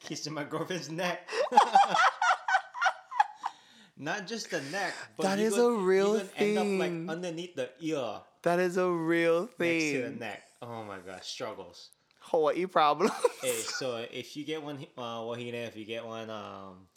kissing 0.01 0.33
my 0.33 0.43
girlfriend's 0.43 0.89
neck. 0.89 1.27
Not 3.97 4.25
just 4.27 4.49
the 4.49 4.61
neck, 4.71 4.93
but 5.17 5.23
That 5.23 5.39
is 5.39 5.57
a 5.57 5.71
real 5.71 6.13
gonna 6.17 6.29
end 6.37 6.57
up 6.57 6.65
thing. 6.65 6.79
like 7.07 7.15
underneath 7.15 7.55
the 7.55 7.69
ear 7.79 8.21
That 8.41 8.59
is 8.59 8.77
a 8.77 8.89
real 8.89 9.49
next 9.59 9.83
to 9.91 10.01
the 10.03 10.09
neck. 10.11 10.43
Oh 10.61 10.83
my 10.83 10.97
god, 10.99 11.23
struggles. 11.23 11.89
Hawaii 12.19 12.65
problem. 12.65 13.11
hey, 13.41 13.51
so 13.79 13.97
if 14.11 14.35
you 14.35 14.45
get 14.45 14.63
one, 14.63 14.77
uh, 14.97 15.21
wahine, 15.21 15.53
if 15.53 15.75
you 15.75 15.85
get 15.85 16.05
one, 16.05 16.29
um, 16.29 16.87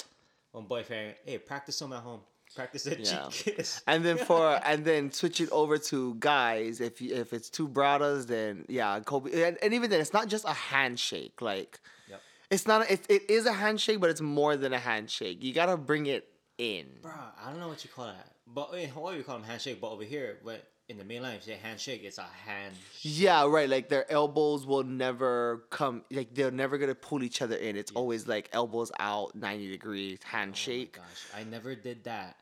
one 0.53 0.65
boyfriend, 0.65 1.15
hey, 1.25 1.39
practice 1.39 1.79
them 1.79 1.93
at 1.93 2.01
home. 2.03 2.21
Practice 2.55 2.85
the 2.85 2.97
Yeah. 2.99 3.29
cheek 3.29 3.57
kiss. 3.57 3.83
and 3.89 4.05
then 4.05 4.17
for 4.29 4.59
and 4.65 4.85
then 4.85 5.11
switch 5.13 5.41
it 5.41 5.51
over 5.51 5.77
to 5.79 6.15
guys. 6.15 6.81
If 6.81 7.03
you, 7.03 7.15
if 7.15 7.33
it's 7.33 7.51
two 7.51 7.69
brothers, 7.69 8.25
then 8.27 8.65
yeah, 8.69 8.99
Kobe. 9.01 9.43
And, 9.43 9.59
and 9.63 9.75
even 9.75 9.91
then, 9.91 10.01
it's 10.01 10.13
not 10.15 10.29
just 10.29 10.45
a 10.47 10.53
handshake. 10.55 11.43
Like 11.43 11.81
Yep. 12.09 12.23
it's 12.51 12.67
not. 12.67 12.89
It, 12.91 13.05
it 13.11 13.29
is 13.29 13.45
a 13.47 13.53
handshake, 13.53 14.01
but 14.01 14.09
it's 14.11 14.21
more 14.23 14.57
than 14.57 14.73
a 14.73 14.79
handshake. 14.79 15.43
You 15.43 15.53
gotta 15.53 15.77
bring 15.77 16.07
it 16.07 16.29
in. 16.59 16.87
Bruh, 17.03 17.13
I 17.43 17.51
don't 17.51 17.61
know 17.61 17.69
what 17.69 17.85
you 17.85 17.91
call 17.95 18.07
that. 18.07 18.33
But 18.47 18.71
eh, 18.75 18.83
in 18.85 18.91
Hawaii, 18.91 19.17
we 19.19 19.23
call 19.23 19.37
them 19.39 19.45
handshake. 19.47 19.81
But 19.81 19.91
over 19.91 20.05
here, 20.05 20.39
but 20.45 20.67
in 20.89 20.99
the 20.99 21.05
mainland, 21.05 21.37
if 21.41 21.47
you 21.47 21.55
say 21.55 21.59
handshake, 21.61 22.03
it's 22.05 22.19
a 22.19 22.23
hand. 22.23 22.75
Yeah, 23.03 23.47
right. 23.49 23.69
Like 23.69 23.89
their 23.89 24.11
elbows 24.11 24.65
will 24.67 24.85
never 24.85 25.65
come. 25.71 26.05
Like 26.11 26.35
they're 26.35 26.51
never 26.51 26.79
gonna 26.79 26.95
pull 26.95 27.23
each 27.23 27.43
other 27.43 27.57
in. 27.57 27.77
It's 27.77 27.93
always 27.93 28.27
like 28.29 28.49
elbows 28.53 28.93
out, 29.01 29.35
ninety 29.35 29.69
degrees, 29.71 30.19
handshake. 30.25 30.97
Oh 30.99 31.03
my 31.03 31.09
gosh, 31.09 31.47
I 31.47 31.51
never 31.51 31.75
did 31.75 32.05
that 32.05 32.37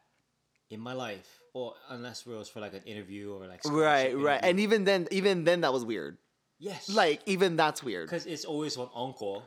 in 0.70 0.80
my 0.80 0.92
life, 0.92 1.40
or 1.52 1.74
unless 1.90 2.26
it 2.26 2.30
was 2.30 2.48
for 2.48 2.60
like 2.60 2.74
an 2.74 2.82
interview 2.84 3.32
or 3.32 3.40
like 3.46 3.64
right, 3.64 4.10
scholarship 4.10 4.18
right. 4.18 4.40
And 4.42 4.60
even 4.60 4.84
then, 4.84 5.08
even 5.10 5.44
then, 5.44 5.60
that 5.62 5.72
was 5.72 5.84
weird. 5.84 6.18
yes, 6.58 6.88
Like 6.88 7.20
even 7.26 7.56
that's 7.56 7.82
weird. 7.82 8.06
because 8.06 8.26
it's 8.26 8.44
always 8.44 8.76
one 8.76 8.88
uncle 8.94 9.42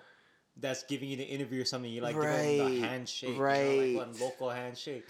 that's 0.59 0.83
giving 0.83 1.09
you 1.09 1.17
the 1.17 1.23
interview 1.23 1.61
or 1.61 1.65
something. 1.65 1.91
You 1.91 2.01
like 2.01 2.15
give 2.15 2.23
him 2.23 2.29
Right, 2.29 2.57
the 2.57 2.79
handshake, 2.87 3.29
you 3.29 3.35
know, 3.35 3.41
right. 3.41 3.95
like 3.95 4.07
one 4.07 4.19
local 4.19 4.49
handshake. 4.49 5.05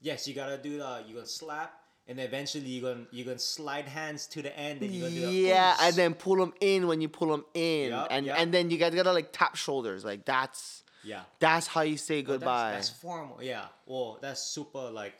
Yes, 0.00 0.28
you 0.28 0.34
gotta 0.34 0.58
do 0.58 0.78
the. 0.78 1.02
You 1.06 1.14
gonna 1.14 1.26
slap, 1.26 1.72
and 2.06 2.20
eventually 2.20 2.64
you 2.66 2.82
gonna 2.82 3.06
you 3.10 3.24
gonna 3.24 3.38
slide 3.38 3.86
hands 3.86 4.26
to 4.28 4.42
the 4.42 4.56
end, 4.58 4.80
and 4.82 4.90
you 4.92 5.02
gonna 5.02 5.14
do 5.14 5.26
the 5.26 5.32
Yeah, 5.32 5.76
and 5.80 5.94
then 5.96 6.14
pull 6.14 6.36
them 6.36 6.52
in 6.60 6.86
when 6.86 7.00
you 7.00 7.08
pull 7.08 7.28
them 7.28 7.44
in, 7.54 7.90
Yup, 7.90 8.08
and 8.10 8.26
yup. 8.26 8.38
and 8.38 8.52
then 8.54 8.70
you 8.70 8.78
gotta, 8.78 8.94
gotta 8.96 9.12
like 9.12 9.32
tap 9.32 9.56
shoulders. 9.56 10.04
Like 10.04 10.24
that's 10.24 10.84
yeah, 11.02 11.22
that's 11.40 11.66
how 11.66 11.80
you 11.80 11.96
say 11.96 12.22
Well, 12.22 12.36
goodbye. 12.38 12.72
That's, 12.72 12.90
that's 12.90 13.00
formal. 13.00 13.42
Yeah. 13.42 13.64
Well, 13.86 14.18
that's 14.22 14.40
super 14.42 14.90
like 14.90 15.14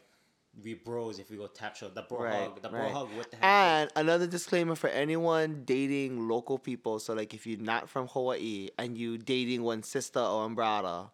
we 0.63 0.75
bros 0.75 1.19
if 1.19 1.31
we 1.31 1.37
go 1.37 1.47
tap 1.47 1.77
show 1.77 1.89
the 1.89 2.03
bro 2.03 2.23
Right, 2.23 2.35
hug 2.35 2.63
the 2.63 2.69
bro 2.69 2.81
right. 2.81 2.93
hug 2.93 3.09
with 3.17 3.31
the 3.31 3.37
handshake. 3.37 3.91
And 3.97 4.07
another 4.07 4.27
disclaimer 4.27 4.75
for 4.75 4.89
anyone 4.89 5.63
dating 5.65 6.29
local 6.29 6.59
people. 6.59 6.99
So 6.99 7.15
like 7.15 7.35
if 7.35 7.47
you're 7.47 7.61
not 7.61 7.89
from 7.89 8.09
Hawaii 8.09 8.71
and 8.79 8.97
you 8.99 9.19
dating 9.19 9.63
one 9.63 9.83
sister 9.83 10.21
or 10.21 10.43
one 10.43 10.55
brother, 10.55 11.07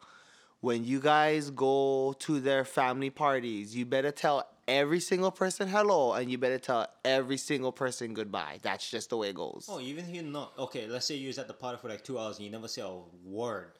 when 0.60 0.84
you 0.84 0.98
guys 1.00 1.50
go 1.50 2.14
to 2.20 2.40
their 2.40 2.64
family 2.64 3.10
parties, 3.10 3.76
you 3.76 3.84
better 3.84 4.10
tell 4.10 4.48
every 4.66 5.00
single 5.00 5.30
person 5.30 5.68
hello 5.68 6.14
and 6.14 6.30
you 6.30 6.38
better 6.38 6.58
tell 6.58 6.86
every 7.04 7.36
single 7.36 7.70
person 7.72 8.14
goodbye. 8.14 8.58
That's 8.62 8.90
just 8.90 9.10
the 9.10 9.18
way 9.18 9.28
it 9.28 9.34
goes. 9.34 9.66
Oh, 9.68 9.78
even 9.80 10.04
if 10.06 10.10
you're 10.14 10.24
not 10.24 10.52
okay. 10.58 10.86
Let's 10.86 11.06
say 11.06 11.16
you 11.16 11.26
was 11.28 11.38
at 11.38 11.48
the 11.48 11.54
party 11.54 11.78
for 11.80 11.88
like 11.90 12.02
two 12.02 12.18
hours 12.18 12.36
and 12.38 12.46
you 12.46 12.50
never 12.50 12.68
say 12.68 12.80
a 12.80 12.96
word 13.26 13.72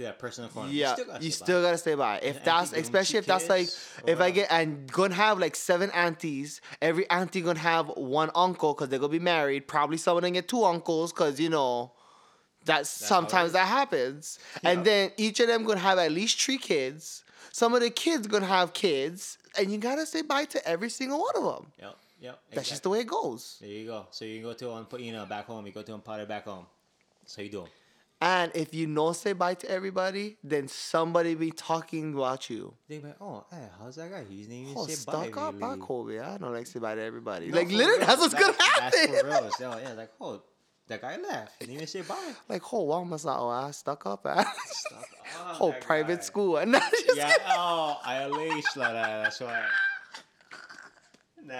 to 0.00 0.06
that 0.06 0.18
person 0.18 0.44
in 0.44 0.50
front. 0.50 0.72
Yeah, 0.72 0.96
you 1.20 1.30
still 1.30 1.62
gotta, 1.62 1.78
say 1.78 1.94
bye. 1.94 2.18
stay 2.18 2.22
by. 2.22 2.28
If 2.28 2.36
And 2.36 2.44
that's 2.44 2.72
especially 2.72 3.18
if 3.18 3.26
that's 3.26 3.48
like 3.48 3.68
if 4.06 4.20
I 4.20 4.30
get 4.30 4.50
and 4.50 4.90
gonna 4.90 5.14
have 5.14 5.38
like 5.38 5.54
seven 5.54 5.90
aunties, 5.90 6.60
every 6.82 7.08
auntie 7.10 7.40
gonna 7.40 7.58
have 7.58 7.88
one 7.88 8.30
uncle 8.34 8.74
because 8.74 8.88
they're 8.88 8.98
gonna 8.98 9.12
be 9.12 9.18
married. 9.18 9.68
Probably 9.68 9.96
someone 9.96 10.22
gonna 10.22 10.32
get 10.32 10.48
two 10.48 10.64
uncles 10.64 11.12
because 11.12 11.38
you 11.38 11.50
know 11.50 11.92
that's, 12.64 13.00
it 13.00 13.04
sometimes 13.04 13.52
that 13.52 13.68
happens. 13.68 14.38
Yeah. 14.62 14.70
And 14.70 14.84
then 14.84 15.12
each 15.16 15.40
of 15.40 15.46
them 15.46 15.64
gonna 15.64 15.80
have 15.80 15.98
at 15.98 16.12
least 16.12 16.40
three 16.40 16.58
kids. 16.58 17.24
Some 17.52 17.74
of 17.74 17.80
the 17.80 17.90
kids 17.90 18.26
gonna 18.26 18.46
have 18.46 18.72
kids, 18.72 19.38
and 19.58 19.70
you 19.70 19.78
gotta 19.78 20.06
say 20.06 20.22
bye 20.22 20.44
to 20.46 20.68
every 20.68 20.90
single 20.90 21.20
one 21.20 21.36
of 21.36 21.42
them. 21.42 21.72
Yep. 21.80 21.96
Yep. 22.20 22.40
That's 22.52 22.68
just 22.68 22.82
the 22.82 22.90
way 22.90 23.00
it 23.00 23.06
goes. 23.06 23.56
There 23.60 23.70
you 23.70 23.86
go. 23.86 24.06
So 24.10 24.24
you 24.24 24.42
go 24.42 24.52
to 24.52 24.68
one, 24.68 24.84
put 24.84 25.00
you 25.00 25.12
know 25.12 25.24
back 25.26 25.46
home. 25.46 25.66
You 25.66 25.72
go 25.72 25.82
to 25.82 25.92
one 25.92 26.00
party 26.00 26.26
back 26.26 26.44
home. 26.44 26.66
So 27.24 27.42
you 27.42 27.48
do. 27.48 27.66
And 28.22 28.52
if 28.54 28.74
you 28.74 28.86
no 28.86 29.12
say 29.12 29.32
bye 29.32 29.54
to 29.54 29.70
everybody, 29.70 30.36
then 30.44 30.68
somebody 30.68 31.34
be 31.34 31.50
talking 31.50 32.12
about 32.12 32.50
you. 32.50 32.74
They 32.86 32.98
be 32.98 33.06
like, 33.08 33.16
oh, 33.20 33.44
hey, 33.50 33.66
how's 33.78 33.96
that 33.96 34.10
guy? 34.10 34.24
He 34.28 34.42
didn't 34.42 34.52
even 34.56 34.74
Oh, 34.76 34.86
say 34.86 34.92
stuck 34.92 35.34
bye. 35.34 35.40
up, 35.42 35.54
really. 35.54 35.64
huh, 35.66 35.76
Kobe. 35.76 36.18
I 36.18 36.36
don't 36.36 36.52
like 36.52 36.66
say 36.66 36.80
bye 36.80 36.94
to 36.94 37.00
everybody. 37.02 37.46
No, 37.48 37.56
like 37.56 37.68
literally, 37.70 37.98
real. 37.98 38.06
that's 38.06 38.20
what's 38.20 38.34
gonna 38.34 38.52
happen. 38.62 39.12
That's 39.12 39.20
for 39.22 39.26
real. 39.26 39.50
So, 39.52 39.78
yeah, 39.82 39.92
like, 39.94 40.10
oh, 40.20 40.42
that 40.88 41.00
guy 41.00 41.16
left. 41.16 41.54
He 41.60 41.64
didn't 41.66 41.76
even 41.76 41.86
say 41.86 42.02
bye. 42.02 42.32
like, 42.48 42.62
oh, 42.74 42.82
wow, 42.82 43.04
must 43.04 43.24
not 43.24 43.38
oh, 43.40 43.70
stuck 43.70 44.04
up, 44.04 44.20
ah. 44.26 44.52
Stuck 44.66 45.00
up, 45.00 45.56
whole 45.56 45.70
that 45.72 45.80
private 45.80 46.16
guy. 46.18 46.22
school. 46.22 46.56
And 46.58 46.72
not 46.72 46.90
just 46.92 47.16
Yeah, 47.16 47.32
oh, 47.48 47.96
ILH 48.04 48.76
like 48.76 48.92
that. 48.92 49.22
That's 49.24 49.40
why. 49.40 49.64
Nah, 51.42 51.54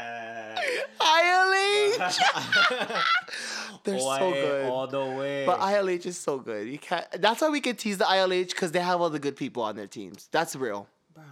I 1.01 1.97
nah, 1.99 3.01
They're 3.85 3.99
so 3.99 4.31
good. 4.33 4.67
all 4.71 4.87
the 4.87 5.01
way. 5.01 5.47
But 5.47 5.61
ILH 5.61 6.07
is 6.07 6.19
so 6.19 6.39
good. 6.39 6.69
You 6.69 6.79
can't. 6.79 7.07
That's 7.19 7.41
why 7.41 7.49
we 7.49 7.61
can 7.61 7.77
tease 7.77 7.99
the 7.99 8.05
ILH 8.05 8.49
because 8.49 8.73
they 8.73 8.81
have 8.81 9.01
all 9.01 9.11
the 9.11 9.19
good 9.19 9.37
people 9.37 9.63
on 9.63 9.77
their 9.77 9.87
teams. 9.87 10.29
That's 10.31 10.55
real. 10.57 10.87
Bruh, 11.17 11.23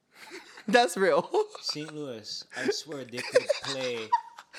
That's 0.68 0.96
real. 0.96 1.28
St. 1.60 1.94
Louis, 1.94 2.44
I 2.56 2.68
swear 2.70 3.04
they 3.04 3.18
could 3.18 3.46
play 3.64 4.08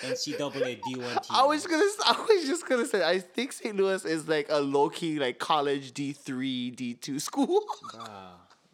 NCAA 0.02 0.80
D1 0.82 0.84
team. 0.84 1.22
I 1.30 1.44
was 1.46 1.66
gonna. 1.68 1.84
I 2.06 2.26
was 2.28 2.46
just 2.48 2.68
gonna 2.68 2.86
say. 2.86 3.04
I 3.08 3.20
think 3.20 3.52
St. 3.54 3.76
Louis 3.76 4.04
is 4.06 4.28
like 4.28 4.48
a 4.50 4.60
low 4.60 4.90
key 4.90 5.20
like 5.20 5.40
college 5.40 5.94
D 5.94 6.14
three 6.14 6.72
D 6.72 6.94
two 6.94 7.20
school. 7.20 7.64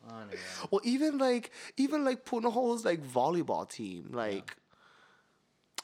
Man. 0.06 0.28
well, 0.70 0.82
even 0.84 1.18
like 1.18 1.52
even 1.78 2.04
like 2.04 2.26
Punahou's 2.26 2.84
like 2.86 3.02
volleyball 3.02 3.68
team. 3.68 4.10
Like, 4.12 4.56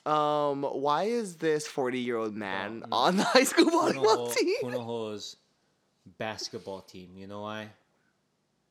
um, 0.06 0.64
why 0.64 1.04
is 1.04 1.36
this 1.38 1.68
forty 1.68 2.00
year 2.00 2.18
old 2.18 2.36
man 2.36 2.84
on 2.92 3.18
the 3.18 3.24
high 3.24 3.44
school 3.44 3.66
volleyball 3.66 4.28
Punahou, 4.30 4.36
team? 4.36 4.56
Punahou's 4.64 5.36
basketball 6.18 6.82
team. 6.82 7.10
You 7.16 7.28
know 7.28 7.42
why? 7.42 7.70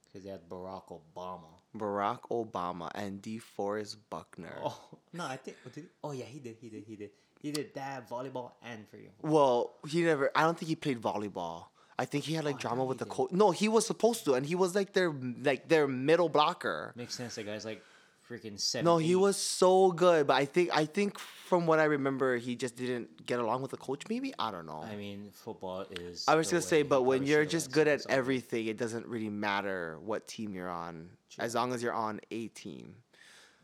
Because 0.07 0.25
they 0.25 0.31
had 0.31 0.49
Barack 0.49 0.85
Obama. 0.91 1.49
Barack 1.77 2.21
Obama 2.31 2.91
and 2.95 3.21
DeForest 3.23 3.97
Buckner. 4.11 4.55
Oh 4.65 4.81
no, 5.13 5.25
I 5.27 5.37
think. 5.37 5.57
oh? 5.67 5.83
Oh 6.05 6.13
yeah, 6.13 6.25
he 6.25 6.39
did. 6.39 6.57
He 6.61 6.69
did. 6.69 6.85
He 6.87 6.97
did. 6.97 7.11
He 7.41 7.53
did 7.53 7.73
that 7.75 8.09
volleyball 8.11 8.53
and 8.65 8.89
for 8.89 8.97
you. 8.97 9.11
Well, 9.23 9.75
he 9.89 10.03
never. 10.03 10.31
I 10.35 10.43
don't 10.43 10.59
think 10.59 10.69
he 10.69 10.77
played 10.77 11.01
volleyball. 11.01 11.67
I 12.01 12.05
think 12.05 12.25
he 12.25 12.35
had 12.35 12.45
like 12.45 12.57
Oh, 12.57 12.59
drama 12.59 12.85
with 12.85 12.99
the 12.99 13.05
coach. 13.05 13.33
No, 13.33 13.51
he 13.51 13.69
was 13.69 13.87
supposed 13.87 14.25
to, 14.25 14.35
and 14.35 14.47
he 14.47 14.55
was 14.55 14.75
like 14.75 14.93
their 14.93 15.13
like 15.43 15.69
their 15.69 15.87
middle 15.87 16.29
blocker. 16.29 16.93
Makes 16.97 17.15
sense. 17.15 17.35
The 17.37 17.43
guy's 17.45 17.65
like 17.65 17.83
freaking 18.29 18.59
seven. 18.61 18.85
No, 18.85 18.99
he 18.99 19.13
eight. 19.13 19.17
was 19.17 19.37
so 19.37 19.93
good, 19.93 20.27
but 20.27 20.35
I 20.35 20.45
think 20.45 20.71
I 20.77 20.85
think 20.85 21.19
from 21.19 21.67
what 21.67 21.79
I 21.79 21.85
remember, 21.85 22.37
he 22.37 22.55
just 22.57 22.77
didn't 22.77 23.25
get 23.27 23.39
along 23.39 23.63
with 23.63 23.71
the 23.71 23.77
coach. 23.77 24.03
Maybe 24.09 24.35
I 24.39 24.51
don't 24.51 24.67
know. 24.67 24.83
I 24.83 24.97
mean, 24.97 25.31
football 25.33 25.87
is. 25.91 26.25
I 26.29 26.35
was 26.35 26.51
gonna 26.51 26.63
say, 26.63 26.83
but 26.83 27.03
when 27.03 27.25
you're 27.25 27.45
just 27.45 27.71
good 27.73 27.89
at 27.89 28.03
something. 28.03 28.17
everything, 28.19 28.67
it 28.67 28.77
doesn't 28.77 29.07
really 29.07 29.31
matter 29.31 29.99
what 30.05 30.27
team 30.29 30.55
you're 30.55 30.69
on, 30.71 31.11
True. 31.31 31.45
as 31.45 31.55
long 31.55 31.73
as 31.73 31.83
you're 31.83 31.93
on 31.93 32.21
a 32.31 32.49
team. 32.49 32.95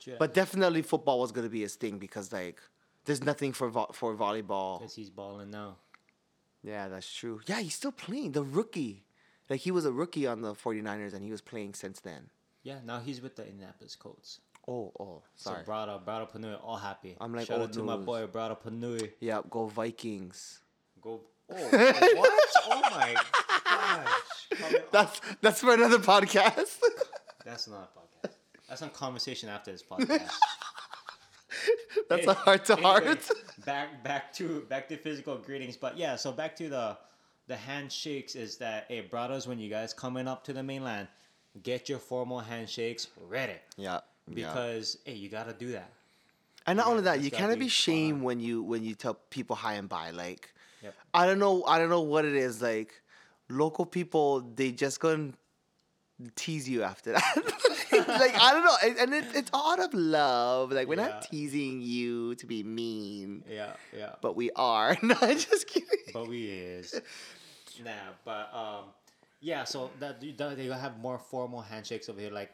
True. 0.01 0.17
But 0.19 0.35
definitely, 0.35 0.83
football 0.83 1.21
was 1.21 1.33
gonna 1.33 1.49
be 1.49 1.61
his 1.63 1.75
thing 1.75 1.99
because 1.99 2.33
like, 2.33 2.61
there's 3.05 3.23
nothing 3.23 3.53
for 3.53 3.69
vo- 3.69 3.91
for 3.93 4.15
volleyball. 4.17 4.79
because 4.81 4.95
he's 4.95 5.11
balling 5.11 5.51
now. 5.51 5.77
Yeah, 6.63 6.89
that's 6.89 7.13
true. 7.13 7.41
Yeah, 7.47 7.61
he's 7.61 7.75
still 7.75 7.93
playing. 7.93 8.33
The 8.33 8.43
rookie. 8.43 9.05
Like 9.51 9.61
he 9.61 9.71
was 9.71 9.85
a 9.85 9.93
rookie 9.93 10.27
on 10.27 10.41
the 10.41 10.55
49ers 10.55 11.13
and 11.13 11.23
he 11.23 11.31
was 11.31 11.43
playing 11.43 11.75
since 11.75 12.01
then. 12.01 12.31
Yeah, 12.63 12.79
now 12.83 13.01
he's 13.01 13.21
with 13.21 13.37
the 13.37 13.47
Indianapolis 13.47 13.95
Colts. 13.95 14.41
Oh, 14.67 14.93
oh, 14.99 15.23
sorry. 15.35 15.63
So 15.65 15.71
Brada, 15.71 16.03
Brada 16.05 16.31
Panui, 16.31 16.59
all 16.65 16.77
happy. 16.77 17.17
I'm 17.21 17.35
like 17.35 17.47
shout 17.47 17.61
old 17.61 17.69
out 17.69 17.75
to 17.75 17.83
my 17.83 17.97
boy 17.97 18.27
Brada 18.27 18.57
Panui. 18.61 19.13
yeah, 19.21 19.41
go 19.51 19.67
Vikings. 19.67 20.61
Go. 21.03 21.21
Oh, 21.51 21.55
what? 21.71 22.33
oh 22.71 22.83
my 22.91 23.15
gosh. 23.65 24.75
That's 24.93 25.21
that's 25.43 25.61
for 25.61 25.75
another 25.75 25.99
podcast. 25.99 26.79
That's 27.45 27.69
not 27.69 27.91
a 27.95 27.99
podcast. 28.29 28.33
That's 28.69 28.81
some 28.81 28.91
conversation 28.91 29.49
after 29.51 29.71
this 29.73 29.83
podcast. 29.83 30.31
that's 32.09 32.25
Hey, 32.25 32.31
a 32.31 32.35
heart 32.35 32.65
to 32.67 32.73
anyway, 32.75 32.89
heart. 32.89 33.29
back 33.67 34.03
back 34.05 34.33
to 34.35 34.61
back 34.71 34.89
to 34.89 34.97
physical 34.97 35.37
greetings, 35.37 35.77
but 35.77 35.99
yeah. 35.99 36.17
So 36.17 36.33
back 36.33 36.57
to 36.57 36.69
the 36.69 36.97
the 37.47 37.57
handshakes 37.57 38.35
is 38.37 38.57
that 38.59 38.87
hey 38.89 39.01
brothers, 39.03 39.47
when 39.47 39.59
you 39.59 39.69
guys 39.69 39.93
coming 39.93 40.27
up 40.29 40.45
to 40.45 40.53
the 40.53 40.63
mainland, 40.63 41.09
get 41.63 41.89
your 41.89 41.99
formal 41.99 42.39
handshakes 42.41 43.09
ready 43.29 43.57
Yeah. 43.77 44.01
Yeah. 44.29 44.49
because 44.49 44.99
hey, 45.05 45.15
you 45.15 45.29
gotta 45.29 45.53
do 45.53 45.73
that. 45.73 45.91
And 46.67 46.77
not 46.79 46.87
yeah, 46.87 46.91
only 46.91 47.03
that, 47.05 47.21
you 47.21 47.31
kind 47.31 47.53
of 47.53 47.59
be 47.59 47.67
be 47.67 47.69
shame 47.69 48.23
when 48.23 48.41
you 48.41 48.63
when 48.63 48.85
you 48.85 48.95
tell 48.95 49.15
people 49.31 49.55
hi 49.57 49.75
and 49.75 49.89
bye. 49.89 50.11
Like, 50.11 50.53
Yep. 50.83 50.95
I 51.15 51.27
don't 51.27 51.39
know, 51.39 51.65
I 51.67 51.79
don't 51.79 51.89
know 51.91 52.03
what 52.03 52.25
it 52.25 52.35
is. 52.35 52.61
Like, 52.63 53.01
local 53.49 53.87
people, 53.87 54.41
they 54.41 54.71
just 54.73 55.01
gonna 55.01 55.33
tease 56.37 56.69
you 56.69 56.83
after 56.83 57.13
that. 57.13 57.37
like 57.93 58.35
I 58.41 58.53
don't 58.53 58.65
know, 58.65 59.03
and, 59.03 59.15
it, 59.15 59.25
it's 59.35 59.51
out 59.55 59.81
of 59.81 59.93
love. 59.95 60.73
Like 60.73 60.89
we're 60.89 60.97
Yeah. 60.97 61.09
not 61.09 61.23
teasing 61.23 61.81
you 61.83 62.35
to 62.37 62.47
be 62.47 62.63
mean, 62.63 63.45
Yeah, 63.51 63.73
yeah. 63.97 64.15
but 64.23 64.37
we 64.37 64.51
are. 64.57 64.97
no, 65.03 65.15
just 65.15 65.67
kidding. 65.67 65.89
but 66.13 66.29
we 66.29 66.47
is. 66.47 67.01
Nah, 67.85 67.91
but 68.25 68.55
um, 68.55 68.85
yeah. 69.41 69.65
So 69.65 69.91
that 70.01 70.23
you- 70.23 70.33
that 70.37 70.57
they 70.57 70.67
have 70.67 70.99
more 70.99 71.19
formal 71.19 71.61
handshakes 71.61 72.09
over 72.09 72.21
here. 72.21 72.31
Like, 72.31 72.53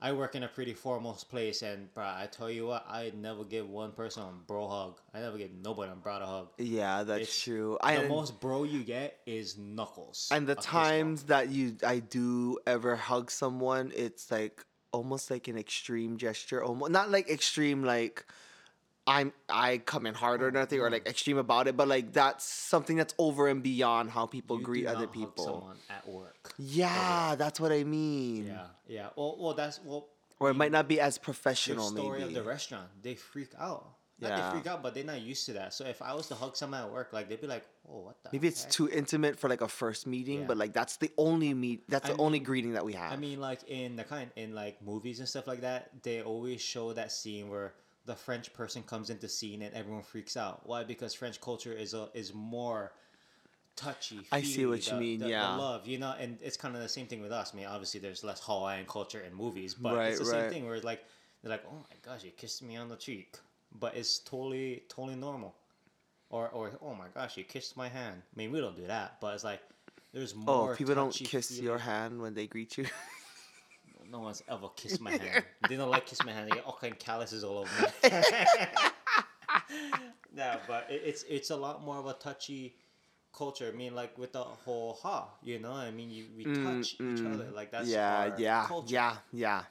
I 0.00 0.12
work 0.12 0.34
in 0.34 0.42
a 0.42 0.48
pretty 0.48 0.74
formal 0.74 1.14
place, 1.30 1.62
and 1.62 1.92
bro, 1.94 2.04
I 2.04 2.28
tell 2.30 2.50
you 2.50 2.66
what, 2.66 2.84
I 2.88 3.12
never 3.16 3.44
give 3.44 3.68
one 3.68 3.92
person 3.92 4.24
a 4.24 4.32
bro 4.46 4.68
hug. 4.68 5.00
I 5.14 5.20
never 5.20 5.38
give 5.38 5.50
nobody 5.64 5.90
a 5.90 5.94
brother 5.94 6.26
hug. 6.26 6.48
Yeah, 6.58 7.02
that's 7.02 7.22
It's- 7.22 7.40
true. 7.42 7.78
the 7.82 8.06
most 8.08 8.38
bro 8.38 8.64
you 8.64 8.84
get 8.84 9.20
is 9.26 9.56
knuckles. 9.56 10.28
and 10.30 10.46
the 10.46 10.52
a 10.52 10.56
fist 10.56 10.70
bump. 10.70 10.84
times 10.86 11.22
that 11.24 11.48
you 11.48 11.76
I 11.82 12.00
do 12.00 12.58
ever 12.66 12.94
hug 12.96 13.30
someone, 13.30 13.90
it's 13.96 14.30
like 14.30 14.64
almost 14.92 15.30
like 15.30 15.48
an 15.48 15.56
extreme 15.56 16.18
gesture. 16.18 16.62
Almost 16.62 16.92
not 16.92 17.10
like 17.10 17.30
extreme 17.30 17.82
like 17.82 18.26
I'm 19.06 19.32
I 19.48 19.78
come 19.78 20.06
in 20.06 20.14
hard 20.14 20.42
or 20.42 20.48
oh, 20.48 20.50
nothing 20.50 20.80
or 20.80 20.90
like 20.90 21.06
extreme 21.06 21.38
about 21.38 21.68
it, 21.68 21.76
but 21.76 21.86
like 21.86 22.12
that's 22.12 22.44
something 22.44 22.96
that's 22.96 23.14
over 23.18 23.46
and 23.48 23.62
beyond 23.62 24.10
how 24.10 24.26
people 24.26 24.58
You 24.58 24.64
greet 24.64 24.86
other 24.86 25.06
people. 25.06 25.44
someone 25.44 25.76
at 25.88 26.08
work. 26.08 26.52
Yeah, 26.58 27.36
that's 27.36 27.60
what 27.60 27.70
I 27.70 27.84
mean. 27.84 28.46
Yeah, 28.46 28.66
yeah. 28.88 29.08
Well, 29.16 29.36
well, 29.38 29.54
that's 29.54 29.80
well. 29.84 30.08
Or 30.40 30.50
it 30.50 30.54
might 30.54 30.72
not 30.72 30.86
be 30.88 31.00
as 31.00 31.18
professional. 31.18 31.76
professional 31.76 32.04
story 32.04 32.20
maybe. 32.20 32.36
of 32.36 32.44
the 32.44 32.48
restaurant, 32.48 32.88
they 33.02 33.14
freak 33.14 33.50
out. 33.58 33.86
Not 34.18 34.28
Yeah. 34.30 34.46
they 34.46 34.52
freak 34.56 34.66
out, 34.66 34.82
but 34.82 34.94
they're 34.94 35.04
not 35.04 35.20
used 35.20 35.46
to 35.46 35.52
that. 35.54 35.72
So 35.74 35.84
if 35.84 36.00
I 36.02 36.12
was 36.14 36.26
to 36.28 36.34
hug 36.34 36.56
someone 36.56 36.80
at 36.80 36.90
work, 36.90 37.12
like 37.12 37.28
they'd 37.28 37.40
be 37.40 37.46
like, 37.46 37.64
"Oh, 37.88 38.00
what 38.00 38.16
the?" 38.22 38.30
Maybe 38.32 38.48
it's 38.48 38.64
too 38.64 38.88
intimate 38.88 39.38
for 39.38 39.48
like 39.48 39.60
a 39.60 39.68
first 39.68 40.06
meeting, 40.06 40.40
Yeah. 40.40 40.46
but 40.46 40.56
like 40.56 40.72
that's 40.72 40.96
the 40.96 41.10
only 41.16 41.54
meet 41.54 41.88
that's 41.88 42.10
I 42.10 42.14
the 42.14 42.18
only 42.18 42.38
greeting 42.40 42.72
that 42.72 42.84
we 42.84 42.94
have. 42.94 43.12
I 43.12 43.16
mean, 43.16 43.40
like 43.40 43.60
in 43.68 43.96
the 43.96 44.04
kind 44.04 44.30
in 44.36 44.54
like 44.54 44.82
movies 44.82 45.20
and 45.20 45.28
stuff 45.28 45.46
like 45.46 45.60
that, 45.60 46.02
they 46.02 46.22
always 46.22 46.60
show 46.60 46.92
that 46.94 47.12
scene 47.12 47.48
where 47.48 47.74
the 48.06 48.14
French 48.14 48.52
person 48.54 48.82
comes 48.82 49.10
into 49.10 49.28
scene 49.28 49.62
and 49.62 49.74
everyone 49.74 50.02
freaks 50.02 50.36
out. 50.36 50.62
Why? 50.64 50.84
Because 50.84 51.12
French 51.12 51.40
culture 51.40 51.72
is 51.72 51.92
a, 51.92 52.08
is 52.14 52.32
more 52.32 52.92
touchy. 53.74 54.20
I 54.32 54.42
see 54.42 54.64
what 54.64 54.86
you 54.86 54.94
mean, 54.94 55.18
the- 55.18 55.26
the 55.26 55.30
yeah. 55.32 55.56
love, 55.56 55.86
you 55.86 55.98
know, 55.98 56.14
and 56.18 56.38
it's 56.40 56.56
kind 56.56 56.74
of 56.74 56.80
the 56.82 56.88
same 56.88 57.06
thing 57.06 57.20
with 57.20 57.32
us. 57.32 57.50
I 57.52 57.56
mean, 57.56 57.66
obviously, 57.66 58.00
there's 58.00 58.24
less 58.24 58.40
Hawaiian 58.44 58.86
culture 58.86 59.20
in 59.20 59.34
movies, 59.34 59.74
but 59.74 59.96
Right, 59.96 60.10
it's 60.10 60.20
the 60.20 60.24
right. 60.26 60.42
same 60.42 60.50
thing 60.50 60.66
where 60.66 60.76
it's 60.76 60.84
like 60.84 61.04
they're 61.42 61.50
like, 61.50 61.64
"Oh 61.68 61.76
my 61.76 61.96
gosh, 62.02 62.24
you 62.24 62.30
kissed 62.30 62.62
me 62.62 62.76
on 62.76 62.88
the 62.88 62.96
cheek," 62.96 63.36
but 63.72 63.94
it's 63.96 64.18
totally 64.20 64.84
totally 64.88 65.16
normal. 65.16 65.54
Or, 66.30 66.48
or 66.48 66.72
oh 66.82 66.94
my 66.94 67.06
gosh, 67.14 67.36
you 67.36 67.44
kissed 67.44 67.76
my 67.76 67.88
hand. 67.88 68.22
I 68.34 68.36
mean, 68.36 68.50
we 68.50 68.60
don't 68.60 68.74
do 68.76 68.86
that, 68.86 69.20
but 69.20 69.34
it's 69.34 69.44
like 69.44 69.60
there's 70.12 70.32
oh, 70.32 70.36
more. 70.38 70.72
oh, 70.72 70.76
people 70.76 70.94
don't 70.94 71.14
kiss 71.14 71.60
your 71.60 71.78
hand 71.78 72.20
when 72.20 72.34
they 72.34 72.46
greet 72.46 72.78
you. 72.78 72.86
no 74.10 74.20
one's 74.20 74.42
ever 74.48 74.68
kissed 74.76 75.00
my 75.00 75.10
hand. 75.22 75.44
they 75.68 75.76
don't 75.76 75.90
like 75.90 76.06
kiss 76.06 76.22
my 76.24 76.32
hand. 76.32 76.48
They 76.48 76.52
get 76.54 76.64
all 76.64 76.76
kind 76.80 76.92
of 76.92 76.98
calluses 76.98 77.44
all 77.44 77.58
over 77.58 77.70
me. 77.82 78.10
no, 80.34 80.56
but 80.66 80.86
it, 80.90 81.02
it's 81.04 81.22
it's 81.28 81.50
a 81.50 81.56
lot 81.56 81.82
more 81.82 81.96
of 81.96 82.06
a 82.06 82.14
touchy 82.14 82.74
culture. 83.36 83.70
I 83.72 83.76
mean, 83.76 83.94
like 83.94 84.16
with 84.18 84.32
the 84.32 84.42
whole 84.42 84.98
ha, 85.02 85.28
you 85.42 85.58
know. 85.58 85.72
I 85.72 85.90
mean, 85.90 86.10
you 86.10 86.26
we 86.36 86.44
touch 86.44 86.96
each 87.00 87.24
other. 87.24 87.46
Like 87.54 87.70
that's 87.72 87.88
Mm, 87.88 87.92
yeah, 87.92 88.34
yeah, 88.38 88.64
culture. 88.66 88.94
yeah, 88.94 89.16
yeah. 89.32 89.62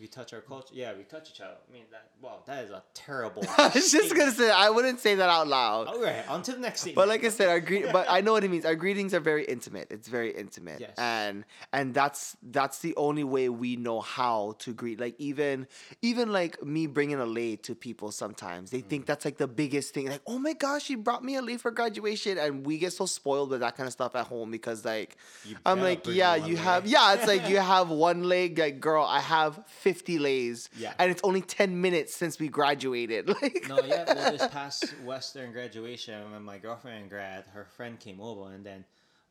We 0.00 0.06
touch 0.06 0.32
our 0.32 0.40
culture. 0.40 0.74
Yeah, 0.74 0.92
we 0.96 1.02
touch 1.04 1.30
each 1.34 1.40
other. 1.40 1.54
I 1.68 1.72
mean, 1.72 1.82
that 1.90 2.10
wow, 2.20 2.38
that 2.46 2.64
is 2.64 2.70
a 2.70 2.82
terrible. 2.94 3.44
I 3.58 3.68
was 3.74 3.90
just 3.90 4.14
gonna 4.14 4.30
say 4.30 4.50
I 4.50 4.70
wouldn't 4.70 5.00
say 5.00 5.14
that 5.16 5.28
out 5.28 5.48
loud. 5.48 5.88
All 5.88 6.00
right, 6.02 6.26
on 6.28 6.42
to 6.42 6.52
the 6.52 6.58
next 6.58 6.80
statement. 6.82 6.96
But 6.96 7.08
like 7.08 7.24
I 7.24 7.28
said, 7.30 7.48
our 7.48 7.60
greet, 7.60 7.86
but 7.92 8.06
I 8.08 8.20
know 8.20 8.32
what 8.32 8.44
it 8.44 8.50
means. 8.50 8.64
Our 8.64 8.74
greetings 8.76 9.12
are 9.14 9.20
very 9.20 9.44
intimate. 9.44 9.88
It's 9.90 10.06
very 10.08 10.30
intimate, 10.34 10.80
Yes. 10.80 10.94
and 10.98 11.44
and 11.72 11.94
that's 11.94 12.36
that's 12.42 12.78
the 12.80 12.94
only 12.96 13.24
way 13.24 13.48
we 13.48 13.76
know 13.76 14.00
how 14.00 14.54
to 14.60 14.72
greet. 14.72 15.00
Like 15.00 15.16
even 15.18 15.66
even 16.02 16.32
like 16.32 16.62
me 16.64 16.86
bringing 16.86 17.18
a 17.18 17.26
lei 17.26 17.56
to 17.56 17.74
people. 17.74 18.12
Sometimes 18.12 18.70
they 18.70 18.82
Mm. 18.82 18.88
think 18.90 19.06
that's 19.06 19.24
like 19.24 19.38
the 19.38 19.48
biggest 19.48 19.94
thing. 19.94 20.08
Like 20.08 20.22
oh 20.26 20.38
my 20.38 20.52
gosh, 20.52 20.84
she 20.84 20.94
brought 20.94 21.24
me 21.24 21.34
a 21.36 21.42
lei 21.42 21.56
for 21.56 21.70
graduation, 21.72 22.38
and 22.38 22.64
we 22.64 22.78
get 22.78 22.92
so 22.92 23.06
spoiled 23.06 23.50
with 23.50 23.60
that 23.60 23.76
kind 23.76 23.86
of 23.86 23.92
stuff 23.92 24.14
at 24.14 24.26
home 24.26 24.50
because 24.50 24.84
like 24.84 25.16
You 25.44 25.56
I'm 25.66 25.80
like 25.80 26.06
yeah, 26.06 26.36
you 26.36 26.56
have 26.56 26.86
yeah. 26.86 27.14
It's 27.14 27.26
like 27.26 27.48
you 27.52 27.58
have 27.58 27.88
one 27.90 28.22
leg. 28.24 28.58
Like 28.58 28.78
girl, 28.80 29.04
I 29.04 29.20
have 29.20 29.60
fifty 29.90 30.16
lays. 30.18 30.68
Yeah. 30.76 30.92
and 30.98 31.06
it's 31.12 31.22
only 31.24 31.42
ten 31.58 31.70
minutes 31.86 32.12
since 32.14 32.34
we 32.42 32.48
graduated. 32.60 33.22
Like 33.42 33.56
No, 33.72 33.78
yeah. 33.92 34.04
Well, 34.14 34.32
this 34.36 34.46
past 34.58 34.84
Western 35.12 35.48
graduation, 35.52 36.16
when 36.32 36.42
my 36.52 36.58
girlfriend 36.58 37.04
grad, 37.14 37.44
her 37.56 37.64
friend 37.76 37.94
came 38.06 38.20
over, 38.20 38.44
and 38.54 38.62
then 38.70 38.80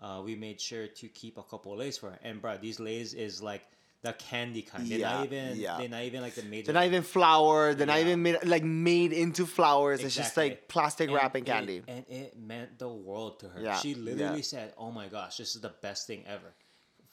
uh, 0.05 0.21
we 0.27 0.33
made 0.35 0.59
sure 0.69 0.87
to 1.01 1.05
keep 1.21 1.37
a 1.37 1.43
couple 1.51 1.69
of 1.73 1.79
lays 1.79 1.97
for 1.97 2.09
her. 2.11 2.19
And 2.27 2.41
bro, 2.41 2.57
these 2.57 2.79
lays 2.79 3.13
is 3.13 3.41
like 3.51 3.63
the 4.03 4.13
candy 4.13 4.61
kind. 4.61 4.85
They're 4.87 4.99
Yeah, 4.99 5.13
not 5.13 5.25
even. 5.25 5.45
yeah. 5.65 5.77
They're 5.79 5.89
not 5.97 6.03
even 6.09 6.21
like 6.21 6.35
the 6.35 6.43
major. 6.43 6.65
They're 6.67 6.79
not 6.81 6.85
even 6.85 7.01
flour. 7.15 7.73
They're 7.73 7.87
not 7.95 7.99
even 8.05 8.21
made 8.21 8.37
like 8.45 8.63
made 8.63 9.11
into 9.23 9.43
flowers. 9.47 10.03
It's 10.03 10.15
just 10.15 10.37
like 10.37 10.67
plastic 10.67 11.07
And 11.09 11.15
wrapping 11.17 11.43
it- 11.43 11.47
candy. 11.53 11.81
and 11.87 12.05
it 12.07 12.37
meant 12.39 12.77
the 12.77 12.89
world 12.89 13.39
to 13.41 13.49
her. 13.49 13.59
Yeah, 13.59 13.75
She 13.83 13.95
literally 13.95 14.43
yeah. 14.45 14.53
said, 14.53 14.67
"Oh 14.77 14.91
my 14.99 15.07
gosh, 15.07 15.37
this 15.41 15.55
is 15.55 15.61
the 15.61 15.73
best 15.81 16.05
thing 16.07 16.21
ever." 16.27 16.49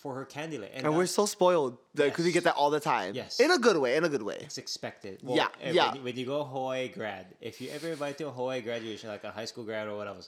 For 0.05 0.14
her 0.16 0.26
candy 0.26 0.59
lay, 0.59 0.68
And 0.74 0.94
we're 0.94 1.07
so 1.07 1.24
spoiled 1.24 1.78
because 1.94 2.18
we 2.18 2.24
Yes. 2.26 2.34
get 2.34 2.44
that 2.44 2.57
all 2.57 2.68
the 2.68 2.78
time. 2.78 3.14
Yes. 3.14 3.40
In 3.40 3.50
a 3.50 3.57
good 3.57 3.78
way. 3.78 3.96
In 3.96 4.05
a 4.05 4.11
good 4.11 4.20
way. 4.20 4.36
It's 4.42 4.59
expected. 4.59 5.20
Well, 5.22 5.34
Yeah, 5.34 5.48
yeah. 5.72 5.92
When, 5.94 6.05
when 6.05 6.16
you 6.16 6.26
go 6.26 6.44
Hawaii 6.44 6.88
grad, 6.88 7.28
if 7.40 7.59
you 7.59 7.70
ever 7.70 7.88
invite 7.88 8.18
to 8.18 8.26
a 8.28 8.30
Hawaii 8.30 8.61
graduation, 8.61 9.09
like 9.09 9.24
a 9.24 9.30
high 9.30 9.46
school 9.46 9.64
grad 9.64 9.88
or 9.88 9.96
whatever, 9.96 10.18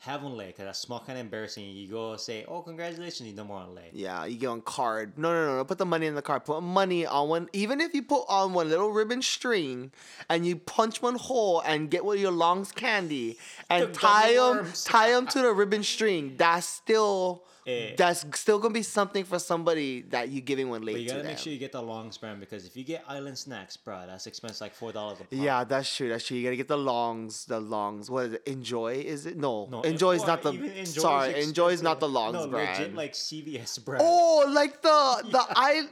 have 0.00 0.22
one 0.22 0.36
lay 0.36 0.48
because 0.48 0.66
that's 0.66 0.78
small 0.80 1.00
kind 1.00 1.18
of 1.18 1.24
embarrassing. 1.24 1.64
You 1.64 1.88
go 1.88 2.16
say, 2.18 2.44
"Oh, 2.46 2.60
congratulations, 2.60 3.26
you 3.26 3.34
no 3.34 3.44
more 3.44 3.60
on 3.60 3.74
lay." 3.74 3.88
Yeah, 3.94 4.26
you 4.26 4.36
get 4.36 4.48
on 4.48 4.60
card. 4.60 5.16
No, 5.16 5.32
no, 5.32 5.46
no, 5.46 5.56
no. 5.56 5.64
Put 5.64 5.78
the 5.78 5.86
money 5.86 6.04
in 6.04 6.14
the 6.14 6.20
card. 6.20 6.44
Put 6.44 6.60
money 6.60 7.06
on 7.06 7.30
one. 7.30 7.48
Even 7.54 7.80
if 7.80 7.94
you 7.94 8.02
put 8.02 8.24
on 8.28 8.52
one 8.52 8.68
little 8.68 8.90
ribbon 8.90 9.22
string, 9.22 9.92
and 10.28 10.44
you 10.46 10.56
punch 10.56 11.00
one 11.00 11.14
hole 11.16 11.62
and 11.64 11.90
get 11.90 12.04
one 12.04 12.16
of 12.16 12.20
your 12.20 12.32
longs 12.32 12.70
candy, 12.70 13.38
and 13.70 13.88
The 13.88 13.92
tie 13.98 14.34
them, 14.34 14.70
tie 14.84 15.10
them 15.12 15.26
to 15.28 15.40
the 15.40 15.54
ribbon 15.54 15.82
string. 15.82 16.34
That's 16.36 16.66
still, 16.66 17.44
Eh. 17.66 17.94
that's 17.96 18.24
still 18.38 18.58
gonna 18.60 18.72
be 18.72 18.82
something 18.82 19.24
for 19.24 19.38
somebody 19.40 20.02
that 20.02 20.28
you 20.28 20.40
giving 20.40 20.70
one 20.70 20.82
late. 20.82 20.92
But 20.92 21.00
you 21.00 21.08
to 21.08 21.14
gotta 21.14 21.22
them. 21.24 21.32
make 21.32 21.38
sure 21.38 21.52
you 21.52 21.58
get 21.58 21.72
the 21.72 21.82
long 21.82 22.12
span 22.12 22.38
because 22.38 22.64
if 22.64 22.76
you 22.76 22.84
get 22.84 23.04
island 23.08 23.36
snacks, 23.36 23.76
bro, 23.76 24.04
that's 24.06 24.26
expensive, 24.28 24.60
like 24.60 24.74
four 24.74 24.92
dollars 24.92 25.18
a 25.18 25.24
pop. 25.24 25.32
Yeah, 25.32 25.64
that's 25.64 25.94
true. 25.94 26.08
That's 26.08 26.24
true. 26.24 26.36
You 26.36 26.44
gotta 26.44 26.56
get 26.56 26.68
the 26.68 26.78
longs. 26.78 27.44
The 27.46 27.58
longs. 27.58 28.08
What 28.08 28.26
is 28.26 28.32
it? 28.34 28.42
Enjoy? 28.46 28.94
Is 28.94 29.26
it? 29.26 29.36
No. 29.36 29.66
No, 29.70 29.82
enjoy 29.82 30.12
is 30.12 30.26
not 30.26 30.42
the. 30.42 30.50
Enjoy 30.50 30.66
is 30.68 30.94
sorry, 30.94 31.42
enjoy 31.42 31.68
is 31.70 31.82
not 31.82 31.98
the 31.98 32.08
longs 32.08 32.34
no, 32.34 32.46
brand. 32.48 32.78
legit 32.78 32.94
like 32.94 33.12
CVS 33.14 33.84
brand. 33.84 34.02
Oh, 34.06 34.48
like 34.48 34.80
the 34.82 35.24
the 35.30 35.44
I 35.50 35.82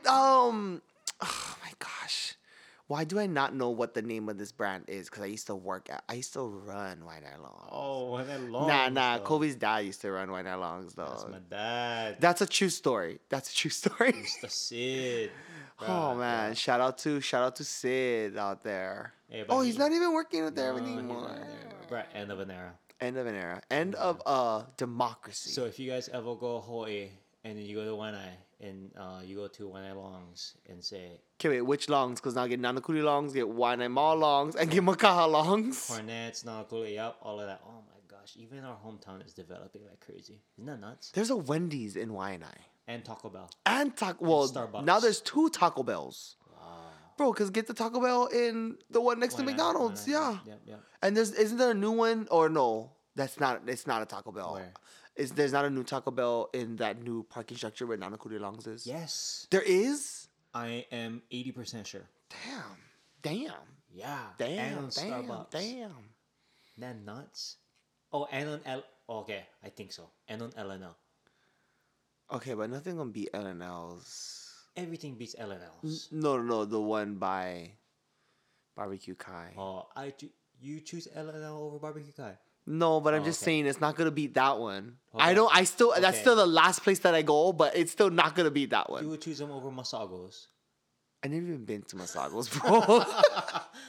um. 0.49 0.83
Oh 1.23 1.57
my 1.65 1.71
gosh, 1.79 2.35
why 2.87 3.05
do 3.05 3.19
I 3.19 3.27
not 3.27 3.55
know 3.55 3.71
what 3.71 3.95
the 3.95 4.03
name 4.03 4.29
of 4.29 4.37
this 4.37 4.53
brand 4.53 4.85
is? 4.89 5.09
Because 5.09 5.23
I 5.23 5.27
used 5.27 5.47
to 5.47 5.55
work 5.55 5.89
at. 5.91 6.05
I 6.09 6.15
used 6.15 6.33
to 6.35 6.43
run 6.43 6.99
Waianae 7.01 7.41
Longs. 7.43 7.69
Oh, 7.73 8.13
when 8.13 8.27
that 8.27 8.43
long. 8.43 8.69
nah, 8.69 8.89
nah. 8.91 9.19
though. 9.19 9.25
Kobe's 9.25 9.57
dad 9.57 9.79
used 9.79 10.01
to 10.03 10.13
run 10.13 10.29
Waianae 10.29 10.59
Longs 10.61 10.95
though. 10.95 11.07
That's 11.07 11.27
my 11.31 11.39
dad. 11.51 12.17
That's 12.21 12.41
a 12.43 12.47
true 12.47 12.69
story. 12.69 13.21
That's 13.31 13.51
a 13.51 13.55
true 13.55 13.71
story. 13.83 14.13
Mr. 14.13 14.51
Sid. 14.51 15.31
oh 15.81 16.15
man, 16.15 16.55
shout 16.55 16.81
out 16.81 16.99
to 16.99 17.21
shout 17.21 17.43
out 17.43 17.57
to 17.57 17.65
Sid 17.65 18.37
out 18.37 18.63
there. 18.63 19.13
Hey, 19.29 19.45
oh, 19.49 19.61
he- 19.63 19.69
he's 19.71 19.79
not 19.79 19.91
even 19.91 20.13
working 20.13 20.45
there 20.55 20.73
No, 20.73 20.79
anymore. 20.79 21.29
there, 21.29 21.49
bro. 21.89 21.99
Bruh, 22.01 22.05
end 22.15 22.31
of 22.31 22.39
an 22.41 22.51
era. 22.51 22.73
End 23.01 23.17
of 23.17 23.27
an 23.27 23.35
era. 23.35 23.61
End 23.71 23.95
of 23.97 24.23
uh 24.27 24.63
democracy. 24.77 25.51
So 25.51 25.65
if 25.65 25.79
you 25.79 25.91
guys 25.91 26.09
ever 26.13 26.35
go 26.37 26.61
Hawaii 26.61 27.09
and 27.43 27.59
then 27.59 27.65
you 27.65 27.77
go 27.77 27.85
to 27.85 27.91
Waianae 27.93 28.31
and 28.61 28.91
uh, 28.99 29.21
you 29.25 29.37
go 29.37 29.49
to 29.49 29.69
Waianae 29.69 29.97
Longs 29.97 30.55
and 30.69 30.83
say 30.83 31.21
okay, 31.41 31.49
wait, 31.49 31.63
which 31.63 31.89
longs? 31.89 32.21
Because 32.21 32.35
now 32.35 32.47
get 32.47 32.61
Nanakuli 32.61 33.03
longs, 33.03 33.33
get 33.33 33.45
Waianae 33.47 33.91
Mall 33.91 34.17
longs, 34.17 34.57
and 34.57 34.71
get 34.71 34.83
Makaha 34.83 35.31
longs. 35.31 35.89
Cornets, 35.89 36.45
Nanakuli, 36.45 36.95
yep, 36.95 37.17
all 37.23 37.41
of 37.41 37.47
that. 37.47 37.61
Oh 37.67 37.83
my 37.89 38.01
gosh, 38.09 38.35
even 38.37 38.65
our 38.65 38.77
hometown 38.77 39.25
is 39.25 39.33
developing 39.33 39.83
like 39.85 40.01
crazy. 40.01 40.41
Isn't 40.59 40.67
that 40.67 40.81
nuts? 40.81 41.11
There's 41.11 41.31
a 41.31 41.37
Wendy's 41.37 41.97
in 41.97 42.11
Waianae. 42.11 42.45
And 42.87 43.05
Taco 43.05 43.31
Bell. 43.31 43.51
And 43.65 43.97
Taco 43.97 44.25
well, 44.25 44.49
Starbucks. 44.49 44.85
now 44.85 45.01
there's 45.01 45.21
two 45.21 45.49
Taco 45.49 45.83
Bells. 45.83 46.37
Wow. 46.53 46.79
Bro, 47.17 47.33
cause 47.33 47.51
get 47.51 47.67
the 47.67 47.75
Taco 47.75 48.01
Bell 48.01 48.27
in 48.27 48.77
the 48.91 49.01
one 49.01 49.21
next 49.21 49.35
to 49.35 49.43
McDonald's, 49.43 50.07
Waianae, 50.07 50.11
yeah. 50.11 50.39
Yep, 50.47 50.61
yep. 50.67 50.81
And 51.03 51.17
there's 51.17 51.33
isn't 51.33 51.59
there 51.59 51.71
a 51.71 51.75
new 51.75 51.93
one 51.93 52.29
or 52.31 52.49
no? 52.49 52.93
That's 53.17 53.39
not. 53.39 53.63
It's 53.67 53.87
not 53.87 54.03
a 54.03 54.07
Taco 54.07 54.33
Bell. 54.33 54.55
Where? 54.55 54.73
Is 55.17 55.31
there's 55.33 55.53
not 55.53 55.65
a 55.65 55.71
new 55.71 55.85
Taco 55.85 56.11
Bell 56.11 56.51
in 56.53 56.77
that 56.77 57.03
new 57.03 57.23
parking 57.25 57.57
structure 57.57 57.87
where 57.87 57.97
Nanakuli 57.97 58.41
Longs 58.41 58.67
is? 58.67 58.87
Yes. 58.87 59.47
There 59.51 59.63
is. 59.63 60.29
I 60.53 60.87
am 60.91 61.23
80% 61.33 61.87
sure. 61.87 62.09
Damn. 62.31 62.77
Damn. 63.23 63.53
Yeah. 63.93 64.19
Damn. 64.39 64.75
Damn. 64.75 64.91
Starbucks. 64.91 65.51
Damn. 65.51 65.95
That 66.79 66.97
nuts. 67.05 67.57
Oh, 68.13 68.27
and 68.31 68.49
on 68.49 68.61
L. 68.67 68.83
Oh, 69.09 69.19
okay, 69.21 69.45
I 69.63 69.69
think 69.69 69.93
so. 69.93 70.11
And 70.29 70.43
on 70.43 70.51
LNL. 70.53 70.95
Okay, 72.33 72.55
but 72.55 72.71
nothing 72.71 72.97
gonna 72.97 73.11
beat 73.11 73.33
LNL's. 73.33 74.51
Everything 74.77 75.15
beats 75.15 75.37
LNLs. 75.39 76.11
No, 76.11 76.37
no, 76.37 76.43
no, 76.43 76.65
the 76.65 76.81
one 76.81 77.15
by 77.15 77.71
Barbecue 78.75 79.15
Kai. 79.15 79.53
Oh, 79.57 79.87
I 79.95 80.13
do. 80.17 80.29
You 80.61 80.81
choose 80.81 81.07
LNL 81.15 81.61
over 81.61 81.79
barbecue 81.79 82.13
kai. 82.13 82.39
No, 82.67 83.01
but 83.01 83.15
I'm 83.15 83.23
Oh, 83.23 83.25
just 83.27 83.41
okay. 83.43 83.53
saying 83.53 83.67
it's 83.67 83.81
not 83.81 83.95
gonna 83.97 84.11
beat 84.11 84.35
that 84.35 84.59
one. 84.59 84.97
Hold 85.13 85.23
I 85.23 85.31
on. 85.31 85.35
don't. 85.35 85.57
I 85.57 85.65
still. 85.65 85.93
That's 86.01 86.19
still 86.19 86.37
the 86.37 86.47
last 86.47 86.83
place 86.83 86.99
that 87.01 87.15
I 87.15 87.23
go, 87.23 87.53
but 87.53 87.77
it's 87.77 87.93
still 87.93 88.11
not 88.11 88.35
gonna 88.35 88.51
beat 88.51 88.71
that 88.71 88.89
one. 88.91 89.03
You 89.05 89.11
would 89.11 89.21
choose 89.21 89.39
them 89.39 89.51
over 89.51 89.71
Masagos. 89.71 90.47
I 91.23 91.29
never 91.29 91.47
even 91.47 91.65
been 91.65 91.83
to 91.83 91.97
Masagos, 91.97 92.51
bro. 92.61 93.05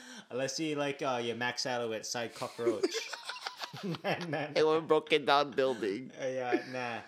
Unless 0.30 0.58
you 0.60 0.74
like 0.74 1.02
uh, 1.02 1.20
you 1.22 1.34
max 1.34 1.64
out 1.66 1.88
with 1.88 2.04
side 2.06 2.34
cockroach. 2.34 2.84
nah, 3.84 4.16
nah, 4.28 4.46
it 4.54 4.64
was 4.64 4.78
a 4.78 4.80
broken 4.80 5.24
down 5.24 5.50
building. 5.52 6.10
Uh, 6.20 6.26
yeah, 6.26 6.60
nah. 6.72 6.98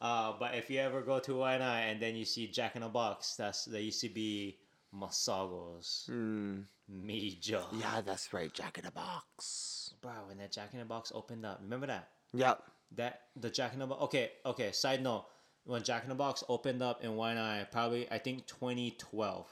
Uh, 0.00 0.32
but 0.38 0.54
if 0.54 0.70
you 0.70 0.78
ever 0.78 1.02
go 1.02 1.18
to 1.18 1.32
Waianae 1.32 1.90
and 1.92 2.00
then 2.00 2.14
you 2.16 2.24
see 2.24 2.46
Jack 2.46 2.76
in 2.76 2.82
a 2.82 2.88
Box, 2.88 3.34
that's 3.36 3.64
that 3.66 3.82
used 3.82 4.00
to 4.02 4.08
be 4.08 4.56
Masagos. 4.94 6.06
Hmm. 6.06 6.60
Major. 6.88 7.62
Yeah, 7.72 8.00
that's 8.04 8.32
right. 8.32 8.52
Jack 8.52 8.78
in 8.78 8.84
the 8.84 8.90
Box. 8.90 9.94
Bro, 10.00 10.12
when 10.26 10.38
that 10.38 10.52
Jack 10.52 10.70
in 10.72 10.78
the 10.78 10.84
Box 10.84 11.12
opened 11.14 11.46
up, 11.46 11.60
remember 11.62 11.86
that? 11.86 12.08
Yep. 12.32 12.62
That 12.96 13.20
the 13.36 13.50
Jack 13.50 13.72
in 13.72 13.78
the 13.78 13.86
Box. 13.86 14.02
Okay, 14.04 14.32
okay. 14.44 14.72
Side 14.72 15.02
note: 15.02 15.26
when 15.64 15.82
Jack 15.82 16.02
in 16.02 16.08
the 16.08 16.14
Box 16.14 16.42
opened 16.48 16.82
up 16.82 17.04
in 17.04 17.12
Waianae, 17.12 17.70
probably 17.70 18.10
I 18.10 18.18
think 18.18 18.46
2012, 18.46 19.46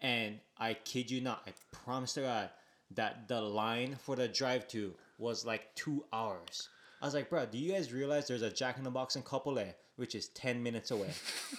and 0.00 0.40
I 0.58 0.74
kid 0.74 1.10
you 1.10 1.20
not, 1.20 1.42
I 1.46 1.52
promise 1.72 2.14
to 2.14 2.22
God 2.22 2.50
that 2.92 3.28
the 3.28 3.40
line 3.40 3.96
for 4.00 4.16
the 4.16 4.28
drive-to 4.28 4.94
was 5.18 5.44
like 5.44 5.74
two 5.74 6.04
hours. 6.12 6.68
I 7.00 7.06
was 7.06 7.14
like, 7.14 7.30
bro, 7.30 7.46
do 7.46 7.58
you 7.58 7.72
guys 7.72 7.92
realize 7.92 8.26
there's 8.26 8.42
a 8.42 8.50
Jack 8.50 8.78
in 8.78 8.84
the 8.84 8.90
Box 8.90 9.16
in 9.16 9.22
Kapolei, 9.22 9.74
which 9.96 10.14
is 10.14 10.28
10 10.28 10.62
minutes 10.62 10.90
away? 10.90 11.10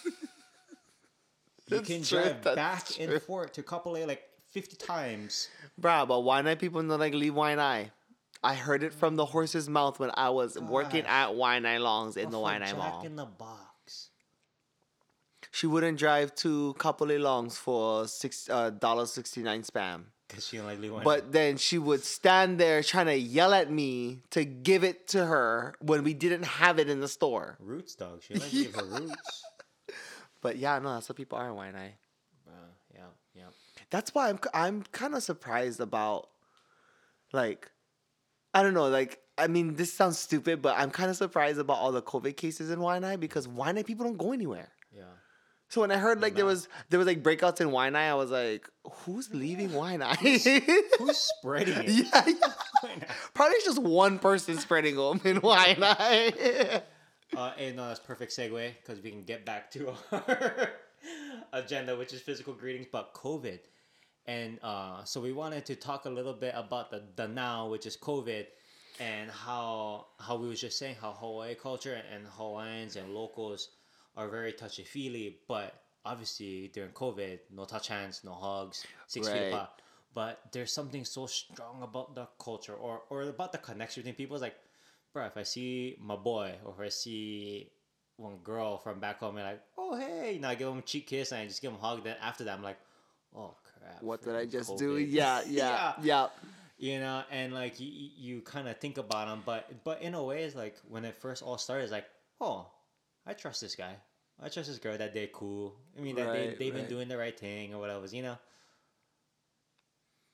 you 1.68 1.82
can 1.82 2.04
true, 2.04 2.22
drive 2.22 2.42
back 2.56 2.88
true. 2.88 3.06
and 3.06 3.22
forth 3.22 3.54
to 3.54 3.64
Kapolei 3.64 4.06
like 4.08 4.24
50 4.52 4.78
times. 4.78 5.50
Bruh, 5.80 6.08
but 6.08 6.22
why 6.22 6.42
not 6.42 6.60
people 6.60 6.82
don't 6.82 7.00
like 7.00 7.14
leave 7.14 7.34
Waianae? 7.34 7.92
I 8.44 8.54
heard 8.54 8.84
it 8.84 8.94
from 8.94 9.16
the 9.16 9.26
horse's 9.26 9.68
mouth 9.68 10.00
when 10.00 10.12
I 10.14 10.30
was 10.30 10.58
working 10.60 11.02
Gosh. 11.02 11.10
at 11.12 11.30
Waianae 11.32 11.80
Longs 11.80 12.16
in 12.16 12.30
the 12.30 12.38
Waianae 12.38 12.78
Mall. 12.78 13.04
in 13.04 13.16
the 13.16 13.26
Box. 13.26 14.10
She 15.52 15.68
wouldn't 15.68 15.98
drive 15.98 16.36
to 16.36 16.76
Kapolei 16.78 17.20
Longs 17.20 17.58
for 17.58 18.08
six 18.08 18.50
uh, 18.50 18.70
dollar 18.72 19.06
sixty 19.06 19.42
nine 19.42 19.64
spam. 19.64 20.04
Because 20.28 20.48
she 20.48 20.60
like 20.60 20.80
leave 20.80 20.92
But 21.04 21.32
then 21.32 21.58
she 21.58 21.78
would 21.78 22.04
stand 22.04 22.60
there 22.60 22.82
trying 22.84 23.06
to 23.06 23.16
yell 23.18 23.54
at 23.54 23.72
me 23.72 24.24
to 24.32 24.44
give 24.44 24.84
it 24.84 25.08
to 25.10 25.26
her 25.26 25.76
when 25.80 26.04
we 26.04 26.14
didn't 26.14 26.44
have 26.44 26.80
it 26.80 26.90
in 26.90 27.00
the 27.00 27.08
store. 27.08 27.58
Roots, 27.60 27.96
dog. 27.96 28.22
She 28.24 28.34
like 28.36 28.52
give 28.52 28.76
her 28.76 28.84
roots. 29.00 29.44
But 30.46 30.58
yeah, 30.58 30.78
no, 30.78 30.94
that's 30.94 31.10
what 31.10 31.16
people 31.16 31.40
are 31.40 31.50
in 31.50 31.56
Waianae. 31.56 31.94
Uh, 32.48 32.52
yeah, 32.94 33.00
yeah. 33.34 33.46
That's 33.90 34.14
why 34.14 34.30
I'm 34.30 34.40
I'm 34.54 34.84
kind 34.92 35.16
of 35.16 35.24
surprised 35.24 35.80
about 35.80 36.30
like 37.34 37.72
I 38.54 38.62
don't 38.62 38.76
know, 38.76 38.88
like 38.88 39.18
I 39.40 39.48
mean 39.48 39.74
this 39.74 39.92
sounds 39.92 40.20
stupid, 40.20 40.62
but 40.62 40.78
I'm 40.78 40.92
kind 40.92 41.10
of 41.10 41.16
surprised 41.16 41.58
about 41.58 41.78
all 41.78 41.92
the 41.92 42.04
COVID 42.04 42.38
cases 42.38 42.70
in 42.70 42.78
Waianae 42.78 43.20
because 43.20 43.48
Waianae 43.48 43.88
people 43.88 44.06
don't 44.06 44.20
go 44.20 44.34
anywhere. 44.34 44.70
Yeah. 44.96 45.06
So 45.70 45.82
when 45.82 45.90
I 45.90 45.98
heard 45.98 46.22
like 46.22 46.36
there 46.36 46.46
was 46.46 46.68
there 46.90 47.00
was 47.00 47.08
like 47.08 47.24
breakouts 47.24 47.60
in 47.60 47.70
Waianae, 47.70 48.12
I 48.12 48.14
was 48.14 48.30
like, 48.30 48.70
who's 48.84 49.34
leaving 49.34 49.70
Waianae? 49.70 50.96
Who's 51.00 51.18
spreading 51.18 51.74
it? 51.76 51.90
yeah, 52.14 52.24
yeah. 52.28 53.08
Probably 53.34 53.58
just 53.66 53.80
one 53.80 54.20
person 54.20 54.60
spreading 54.60 54.96
them 54.96 55.22
in 55.24 55.42
Waianae. 55.42 56.84
Uh, 57.36 57.52
and 57.58 57.76
no, 57.76 57.88
that's 57.88 58.00
perfect 58.00 58.32
segue 58.32 58.72
because 58.82 59.02
we 59.04 59.10
can 59.10 59.24
get 59.24 59.46
back 59.46 59.72
to 59.72 59.94
our 60.12 60.70
agenda, 61.54 61.96
which 61.96 62.14
is 62.14 62.22
physical 62.22 62.54
greetings, 62.54 62.88
but 62.92 63.14
COVID. 63.14 63.60
And 64.28 64.60
uh, 64.64 65.04
so 65.04 65.22
we 65.22 65.34
wanted 65.34 65.66
to 65.68 65.76
talk 65.76 66.06
a 66.06 66.10
little 66.10 66.34
bit 66.34 66.54
about 66.56 66.92
the, 66.92 67.04
the 67.16 67.28
now, 67.28 67.68
which 67.68 67.86
is 67.86 67.96
COVID, 67.96 68.46
and 69.00 69.30
how 69.30 70.08
how 70.20 70.36
we 70.36 70.48
was 70.48 70.62
just 70.62 70.80
saying 70.80 70.96
how 71.00 71.12
Hawaii 71.12 71.54
culture 71.54 72.02
and 72.14 72.26
Hawaiians 72.26 72.96
and 72.96 73.14
locals 73.14 73.70
are 74.18 74.28
very 74.30 74.54
touchy 74.54 74.84
feely, 74.84 75.38
but 75.48 75.82
obviously 76.06 76.70
during 76.74 76.92
COVID, 76.92 77.40
no 77.54 77.66
touch 77.66 77.88
hands, 77.88 78.22
no 78.24 78.34
hugs, 78.34 78.86
six 79.08 79.28
feet 79.28 79.48
apart. 79.50 79.70
But 80.14 80.40
there's 80.54 80.72
something 80.72 81.04
so 81.04 81.26
strong 81.26 81.84
about 81.84 82.16
the 82.16 82.28
culture 82.40 82.74
or, 82.74 83.02
or 83.10 83.24
about 83.24 83.52
the 83.52 83.58
connection 83.58 84.02
between 84.02 84.16
people. 84.16 84.38
It's 84.38 84.44
like, 84.44 84.56
bro, 85.16 85.26
if 85.26 85.38
I 85.38 85.44
see 85.44 85.96
my 86.02 86.18
boy 86.18 86.56
or 86.66 86.74
if 86.74 86.80
I 86.86 86.90
see 86.90 87.72
one 88.18 88.38
girl 88.44 88.78
from 88.78 89.00
back 89.00 89.20
home, 89.20 89.38
and 89.38 89.46
like, 89.46 89.62
oh 89.78 89.96
hey, 89.96 90.34
you 90.34 90.40
know, 90.42 90.50
I 90.50 90.56
give 90.56 90.68
them 90.68 90.80
a 90.80 90.82
cheek 90.82 91.08
kiss 91.08 91.32
and 91.32 91.42
I 91.42 91.46
just 91.48 91.62
give 91.62 91.72
them 91.72 91.80
a 91.82 91.86
hug. 91.86 92.04
Then 92.04 92.18
after 92.22 92.44
that, 92.44 92.58
I'm 92.58 92.64
like, 92.64 92.78
oh 93.34 93.56
crap, 93.64 94.04
what 94.04 94.22
did 94.22 94.36
I 94.36 94.46
just 94.46 94.78
do? 94.78 94.98
COVID. 94.98 95.08
Yeah, 95.12 95.42
yeah, 95.48 95.94
yeah. 96.02 96.28
You 96.78 97.00
know, 97.00 97.24
and 97.32 97.54
like 97.54 97.80
you, 97.80 97.88
you 97.88 98.42
kind 98.42 98.68
of 98.68 98.78
think 98.78 98.98
about 98.98 99.28
them, 99.28 99.42
but 99.46 99.84
but 99.86 100.02
in 100.02 100.14
a 100.14 100.24
way, 100.24 100.44
it's 100.44 100.56
like 100.56 100.76
when 100.90 101.06
it 101.06 101.16
first 101.16 101.42
all 101.42 101.58
started, 101.58 101.84
it's 101.84 101.94
like 101.94 102.06
oh, 102.42 102.68
I 103.26 103.34
trust 103.34 103.62
this 103.62 103.76
guy. 103.76 103.96
I 104.42 104.50
trust 104.50 104.68
this 104.68 104.80
girl 104.80 104.98
that 104.98 105.14
they're 105.14 105.28
cool. 105.28 105.76
I 105.98 106.02
mean, 106.02 106.16
that 106.18 106.28
Right, 106.28 106.60
they, 106.60 106.66
they've 106.66 106.74
been 106.74 106.88
doing 106.90 107.08
the 107.08 107.18
right 107.18 107.40
thing 107.40 107.74
or 107.74 107.80
whatever, 107.80 108.06
you 108.08 108.22
know? 108.22 108.38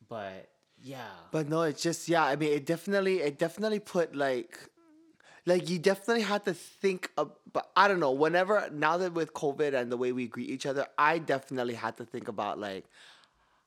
But, 0.09 0.49
yeah. 0.81 1.05
But 1.31 1.47
no, 1.47 1.61
it's 1.61 1.83
just 1.83 2.09
yeah. 2.09 2.25
I 2.25 2.35
mean, 2.35 2.51
it 2.51 2.65
definitely 2.65 3.21
it 3.21 3.37
definitely 3.37 3.79
put 3.79 4.15
like 4.15 4.57
like 5.45 5.69
you 5.69 5.79
definitely 5.79 6.23
had 6.23 6.45
to 6.45 6.53
think 6.53 7.11
of 7.17 7.31
but 7.51 7.69
I 7.75 7.87
don't 7.87 7.99
know, 7.99 8.11
whenever 8.11 8.69
now 8.71 8.97
that 8.97 9.13
with 9.13 9.33
COVID 9.33 9.73
and 9.73 9.91
the 9.91 9.97
way 9.97 10.11
we 10.11 10.27
greet 10.27 10.49
each 10.49 10.65
other, 10.65 10.87
I 10.97 11.17
definitely 11.17 11.73
had 11.73 11.97
to 11.97 12.05
think 12.05 12.27
about 12.27 12.59
like 12.59 12.85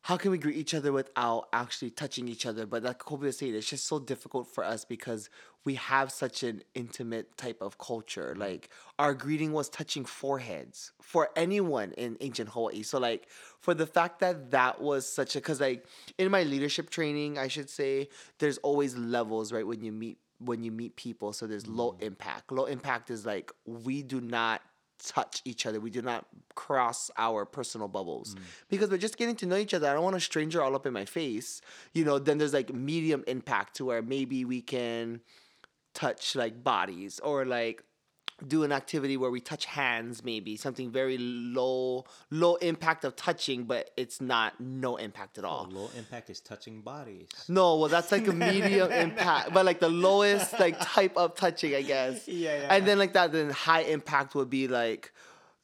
how 0.05 0.19
can 0.19 0.31
we 0.31 0.37
greet 0.37 0.57
each 0.57 0.75
other 0.75 0.93
without 0.93 1.49
actually 1.51 1.89
touching 1.89 2.29
each 2.29 2.45
other? 2.45 2.67
But 2.67 2.83
like 2.83 2.99
Kobe 2.99 3.25
was 3.25 3.39
saying, 3.39 3.55
it's 3.55 3.71
just 3.71 3.87
so 3.87 3.99
difficult 3.99 4.47
for 4.47 4.63
us 4.63 4.85
because 4.85 5.31
we 5.65 5.77
have 5.77 6.13
such 6.13 6.43
an 6.43 6.63
intimate 6.75 7.39
type 7.39 7.63
of 7.63 7.79
culture. 7.79 8.33
Mm-hmm. 8.33 8.41
Like 8.43 8.69
our 8.99 9.15
greeting 9.15 9.53
was 9.53 9.71
touching 9.71 10.05
foreheads 10.05 10.93
for 11.01 11.31
anyone 11.37 11.93
in 11.93 12.19
ancient 12.21 12.51
Hawaii. 12.51 12.83
So 12.83 12.99
like 12.99 13.31
for 13.61 13.73
the 13.73 13.87
fact 13.87 14.21
that 14.21 14.51
that 14.51 14.83
was 14.83 15.11
such 15.11 15.37
a 15.37 15.39
because 15.39 15.63
like 15.63 15.87
in 16.19 16.31
my 16.31 16.43
leadership 16.43 16.91
training, 16.91 17.39
I 17.39 17.49
should 17.49 17.71
say, 17.71 18.11
there's 18.41 18.59
always 18.59 18.95
levels 18.99 19.55
right 19.55 19.67
when 19.67 19.83
you 19.83 19.91
meet 19.91 20.19
when 20.39 20.63
you 20.63 20.73
meet 20.73 20.97
people. 20.97 21.33
So 21.33 21.47
there's 21.47 21.67
low 21.67 21.93
mm-hmm. 21.93 22.05
impact. 22.05 22.53
Low 22.53 22.67
impact 22.67 23.11
is 23.11 23.25
like 23.25 23.53
we 23.65 24.03
do 24.03 24.21
not 24.21 24.63
touch 25.05 25.43
each 25.45 25.67
other. 25.67 25.81
We 25.81 25.91
do 25.91 26.03
not 26.03 26.27
cross 26.55 27.11
our 27.17 27.45
personal 27.45 27.89
bubbles 27.89 28.35
mm. 28.35 28.41
because 28.69 28.91
we're 28.91 28.97
just 28.97 29.17
getting 29.17 29.37
to 29.37 29.47
know 29.47 29.57
each 29.57 29.75
other. 29.75 29.89
I 29.89 29.95
don't 29.95 30.05
want 30.05 30.17
a 30.17 30.21
stranger 30.21 30.63
all 30.63 30.75
up 30.75 30.87
in 30.87 30.93
my 30.93 31.05
face. 31.05 31.61
You 31.93 32.05
know, 32.05 32.19
then 32.19 32.39
there's 32.39 32.55
like 32.55 32.73
medium 32.73 33.25
impact 33.27 33.77
to 33.77 33.87
where 33.87 34.03
maybe 34.03 34.45
we 34.45 34.61
can 34.61 35.21
touch 35.95 36.35
like 36.35 36.63
bodies 36.63 37.21
or 37.21 37.45
like 37.45 37.83
do 38.47 38.65
an 38.65 38.73
activity 38.73 39.17
where 39.17 39.31
we 39.31 39.41
touch 39.41 39.65
hands 39.65 40.25
maybe 40.25 40.57
something 40.57 40.91
very 40.91 41.17
low 41.19 42.05
low 42.31 42.57
impact 42.57 43.05
of 43.05 43.15
touching 43.15 43.63
but 43.65 43.91
it's 43.97 44.21
not 44.21 44.59
no 44.61 44.97
impact 44.97 45.39
at 45.39 45.45
all 45.45 45.69
Oh, 45.71 45.75
low 45.75 45.91
impact 45.97 46.31
is 46.31 46.41
touching 46.41 46.81
bodies. 46.81 47.29
no, 47.49 47.77
well, 47.77 47.89
that's 47.89 48.11
like 48.11 48.27
a 48.27 48.33
medium 48.33 48.91
impact, 49.07 49.55
but 49.55 49.65
like 49.65 49.79
the 49.79 49.89
lowest 49.89 50.59
like 50.59 50.77
type 50.81 51.17
of 51.17 51.37
touching, 51.37 51.75
I 51.75 51.83
guess. 51.83 52.27
Yeah, 52.29 52.59
yeah. 52.63 52.67
And 52.75 52.87
then 52.87 52.99
like 52.99 53.13
that, 53.13 53.31
then 53.33 53.51
high 53.51 53.83
impact 53.83 54.35
would 54.35 54.51
be 54.51 54.67
like, 54.67 55.13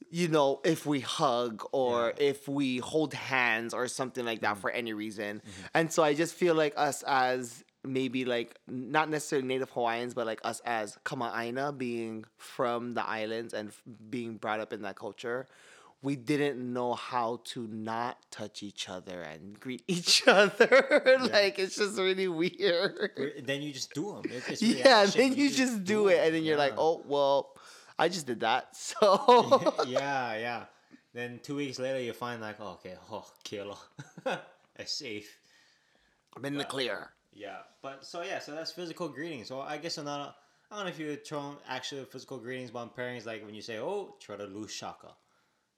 you 0.09 0.27
know, 0.29 0.59
if 0.63 0.85
we 0.85 1.01
hug 1.01 1.63
or 1.73 2.13
Yeah. 2.17 2.29
if 2.29 2.47
we 2.47 2.77
hold 2.77 3.13
hands 3.13 3.73
or 3.73 3.87
something 3.89 4.25
like 4.25 4.41
that 4.41 4.57
for 4.57 4.69
any 4.69 4.93
reason. 4.93 5.37
Mm-hmm. 5.41 5.61
And 5.73 5.91
so 5.91 6.03
I 6.03 6.13
just 6.13 6.33
feel 6.35 6.55
like 6.55 6.73
us 6.77 7.03
as 7.03 7.63
maybe 7.83 8.25
like 8.25 8.59
not 8.67 9.09
necessarily 9.09 9.47
native 9.47 9.69
Hawaiians, 9.71 10.13
but 10.13 10.25
like 10.25 10.39
us 10.43 10.61
as 10.65 10.97
Kama'aina 11.05 11.77
being 11.77 12.25
from 12.37 12.93
the 12.93 13.05
islands 13.07 13.53
and 13.53 13.69
f- 13.69 13.81
being 14.09 14.37
brought 14.37 14.59
up 14.59 14.71
in 14.73 14.81
that 14.83 14.95
culture. 14.95 15.47
We 16.03 16.15
didn't 16.15 16.57
know 16.73 16.95
how 16.95 17.41
to 17.53 17.67
not 17.67 18.17
touch 18.31 18.63
each 18.63 18.89
other 18.89 19.21
and 19.21 19.59
greet 19.59 19.83
each 19.87 20.27
other. 20.27 21.19
like 21.31 21.59
it's 21.59 21.75
just 21.75 21.97
really 21.99 22.27
weird. 22.27 23.11
Then 23.43 23.61
you 23.61 23.71
just 23.71 23.93
do 23.93 24.13
them. 24.13 24.23
It's, 24.25 24.49
it's 24.49 24.61
Yeah, 24.85 25.05
then 25.05 25.35
you 25.35 25.49
just 25.51 25.83
do 25.83 26.07
it, 26.07 26.19
and 26.25 26.33
then 26.33 26.43
you're 26.43 26.57
like, 26.57 26.73
oh 26.77 27.03
well, 27.05 27.53
I 27.99 28.09
just 28.09 28.25
did 28.25 28.39
that. 28.41 28.69
So 28.75 29.75
yeah, 29.87 30.35
yeah. 30.37 30.63
Then 31.13 31.39
two 31.43 31.55
weeks 31.55 31.77
later, 31.77 31.99
you 31.99 32.13
find 32.13 32.41
like, 32.41 32.55
oh, 32.59 32.79
okay, 32.79 32.95
oh, 33.11 33.25
kilo, 33.43 33.77
it's 34.77 34.93
safe. 34.93 35.37
I'm 36.35 36.45
in 36.45 36.57
the 36.57 36.63
clear. 36.63 37.09
Yeah, 37.33 37.57
but 37.81 38.05
so 38.05 38.23
yeah, 38.23 38.39
so 38.39 38.53
that's 38.53 38.71
physical 38.71 39.07
greetings. 39.07 39.47
So 39.47 39.61
I 39.61 39.77
guess 39.77 39.97
another, 39.97 40.33
I 40.69 40.75
don't 40.75 40.85
know 40.85 40.89
if 40.91 40.99
you 40.99 41.07
would 41.07 41.25
throw 41.25 41.57
actual 41.67 42.03
physical 42.05 42.37
greetings, 42.37 42.71
but 42.71 42.79
I'm 42.79 42.89
pairing 42.89 43.17
is 43.17 43.25
like 43.25 43.45
when 43.45 43.55
you 43.55 43.61
say, 43.61 43.79
oh, 43.79 44.15
try 44.19 44.35
to 44.35 44.45
lose 44.45 44.71
shaka. 44.71 45.09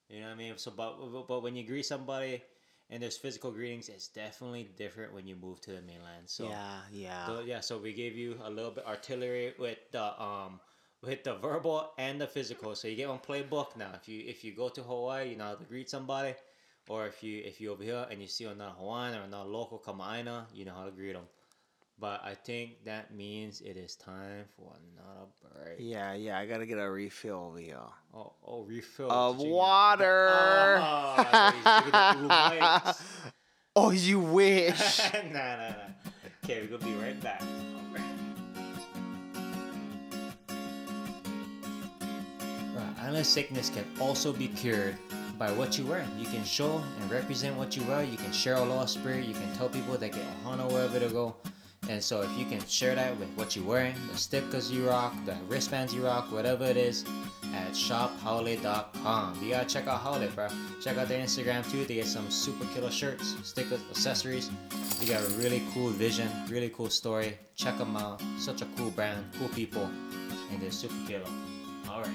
You 0.08 0.20
know 0.20 0.26
what 0.26 0.32
I 0.32 0.36
mean? 0.36 0.58
So, 0.58 0.72
but 0.76 1.26
but 1.28 1.42
when 1.42 1.56
you 1.56 1.64
greet 1.64 1.86
somebody 1.86 2.42
and 2.90 3.02
there's 3.02 3.16
physical 3.16 3.50
greetings, 3.50 3.88
it's 3.88 4.08
definitely 4.08 4.68
different 4.76 5.14
when 5.14 5.26
you 5.26 5.36
move 5.36 5.60
to 5.62 5.70
the 5.70 5.80
mainland. 5.80 6.26
So 6.26 6.44
yeah, 6.44 6.80
yeah. 6.92 7.26
So 7.26 7.40
yeah, 7.40 7.60
so 7.60 7.78
we 7.78 7.92
gave 7.92 8.16
you 8.16 8.38
a 8.44 8.50
little 8.50 8.70
bit 8.70 8.86
artillery 8.86 9.54
with 9.58 9.78
the 9.92 10.22
um 10.22 10.60
with 11.02 11.24
the 11.24 11.34
verbal 11.36 11.92
and 11.98 12.20
the 12.20 12.26
physical. 12.26 12.74
So 12.74 12.88
you 12.88 12.96
get 12.96 13.08
one 13.08 13.18
playbook 13.18 13.76
now. 13.76 13.92
If 13.94 14.08
you 14.08 14.24
if 14.26 14.44
you 14.44 14.54
go 14.54 14.68
to 14.68 14.82
Hawaii, 14.82 15.30
you 15.30 15.36
know 15.36 15.44
how 15.44 15.54
to 15.54 15.64
greet 15.64 15.88
somebody, 15.88 16.34
or 16.88 17.06
if 17.06 17.22
you 17.22 17.42
if 17.44 17.60
you 17.60 17.72
over 17.72 17.82
here 17.82 18.06
and 18.10 18.20
you 18.20 18.28
see 18.28 18.44
another 18.44 18.74
Hawaiian 18.76 19.18
or 19.18 19.22
another 19.22 19.48
local 19.48 19.78
Kama'aina, 19.78 20.46
you 20.52 20.64
know 20.64 20.74
how 20.74 20.84
to 20.84 20.90
greet 20.90 21.14
them. 21.14 21.24
But 21.98 22.22
I 22.24 22.34
think 22.34 22.84
that 22.84 23.14
means 23.14 23.60
it 23.60 23.76
is 23.76 23.94
time 23.94 24.44
for 24.56 24.72
another 24.94 25.26
break. 25.64 25.76
yeah, 25.78 26.12
yeah. 26.14 26.38
I 26.38 26.46
gotta 26.46 26.66
get 26.66 26.78
a 26.78 26.90
refill 26.90 27.46
over 27.48 27.58
here. 27.58 27.78
Oh, 28.12 28.32
oh, 28.44 28.62
refill 28.64 29.10
Of 29.10 29.38
water. 29.38 30.28
Oh, 30.32 31.14
that's 31.16 31.32
why 31.32 31.52
he's 31.52 31.62
drinking 31.64 31.92
the 31.92 32.18
Blue 32.18 32.28
Whites. 32.28 33.02
Oh, 33.76 33.90
you 33.90 34.20
wish. 34.20 34.98
nah, 35.32 35.32
nah, 35.32 35.56
nah. 35.56 35.74
Okay, 36.44 36.60
we're 36.62 36.78
gonna 36.78 36.92
be 36.92 36.98
right 37.00 37.20
back. 37.22 37.42
Right, 42.74 42.94
island 43.00 43.26
sickness 43.26 43.70
can 43.70 43.84
also 44.00 44.32
be 44.32 44.48
cured 44.48 44.96
by 45.38 45.50
what 45.52 45.78
you 45.78 45.86
wear. 45.86 46.06
You 46.18 46.26
can 46.26 46.44
show 46.44 46.82
and 47.00 47.10
represent 47.10 47.56
what 47.56 47.76
you 47.76 47.82
wear. 47.84 48.02
You 48.02 48.16
can 48.16 48.32
share 48.32 48.54
aloha 48.56 48.86
spirit. 48.86 49.24
You 49.24 49.34
can 49.34 49.52
tell 49.56 49.68
people 49.68 49.96
that 49.96 50.12
get 50.12 50.22
ohana 50.44 50.70
wherever 50.70 50.98
to 50.98 51.08
go. 51.08 51.36
And 51.88 52.02
so 52.02 52.22
if 52.22 52.38
you 52.38 52.44
can 52.46 52.64
share 52.66 52.94
that 52.94 53.18
with 53.18 53.28
what 53.36 53.54
you're 53.54 53.64
wearing, 53.64 53.94
the 54.10 54.16
stickers 54.16 54.70
you 54.70 54.88
rock, 54.88 55.14
the 55.26 55.36
wristbands 55.48 55.94
you 55.94 56.04
rock, 56.04 56.32
whatever 56.32 56.64
it 56.64 56.76
is, 56.76 57.04
at 57.54 57.72
shophaole.com. 57.72 59.38
You 59.42 59.50
gotta 59.50 59.66
check 59.66 59.86
out 59.86 60.00
Haole, 60.00 60.26
bro. 60.34 60.48
Check 60.82 60.96
out 60.96 61.08
their 61.08 61.22
Instagram 61.22 61.68
too. 61.70 61.84
They 61.84 61.94
get 61.94 62.06
some 62.06 62.30
super 62.30 62.64
killer 62.74 62.90
shirts, 62.90 63.36
stickers, 63.42 63.80
accessories. 63.90 64.50
They 64.98 65.06
got 65.06 65.22
a 65.22 65.30
really 65.34 65.62
cool 65.72 65.90
vision, 65.90 66.28
really 66.48 66.70
cool 66.70 66.90
story. 66.90 67.38
Check 67.54 67.78
them 67.78 67.96
out. 67.96 68.22
Such 68.38 68.62
a 68.62 68.66
cool 68.76 68.90
brand, 68.90 69.24
cool 69.38 69.48
people, 69.48 69.88
and 70.50 70.60
they're 70.60 70.70
super 70.70 70.94
killer. 71.06 71.24
All 71.88 72.00
right. 72.00 72.10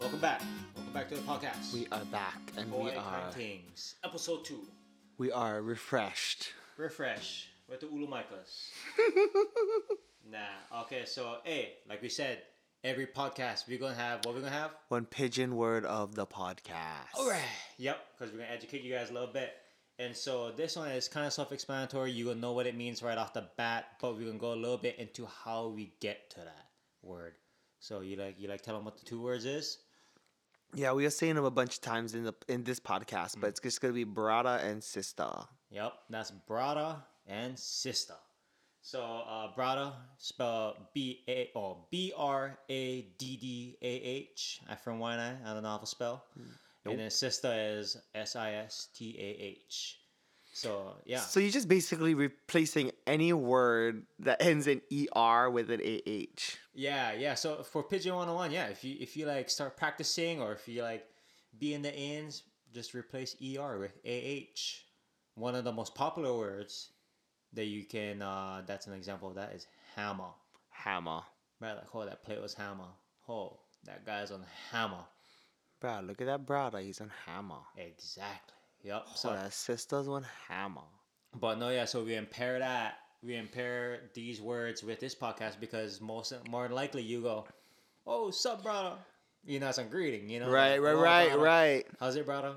Welcome 0.00 0.20
back. 0.20 0.42
To 1.10 1.16
the 1.16 1.22
podcast. 1.22 1.74
we 1.74 1.88
are 1.90 2.04
back, 2.04 2.38
and 2.56 2.70
we 2.70 2.78
Hawaii 2.78 2.96
are 2.96 3.32
Things, 3.32 3.96
episode 4.04 4.44
two. 4.44 4.60
we 5.18 5.32
are 5.32 5.60
refreshed. 5.60 6.52
Refresh 6.76 7.48
with 7.68 7.80
the 7.80 7.86
Ulumaikas. 7.86 8.68
nah. 10.30 10.82
Okay, 10.82 11.02
so 11.06 11.38
hey, 11.42 11.72
like 11.88 12.00
we 12.00 12.08
said, 12.08 12.42
every 12.84 13.06
podcast 13.06 13.66
we're 13.66 13.80
gonna 13.80 13.96
have 13.96 14.24
what 14.24 14.36
we're 14.36 14.40
gonna 14.42 14.52
have. 14.52 14.70
One 14.86 15.04
pidgin 15.04 15.56
word 15.56 15.84
of 15.84 16.14
the 16.14 16.26
podcast. 16.26 17.18
All 17.18 17.28
right. 17.28 17.42
Yep, 17.78 17.98
because 18.16 18.32
we're 18.32 18.42
gonna 18.42 18.52
educate 18.52 18.82
you 18.82 18.94
guys 18.94 19.10
a 19.10 19.12
little 19.12 19.32
bit. 19.32 19.50
And 19.98 20.16
so 20.16 20.52
this 20.52 20.76
one 20.76 20.92
is 20.92 21.08
kind 21.08 21.26
of 21.26 21.32
self-explanatory. 21.32 22.12
You 22.12 22.26
gonna 22.26 22.38
know 22.38 22.52
what 22.52 22.68
it 22.68 22.76
means 22.76 23.02
right 23.02 23.18
off 23.18 23.32
the 23.32 23.48
bat, 23.56 23.86
but 24.00 24.16
we're 24.16 24.26
gonna 24.26 24.38
go 24.38 24.52
a 24.52 24.54
little 24.54 24.78
bit 24.78 24.96
into 25.00 25.26
how 25.26 25.70
we 25.70 25.92
get 25.98 26.30
to 26.30 26.36
that 26.36 26.66
word. 27.02 27.32
So 27.80 28.00
you 28.00 28.14
like 28.14 28.36
you 28.38 28.48
like 28.48 28.62
tell 28.62 28.76
them 28.76 28.84
what 28.84 28.96
the 28.96 29.04
two 29.04 29.20
words 29.20 29.44
is? 29.44 29.78
Yeah, 30.74 30.92
we 30.92 31.04
are 31.06 31.10
saying 31.10 31.34
them 31.34 31.44
a 31.44 31.50
bunch 31.50 31.74
of 31.76 31.80
times 31.80 32.14
in 32.14 32.24
the 32.24 32.34
in 32.48 32.64
this 32.64 32.80
podcast, 32.80 33.36
Mm. 33.36 33.40
but 33.42 33.46
it's 33.48 33.60
just 33.60 33.80
gonna 33.80 33.94
be 33.94 34.04
brother 34.04 34.58
and 34.62 34.82
sister. 34.82 35.28
Yep, 35.70 35.92
that's 36.08 36.30
brother 36.30 36.96
and 37.26 37.58
sister. 37.58 38.14
So 38.82 39.02
uh, 39.02 39.54
brother 39.54 39.92
spell 40.16 40.90
B 40.94 41.22
A 41.28 41.50
or 41.54 41.84
B 41.90 42.12
R 42.16 42.58
A 42.68 43.02
D 43.18 43.36
D 43.36 43.76
A 43.82 43.86
H. 43.86 44.60
I 44.68 44.74
from 44.74 44.98
one 44.98 45.18
I 45.18 45.52
don't 45.52 45.62
know 45.62 45.68
how 45.70 45.78
to 45.78 45.86
spell. 45.86 46.24
And 46.86 46.98
then 46.98 47.10
sister 47.10 47.52
is 47.54 47.98
S 48.14 48.36
I 48.36 48.52
S 48.54 48.88
T 48.94 49.14
A 49.18 49.42
H. 49.66 49.99
So 50.52 50.96
yeah. 51.04 51.20
So 51.20 51.40
you're 51.40 51.50
just 51.50 51.68
basically 51.68 52.14
replacing 52.14 52.90
any 53.06 53.32
word 53.32 54.04
that 54.20 54.42
ends 54.42 54.66
in 54.66 54.82
er 55.16 55.50
with 55.50 55.70
an 55.70 55.80
ah. 55.80 56.56
Yeah, 56.74 57.12
yeah. 57.12 57.34
So 57.34 57.62
for 57.62 57.82
Pidgin 57.84 58.14
101, 58.14 58.50
yeah, 58.50 58.66
if 58.66 58.84
you 58.84 58.96
if 59.00 59.16
you 59.16 59.26
like 59.26 59.48
start 59.48 59.76
practicing 59.76 60.40
or 60.40 60.52
if 60.52 60.66
you 60.68 60.82
like 60.82 61.06
be 61.58 61.74
in 61.74 61.82
the 61.82 61.94
ends, 61.94 62.42
just 62.72 62.94
replace 62.94 63.36
ER 63.42 63.78
with 63.78 63.98
AH. 64.04 64.82
One 65.34 65.54
of 65.54 65.64
the 65.64 65.72
most 65.72 65.94
popular 65.94 66.36
words 66.36 66.90
that 67.52 67.64
you 67.64 67.84
can 67.84 68.22
uh 68.22 68.62
that's 68.66 68.86
an 68.86 68.94
example 68.94 69.28
of 69.28 69.36
that 69.36 69.52
is 69.54 69.66
hammer. 69.94 70.32
Hammer. 70.70 71.20
Right, 71.60 71.74
like 71.74 71.94
oh 71.94 72.04
that 72.04 72.24
plate 72.24 72.40
was 72.40 72.54
hammer. 72.54 72.90
Oh, 73.28 73.60
that 73.84 74.04
guy's 74.04 74.30
on 74.32 74.44
hammer. 74.72 75.04
Bro, 75.80 76.00
look 76.06 76.20
at 76.20 76.26
that 76.26 76.44
brother. 76.44 76.80
He's 76.80 77.00
on 77.00 77.10
hammer. 77.26 77.62
Exactly. 77.76 78.59
Yep. 78.82 79.06
So 79.14 79.30
that 79.30 79.52
sister's 79.52 80.08
one 80.08 80.24
hammer. 80.48 80.80
But 81.38 81.58
no, 81.58 81.68
yeah. 81.70 81.84
So 81.84 82.02
we 82.04 82.14
impair 82.14 82.58
that. 82.58 82.94
We 83.22 83.36
impair 83.36 84.00
these 84.14 84.40
words 84.40 84.82
with 84.82 85.00
this 85.00 85.14
podcast 85.14 85.60
because 85.60 86.00
most 86.00 86.32
more 86.48 86.62
than 86.64 86.74
likely 86.74 87.02
you 87.02 87.20
go, 87.22 87.44
"Oh, 88.06 88.30
sup, 88.30 88.62
brother." 88.62 88.96
You 89.44 89.60
know, 89.60 89.68
it's 89.68 89.78
a 89.78 89.84
greeting. 89.84 90.28
You 90.28 90.40
know, 90.40 90.50
Right, 90.50 90.78
right, 90.78 90.92
"Oh, 90.94 91.00
right, 91.00 91.26
brother. 91.28 91.42
right. 91.42 91.86
How's 91.98 92.16
it, 92.16 92.26
brother? 92.26 92.56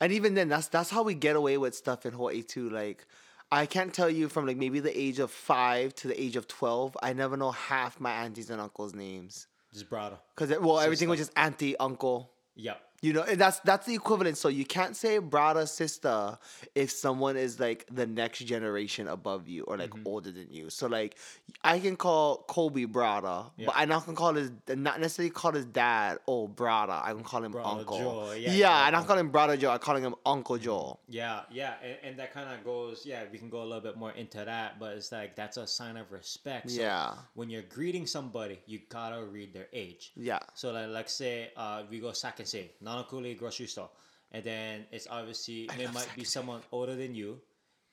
And 0.00 0.12
even 0.12 0.34
then, 0.34 0.48
that's 0.48 0.68
that's 0.68 0.90
how 0.90 1.02
we 1.02 1.14
get 1.14 1.36
away 1.36 1.56
with 1.56 1.74
stuff 1.74 2.04
in 2.04 2.12
Hawaii 2.12 2.42
too. 2.42 2.68
Like, 2.68 3.06
I 3.52 3.66
can't 3.66 3.94
tell 3.94 4.10
you 4.10 4.28
from 4.28 4.46
like 4.46 4.56
maybe 4.56 4.80
the 4.80 4.96
age 4.98 5.20
of 5.20 5.30
five 5.30 5.94
to 5.96 6.08
the 6.08 6.20
age 6.20 6.36
of 6.36 6.48
twelve. 6.48 6.96
I 7.02 7.12
never 7.12 7.36
know 7.36 7.52
half 7.52 8.00
my 8.00 8.10
aunties 8.12 8.50
and 8.50 8.60
uncles' 8.60 8.94
names 8.94 9.46
Just 9.72 9.88
brother. 9.88 10.18
because 10.36 10.56
well 10.58 10.80
everything 10.80 11.08
was 11.08 11.20
just 11.20 11.32
auntie, 11.36 11.76
uncle. 11.78 12.32
Yep. 12.56 12.80
You 13.04 13.12
know, 13.12 13.22
and 13.22 13.38
that's 13.38 13.58
that's 13.60 13.86
the 13.86 13.94
equivalent. 13.94 14.38
So 14.38 14.48
you 14.48 14.64
can't 14.64 14.96
say 14.96 15.18
brother, 15.18 15.66
sister 15.66 16.38
if 16.74 16.90
someone 16.90 17.36
is 17.36 17.60
like 17.60 17.84
the 17.92 18.06
next 18.06 18.38
generation 18.46 19.08
above 19.08 19.46
you 19.46 19.64
or 19.64 19.76
like 19.76 19.90
Mm-hmm. 19.90 20.06
older 20.08 20.30
than 20.32 20.48
you. 20.50 20.70
So 20.70 20.86
like 20.86 21.16
I 21.62 21.78
can 21.80 21.96
call 21.96 22.44
Kobe 22.48 22.84
brother, 22.86 23.44
Yeah. 23.58 23.66
but 23.66 23.74
I 23.76 23.84
not 23.84 24.06
can 24.06 24.14
call 24.14 24.32
his 24.34 24.50
not 24.68 25.00
necessarily 25.00 25.28
call 25.30 25.52
his 25.52 25.66
dad 25.66 26.18
oh 26.26 26.48
brother. 26.48 26.98
I 27.08 27.12
can 27.12 27.22
call 27.24 27.44
him 27.44 27.52
Brother 27.52 27.80
uncle. 27.80 27.98
Joe, 27.98 28.32
Yeah, 28.32 28.50
yeah, 28.50 28.52
yeah, 28.56 28.84
I 28.86 28.90
not 28.90 29.06
call 29.06 29.18
him 29.18 29.28
brother 29.28 29.56
Joe. 29.58 29.70
I 29.70 29.78
calling 29.78 30.02
him 30.02 30.14
Uncle 30.24 30.56
Joe. 30.56 30.98
Yeah, 31.06 31.42
yeah, 31.52 31.74
and, 31.84 31.96
and 32.04 32.18
that 32.18 32.32
kind 32.32 32.48
of 32.54 32.64
goes. 32.64 33.04
Yeah, 33.04 33.24
we 33.30 33.36
can 33.36 33.50
go 33.50 33.60
a 33.62 33.68
little 33.70 33.82
bit 33.82 33.98
more 33.98 34.12
into 34.12 34.38
that, 34.42 34.78
but 34.80 34.96
it's 34.96 35.12
like 35.12 35.36
that's 35.36 35.58
a 35.58 35.66
sign 35.66 35.98
of 35.98 36.10
respect. 36.10 36.70
So 36.70 36.80
Yeah. 36.80 37.12
When 37.34 37.50
you're 37.50 37.68
greeting 37.76 38.06
somebody, 38.06 38.60
you 38.66 38.80
gotta 38.88 39.22
read 39.24 39.52
their 39.52 39.68
age. 39.74 40.12
Yeah. 40.16 40.38
So 40.54 40.72
like, 40.72 40.88
like 40.88 41.08
say, 41.10 41.50
uh, 41.56 41.82
we 41.90 42.00
go 42.00 42.12
Sack 42.12 42.40
N 42.40 42.46
Save, 42.46 42.70
Nanakuli 43.02 43.36
grocery 43.38 43.66
store, 43.66 43.90
and 44.32 44.44
then 44.44 44.86
it's 44.92 45.06
obviously 45.10 45.64
it 45.64 45.84
love 45.84 45.94
might 45.94 46.08
be 46.14 46.24
someone 46.24 46.60
older 46.72 46.94
than 46.96 47.14
you, 47.14 47.40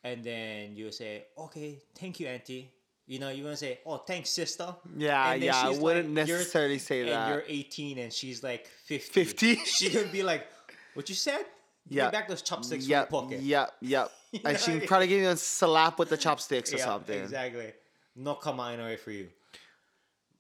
and 0.04 0.24
then 0.24 0.76
you 0.76 0.92
say, 0.92 1.26
okay, 1.38 1.80
thank 1.98 2.20
you, 2.20 2.28
auntie. 2.28 2.72
You 3.08 3.20
know, 3.20 3.30
you 3.30 3.44
want 3.44 3.58
to 3.58 3.66
say, 3.66 3.80
oh, 3.86 3.98
thanks, 3.98 4.30
sister. 4.30 4.74
Yeah, 4.96 5.34
yeah, 5.34 5.56
I 5.66 5.70
wouldn't 5.78 6.16
like- 6.16 6.28
necessarily 6.28 6.78
say 6.78 7.02
and 7.02 7.10
that. 7.10 7.30
you're 7.30 7.44
18 7.48 7.98
and 7.98 8.14
she's 8.14 8.42
like 8.44 8.68
50. 8.86 9.24
50? 9.26 9.56
She 9.66 9.90
could 9.90 10.12
be 10.12 10.24
like, 10.24 10.48
what 10.94 11.10
you 11.10 11.16
said? 11.16 11.46
Yeah. 11.90 12.06
me 12.06 12.12
back 12.12 12.30
those 12.30 12.42
chopsticks 12.42 12.88
Yep, 12.88 13.10
from 13.10 13.16
your 13.16 13.22
pocket. 13.24 13.42
yep, 13.42 13.74
yep. 13.82 14.12
You 14.32 14.40
and 14.46 14.58
she 14.58 14.72
I 14.72 14.76
mean? 14.76 14.88
probably 14.88 15.08
give 15.08 15.22
you 15.22 15.28
a 15.30 15.36
slap 15.36 16.00
with 16.00 16.10
the 16.10 16.16
chopsticks 16.16 16.72
or 16.74 16.78
Yeah, 16.78 16.86
something. 16.86 17.22
Exactly. 17.22 17.74
No 18.16 18.36
come 18.36 18.60
on 18.62 18.80
away 18.80 18.96
for 18.96 19.12
you. 19.12 19.28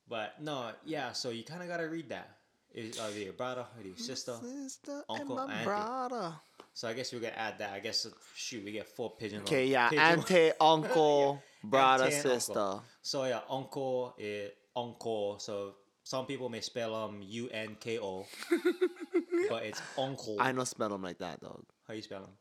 But 0.07 0.41
no, 0.41 0.71
yeah, 0.85 1.11
so 1.13 1.29
you 1.29 1.43
kind 1.43 1.61
of 1.61 1.67
got 1.67 1.77
to 1.77 1.85
read 1.85 2.09
that. 2.09 2.37
Is 2.73 2.99
either 2.99 3.19
your 3.19 3.33
brother 3.33 3.65
or 3.77 3.83
your 3.83 3.97
sister. 3.97 4.33
Sister 4.41 5.03
uncle, 5.09 5.39
and 5.39 5.49
my 5.51 5.63
brother. 5.63 6.33
So 6.73 6.87
I 6.87 6.93
guess 6.93 7.11
we 7.11 7.19
could 7.19 7.33
add 7.35 7.59
that. 7.59 7.73
I 7.73 7.79
guess, 7.79 8.07
shoot, 8.33 8.63
we 8.63 8.71
get 8.71 8.87
four 8.87 9.13
pidgin. 9.17 9.41
Okay, 9.41 9.65
yeah, 9.67 9.89
pidgin- 9.89 10.19
auntie, 10.19 10.51
uncle, 10.61 11.43
brother, 11.63 12.05
Auntie 12.05 12.15
and 12.15 12.25
uncle. 12.25 12.39
sister. 12.39 12.79
So 13.01 13.25
yeah, 13.25 13.41
uncle 13.49 14.15
is 14.17 14.51
uncle. 14.75 15.37
So 15.39 15.75
some 16.03 16.25
people 16.25 16.47
may 16.49 16.61
spell 16.61 16.95
um 16.95 17.19
U 17.21 17.49
N 17.51 17.75
K 17.79 17.99
O, 17.99 18.25
but 19.49 19.63
it's 19.63 19.81
uncle. 19.97 20.37
I 20.39 20.51
don't 20.53 20.65
spell 20.65 20.89
them 20.89 21.03
like 21.03 21.17
that, 21.19 21.41
dog. 21.41 21.63
How 21.87 21.93
you 21.93 22.01
spell 22.01 22.21
them? 22.21 22.31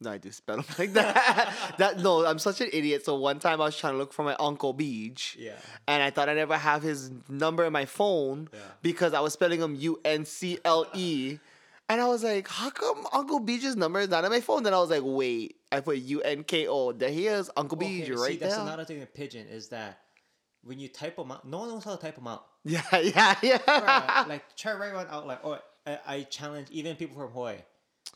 No, 0.00 0.10
I 0.10 0.18
do 0.18 0.30
spell 0.30 0.56
them 0.56 0.64
like 0.78 0.92
that. 0.92 1.54
that 1.78 1.98
no, 2.00 2.26
I'm 2.26 2.38
such 2.38 2.60
an 2.60 2.68
idiot. 2.72 3.04
So 3.04 3.14
one 3.16 3.38
time 3.38 3.60
I 3.60 3.64
was 3.64 3.76
trying 3.78 3.94
to 3.94 3.98
look 3.98 4.12
for 4.12 4.24
my 4.24 4.36
uncle 4.38 4.72
Beach. 4.74 5.36
Yeah. 5.40 5.52
And 5.88 6.02
I 6.02 6.10
thought 6.10 6.28
I'd 6.28 6.36
never 6.36 6.56
have 6.58 6.82
his 6.82 7.10
number 7.28 7.64
in 7.64 7.72
my 7.72 7.86
phone 7.86 8.48
Yeah. 8.52 8.58
because 8.82 9.14
I 9.14 9.20
was 9.20 9.32
spelling 9.32 9.60
him 9.60 9.74
U 9.76 9.98
N 10.04 10.24
C 10.26 10.58
L 10.64 10.86
E. 10.94 11.38
And 11.88 12.00
I 12.00 12.08
was 12.08 12.24
like, 12.24 12.48
how 12.48 12.68
come 12.70 13.06
Uncle 13.12 13.38
Beach's 13.40 13.76
number 13.76 14.00
is 14.00 14.08
not 14.08 14.24
in 14.24 14.30
my 14.30 14.40
phone? 14.40 14.64
Then 14.64 14.74
I 14.74 14.78
was 14.80 14.90
like, 14.90 15.02
wait, 15.04 15.56
I 15.70 15.80
put 15.80 15.98
U 15.98 16.20
N 16.20 16.42
K 16.44 16.66
O. 16.66 16.92
There 16.92 17.08
he 17.10 17.28
is, 17.28 17.48
Uncle 17.56 17.78
Beach, 17.78 18.02
Okay, 18.10 18.12
right 18.12 18.30
see, 18.32 18.36
that's 18.38 18.54
there. 18.56 18.64
another 18.64 18.84
thing 18.84 19.00
in 19.00 19.06
pidgin 19.06 19.46
is 19.48 19.68
that 19.68 20.00
when 20.62 20.78
you 20.80 20.88
type 20.88 21.14
them 21.16 21.30
out, 21.30 21.46
no 21.48 21.60
one 21.60 21.68
knows 21.68 21.84
how 21.84 21.94
to 21.94 22.02
type 22.02 22.16
them 22.16 22.26
out. 22.26 22.44
Yeah, 22.64 22.82
yeah, 22.92 23.36
yeah. 23.40 23.58
Bruh, 23.58 24.28
like 24.28 24.56
try 24.56 24.72
to 24.72 24.78
write 24.78 24.94
one 24.94 25.06
out. 25.08 25.26
Like, 25.28 25.44
or 25.44 25.60
I, 25.86 25.98
I 26.06 26.22
challenge 26.24 26.66
even 26.72 26.96
people 26.96 27.16
from 27.16 27.30
Hawaii. 27.30 27.58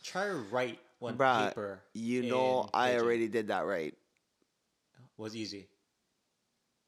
Try 0.02 0.26
to 0.26 0.34
write 0.50 0.80
one 1.00 1.16
Bruh, 1.16 1.48
paper. 1.48 1.80
you 1.94 2.22
know, 2.22 2.68
I 2.72 2.90
pidgin. 2.90 3.02
already 3.04 3.28
did 3.28 3.48
that 3.48 3.66
right. 3.66 3.94
was 5.16 5.34
easy. 5.34 5.66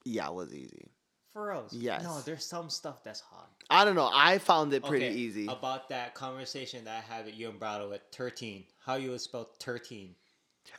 Yeah, 0.05 0.29
it 0.29 0.35
was 0.35 0.55
easy. 0.55 0.89
For 1.33 1.53
us, 1.53 1.73
real. 1.75 1.99
No, 2.03 2.21
there's 2.21 2.45
some 2.45 2.69
stuff 2.69 3.03
that's 3.03 3.21
hard. 3.21 3.49
I 3.71 3.85
don't 3.87 3.95
know. 3.95 4.11
I 4.13 4.37
found 4.39 4.73
it 4.75 4.85
pretty 4.85 5.07
Okay, 5.07 5.15
easy. 5.15 5.47
About 5.47 5.89
that 5.89 6.15
conversation 6.15 6.85
that 6.85 7.03
I 7.09 7.15
had 7.15 7.25
with 7.25 7.37
you 7.39 7.49
and 7.49 7.59
Brado 7.59 7.93
at 7.95 8.13
13. 8.13 8.65
How 8.85 8.97
you 8.97 9.11
would 9.11 9.21
spell 9.23 9.49
13. 9.61 10.15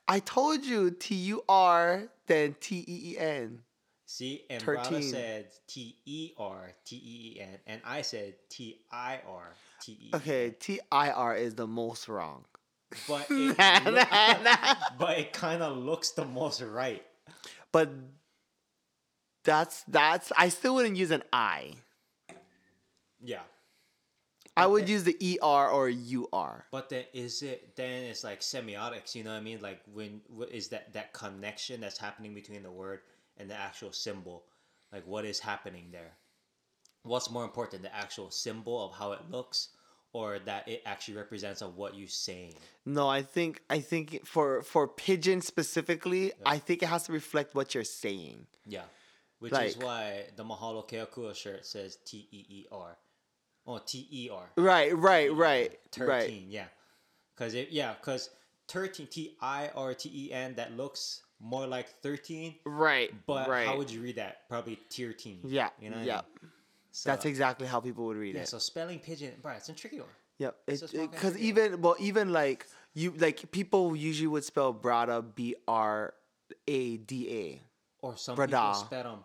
I 0.08 0.20
told 0.20 0.64
you 0.64 0.92
T 0.92 1.16
U 1.16 1.44
R 1.50 2.04
then 2.28 2.56
T 2.60 2.86
E 2.88 3.14
E 3.14 3.18
N. 3.18 3.60
See, 4.06 4.44
and 4.50 4.62
Brado 4.64 5.02
said 5.02 5.48
T 5.68 5.98
E 6.06 6.32
R 6.38 6.72
T 6.86 6.96
E 6.98 7.38
E 7.38 7.42
N, 7.42 7.58
and 7.66 7.82
I 7.84 8.04
said 8.04 8.36
T 8.50 8.82
I 8.92 9.22
R 9.28 9.56
T 9.82 9.94
E 9.94 9.96
E 9.96 10.10
N. 10.14 10.20
Okay, 10.20 10.52
T 10.60 10.80
I 10.92 11.10
R 11.10 11.36
is 11.36 11.56
the 11.56 11.66
most 11.66 12.08
wrong. 12.08 12.46
But 13.08 13.28
it, 13.30 13.58
Nah, 13.58 13.82
look- 13.90 14.12
nah, 14.12 14.42
nah. 14.44 14.76
but 15.00 15.18
it 15.20 15.34
kind 15.34 15.62
of 15.64 15.78
looks 15.78 16.12
the 16.12 16.26
most 16.26 16.62
right. 16.62 17.04
But 17.72 17.90
that's 19.44 19.84
that's 19.88 20.32
I 20.38 20.50
still 20.50 20.76
wouldn't 20.76 20.96
use 20.98 21.12
an 21.12 21.24
I. 21.34 21.74
Yeah. 23.22 23.42
I 24.56 24.68
would 24.68 24.88
use 24.88 25.04
the 25.04 25.18
E 25.20 25.40
R 25.42 25.70
or 25.72 25.90
U 25.90 26.28
R. 26.32 26.66
But 26.72 26.90
then 26.90 27.06
is 27.14 27.42
it 27.42 27.76
then 27.76 28.04
it's 28.04 28.24
like 28.24 28.42
semiotics, 28.42 29.16
you 29.16 29.24
know 29.24 29.32
what 29.32 29.38
I 29.38 29.42
mean? 29.42 29.60
Like 29.62 29.82
when 29.92 30.22
wh- 30.38 30.54
is 30.54 30.68
that 30.70 30.94
that 30.94 31.12
connection 31.14 31.82
that's 31.82 31.98
happening 31.98 32.36
between 32.36 32.62
the 32.62 32.70
word 32.72 33.00
and 33.38 33.50
the 33.50 33.56
actual 33.60 33.92
symbol? 33.92 34.44
Like 34.92 35.08
what 35.08 35.26
is 35.26 35.40
happening 35.40 35.86
there? 35.92 36.12
What's 37.02 37.32
more 37.32 37.44
important, 37.44 37.82
the 37.82 37.94
actual 37.94 38.30
symbol 38.30 38.86
of 38.86 38.94
how 38.94 39.12
it 39.14 39.22
looks 39.32 39.70
or 40.14 40.40
that 40.46 40.68
it 40.68 40.82
actually 40.86 41.16
represents 41.18 41.62
of 41.62 41.76
what 41.76 41.96
you're 41.96 42.08
saying? 42.08 42.54
No, 42.86 43.10
I 43.10 43.22
think 43.24 43.62
I 43.70 43.80
think 43.80 44.26
for 44.26 44.62
for 44.62 44.88
pidgin 44.88 45.42
specifically, 45.42 46.32
I 46.46 46.58
think 46.60 46.84
it 46.84 46.88
has 46.88 47.04
to 47.04 47.12
reflect 47.12 47.56
what 47.56 47.74
you're 47.76 47.84
saying. 47.84 48.48
Yeah. 48.66 48.84
Which 49.40 49.52
is 49.54 49.78
why 49.78 50.26
the 50.38 50.46
Mahalo 50.46 50.88
Keakua 50.88 51.36
shirt 51.36 51.66
says 51.66 51.98
T 52.06 52.28
E 52.32 52.46
E 52.50 52.66
R. 52.72 52.96
Oh, 53.68 53.80
T 53.86 54.08
E 54.12 54.30
R. 54.32 54.44
Right, 54.56 54.96
right, 54.96 55.34
right, 55.34 55.78
13, 55.92 56.08
right. 56.08 56.30
yeah. 56.48 56.66
Cause 57.36 57.54
it 57.54 57.70
yeah, 57.72 57.94
cause 58.02 58.30
thirteen 58.70 59.08
T 59.08 59.36
I 59.42 59.70
R 59.76 59.94
T 59.96 60.10
E 60.14 60.32
N 60.32 60.54
that 60.56 60.78
looks 60.78 61.24
more 61.42 61.66
like 61.68 61.90
thirteen, 62.02 62.56
Right, 62.64 63.12
but 63.26 63.50
right. 63.50 63.66
how 63.68 63.76
would 63.78 63.90
you 63.92 64.02
read 64.02 64.16
that? 64.16 64.48
Probably 64.48 64.80
tier 64.90 65.12
teen. 65.12 65.40
yeah, 65.44 65.70
You 65.82 65.90
know 65.90 65.98
what 65.98 66.04
I 66.04 66.06
yeah. 66.08 66.22
mean? 66.42 66.52
So, 66.96 67.10
That's 67.10 67.26
exactly 67.26 67.66
how 67.66 67.80
people 67.80 68.06
would 68.06 68.18
read 68.18 68.36
it. 68.36 68.38
yeah, 68.38 68.44
it. 68.44 68.48
so 68.50 68.60
spelling 68.60 69.00
pidgin, 69.00 69.32
bro, 69.42 69.54
it's 69.54 69.68
a 69.68 69.74
tricky 69.74 70.00
one. 70.00 70.08
Yep. 70.38 70.56
It's 70.68 70.82
a 70.84 70.88
small 70.88 71.08
Because 71.08 71.36
even 71.38 71.82
well, 71.82 71.96
even 72.00 72.32
like 72.32 72.68
you 72.94 73.14
like 73.18 73.52
people 73.52 73.96
usually 73.96 74.28
would 74.28 74.44
spell 74.44 74.72
brada 74.74 75.24
B 75.36 75.56
R 75.68 76.14
A 76.68 76.98
D 76.98 77.30
A. 77.32 77.62
Or 78.06 78.16
some 78.16 78.36
Brada. 78.38 78.46
people 78.50 78.74
spell 78.76 79.04
them 79.04 79.20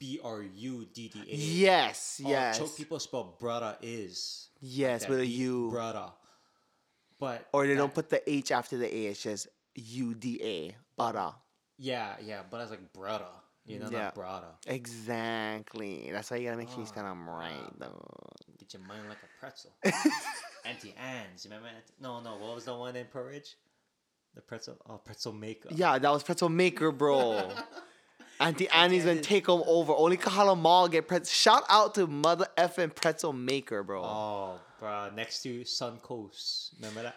B 0.00 0.18
R 0.24 0.42
U 0.42 0.86
D 0.94 1.08
D 1.12 1.20
A. 1.30 1.34
Yes, 1.36 2.20
Or 2.24 2.30
yes, 2.30 2.58
choke 2.58 2.74
people 2.76 2.98
spell 2.98 3.36
Brada 3.40 3.76
is. 3.82 4.48
yes, 4.60 5.02
that 5.02 5.10
with 5.10 5.20
a 5.20 5.26
U. 5.26 5.70
Brother. 5.70 6.06
But 7.18 7.46
Or 7.52 7.66
they 7.66 7.74
that- 7.74 7.78
don't 7.78 7.94
put 7.94 8.08
the 8.10 8.22
H 8.30 8.50
after 8.50 8.76
the 8.78 8.86
A. 8.92 9.06
It's 9.08 9.22
just 9.22 9.48
U 9.74 10.14
D 10.14 10.40
A. 10.42 10.76
Brada. 10.98 11.34
Yeah, 11.76 12.14
yeah, 12.24 12.42
but 12.50 12.60
it's 12.62 12.70
like 12.70 12.92
brother. 12.92 13.26
You 13.66 13.78
know, 13.78 13.88
Yeah. 13.90 14.10
not. 14.14 14.58
Exactly. 14.66 16.10
That's 16.12 16.30
why 16.30 16.36
you 16.38 16.44
gotta 16.46 16.58
make 16.58 16.68
sure 16.68 16.78
you 16.78 16.84
Ah, 16.84 16.88
spell 16.88 17.04
them 17.04 17.28
right, 17.28 17.70
though. 17.78 18.06
Get 18.58 18.74
your 18.74 18.82
mind 18.82 19.08
like 19.08 19.18
a 19.22 19.40
pretzel. 19.40 19.72
Auntie 20.64 20.94
Anne's. 20.98 21.44
Remember? 21.44 21.68
No, 22.00 22.20
no. 22.20 22.36
What 22.36 22.54
was 22.54 22.64
the 22.66 22.76
one 22.76 22.94
in 22.96 23.06
Pearlridge? 23.06 23.54
The 24.34 24.40
pretzel. 24.42 24.76
Oh, 24.88 24.98
pretzel 24.98 25.32
maker. 25.32 25.68
Yeah, 25.72 25.98
that 25.98 26.10
was 26.10 26.22
pretzel 26.22 26.48
maker, 26.48 26.90
bro. 26.92 27.50
Auntie 28.40 28.68
Annie's 28.68 29.04
been 29.04 29.18
take 29.18 29.44
take 29.44 29.48
'em 29.48 29.62
over. 29.66 29.92
Only 29.94 30.16
Kahala 30.16 30.58
Mall 30.58 30.88
get 30.88 31.06
pretzel. 31.06 31.30
Shout 31.32 31.62
out 31.68 31.94
to 31.94 32.06
mother 32.06 32.48
effing 32.58 32.94
pretzel 32.94 33.32
maker, 33.32 33.82
bro. 33.82 34.02
Oh, 34.04 34.60
bruh. 34.82 35.14
Next 35.14 35.42
to 35.44 35.60
Suncoast. 35.62 36.74
Remember 36.76 37.02
that? 37.04 37.16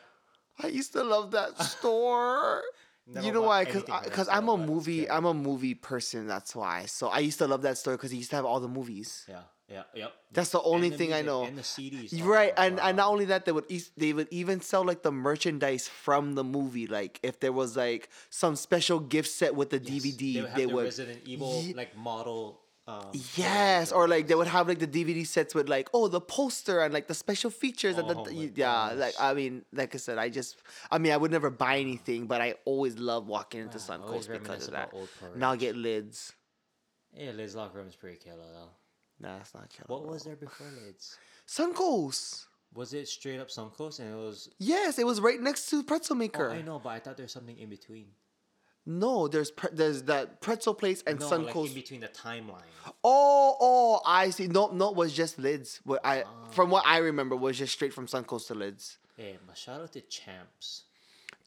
I 0.60 0.68
used 0.68 0.94
to 0.94 1.04
love 1.04 1.32
that 1.32 1.60
store. 1.62 2.62
Never 3.10 3.26
you 3.26 3.32
know 3.34 3.42
why? 3.44 3.64
Because 3.64 3.76
anything 3.84 3.94
from 3.96 4.04
that 4.04 4.10
because 4.12 4.30
I'm 4.30 4.50
a 4.50 4.58
movie. 4.58 5.10
I'm 5.10 5.26
a 5.26 5.34
movie 5.34 5.74
person. 5.76 6.28
That's 6.28 6.56
why. 6.56 6.86
So 6.86 7.08
I 7.08 7.20
used 7.20 7.38
to 7.40 7.48
love 7.48 7.62
that 7.62 7.78
store 7.78 7.94
because 7.96 8.12
he 8.12 8.18
used 8.18 8.30
to 8.32 8.36
have 8.36 8.46
all 8.46 8.60
the 8.60 8.68
movies. 8.68 9.26
Yeah, 9.30 9.40
yeah, 9.70 9.84
yep. 9.96 10.14
That's 10.32 10.50
the 10.50 10.62
only 10.62 10.90
the 10.90 10.98
thing 10.98 11.14
I 11.14 11.22
know. 11.22 11.44
And 11.46 11.58
the 11.58 11.62
CDs. 11.62 12.22
Right, 12.24 12.54
and, 12.58 12.80
and 12.80 12.98
not 12.98 13.10
only 13.10 13.26
that, 13.26 13.46
they 13.46 13.52
would 13.54 13.66
eas- 13.70 13.92
they 13.96 14.12
would 14.12 14.28
even 14.30 14.60
sell 14.62 14.84
like 14.84 15.04
the 15.04 15.12
merchandise 15.12 15.88
from 15.88 16.36
the 16.36 16.44
movie. 16.44 16.86
Like 16.88 17.20
if 17.24 17.40
there 17.40 17.54
was 17.54 17.78
like 17.78 18.10
some 18.30 18.56
special 18.56 19.00
gift 19.00 19.30
set 19.30 19.56
with 19.56 19.70
the 19.70 19.80
Yes, 19.80 20.04
DVD, 20.04 20.34
They 20.34 20.42
would 20.42 20.50
have 20.50 20.58
they 20.58 20.66
the 20.66 20.74
would. 20.76 20.84
Resident 20.86 21.22
Evil 21.26 21.64
like 21.76 21.96
model. 21.98 22.62
Um, 22.88 23.12
Yes, 23.36 23.92
or 23.92 24.08
like 24.08 24.28
they 24.28 24.36
would 24.36 24.48
have 24.48 24.68
like 24.68 24.80
the 24.80 24.88
DVD 24.88 25.28
sets 25.28 25.54
with 25.54 25.68
like 25.68 25.90
oh 25.94 26.08
the 26.08 26.22
poster 26.22 26.80
and 26.82 26.94
like 26.94 27.08
the 27.08 27.14
special 27.14 27.50
features 27.50 27.98
and 27.98 28.10
Oh 28.10 28.24
the, 28.24 28.34
yeah 28.34 28.50
gosh. 28.56 28.96
like 28.98 29.14
I 29.20 29.34
mean 29.34 29.66
like 29.74 29.94
I 29.94 29.98
said 29.98 30.18
I 30.18 30.30
just 30.30 30.56
I 30.90 30.98
mean 30.98 31.12
I 31.12 31.18
would 31.18 31.32
never 31.32 31.50
buy 31.50 31.80
anything 31.80 32.28
but 32.28 32.40
I 32.40 32.56
always 32.64 32.98
love 32.98 33.28
walking 33.28 33.60
into 33.62 33.78
always 33.92 34.28
Suncoast 34.28 34.32
because 34.32 34.68
of 34.68 34.74
that. 34.74 34.94
Now 35.36 35.56
get 35.56 35.76
lids. 35.76 36.32
Yeah, 37.14 37.32
lids 37.32 37.56
locker 37.56 37.78
room 37.78 37.88
is 37.88 37.96
pretty 37.96 38.18
killer 38.18 38.46
though. 38.54 38.70
Nah, 39.20 39.38
that's 39.40 39.54
not 39.54 39.70
killer. 39.70 39.86
What 39.88 40.08
was 40.08 40.24
there 40.24 40.36
before 40.36 40.68
Lids? 40.86 41.18
Suncoast? 41.48 42.46
Was 42.74 42.94
it 42.94 43.08
straight 43.08 43.40
up 43.40 43.50
Suncoast 43.50 44.00
and 44.00 44.14
it 44.14 44.16
was? 44.16 44.50
Yes, 44.60 45.00
it 45.00 45.06
was 45.06 45.20
right 45.20 45.42
next 45.42 45.70
to 45.72 45.84
Pretzel 45.84 46.16
Oh, 46.16 46.20
Maker. 46.20 46.52
I 46.52 46.62
know, 46.62 46.80
but 46.80 46.90
I 46.90 47.00
thought 47.00 47.18
there 47.18 47.24
was 47.24 47.32
something 47.32 47.58
in 47.58 47.70
between. 47.70 48.08
No, 48.88 49.28
there's 49.28 49.52
pre- 49.52 49.70
there's 49.74 50.04
that 50.04 50.40
pretzel 50.40 50.74
place 50.74 51.04
and 51.06 51.20
No, 51.20 51.30
Suncoast. 51.30 51.56
like 51.56 51.68
in 51.68 51.74
between 51.74 52.00
the 52.00 52.08
timeline. 52.08 52.62
Oh, 53.04 53.58
oh, 53.60 54.00
I 54.06 54.30
see. 54.30 54.48
No, 54.48 54.70
no, 54.72 54.92
it 54.92 54.96
was 54.96 55.14
just 55.14 55.38
lids. 55.38 55.82
What 55.84 56.00
I 56.06 56.24
from 56.52 56.70
what 56.70 56.84
ah. 56.86 56.94
I 56.94 56.98
remember 57.00 57.36
was 57.36 57.58
just 57.58 57.74
straight 57.74 57.94
from 57.94 58.08
Suncoast 58.08 58.48
to 58.48 58.56
lids. 58.56 58.98
Hey, 59.18 59.38
but 59.46 59.58
shout 59.58 59.82
out 59.82 59.92
to 59.94 60.02
Champs. 60.02 60.84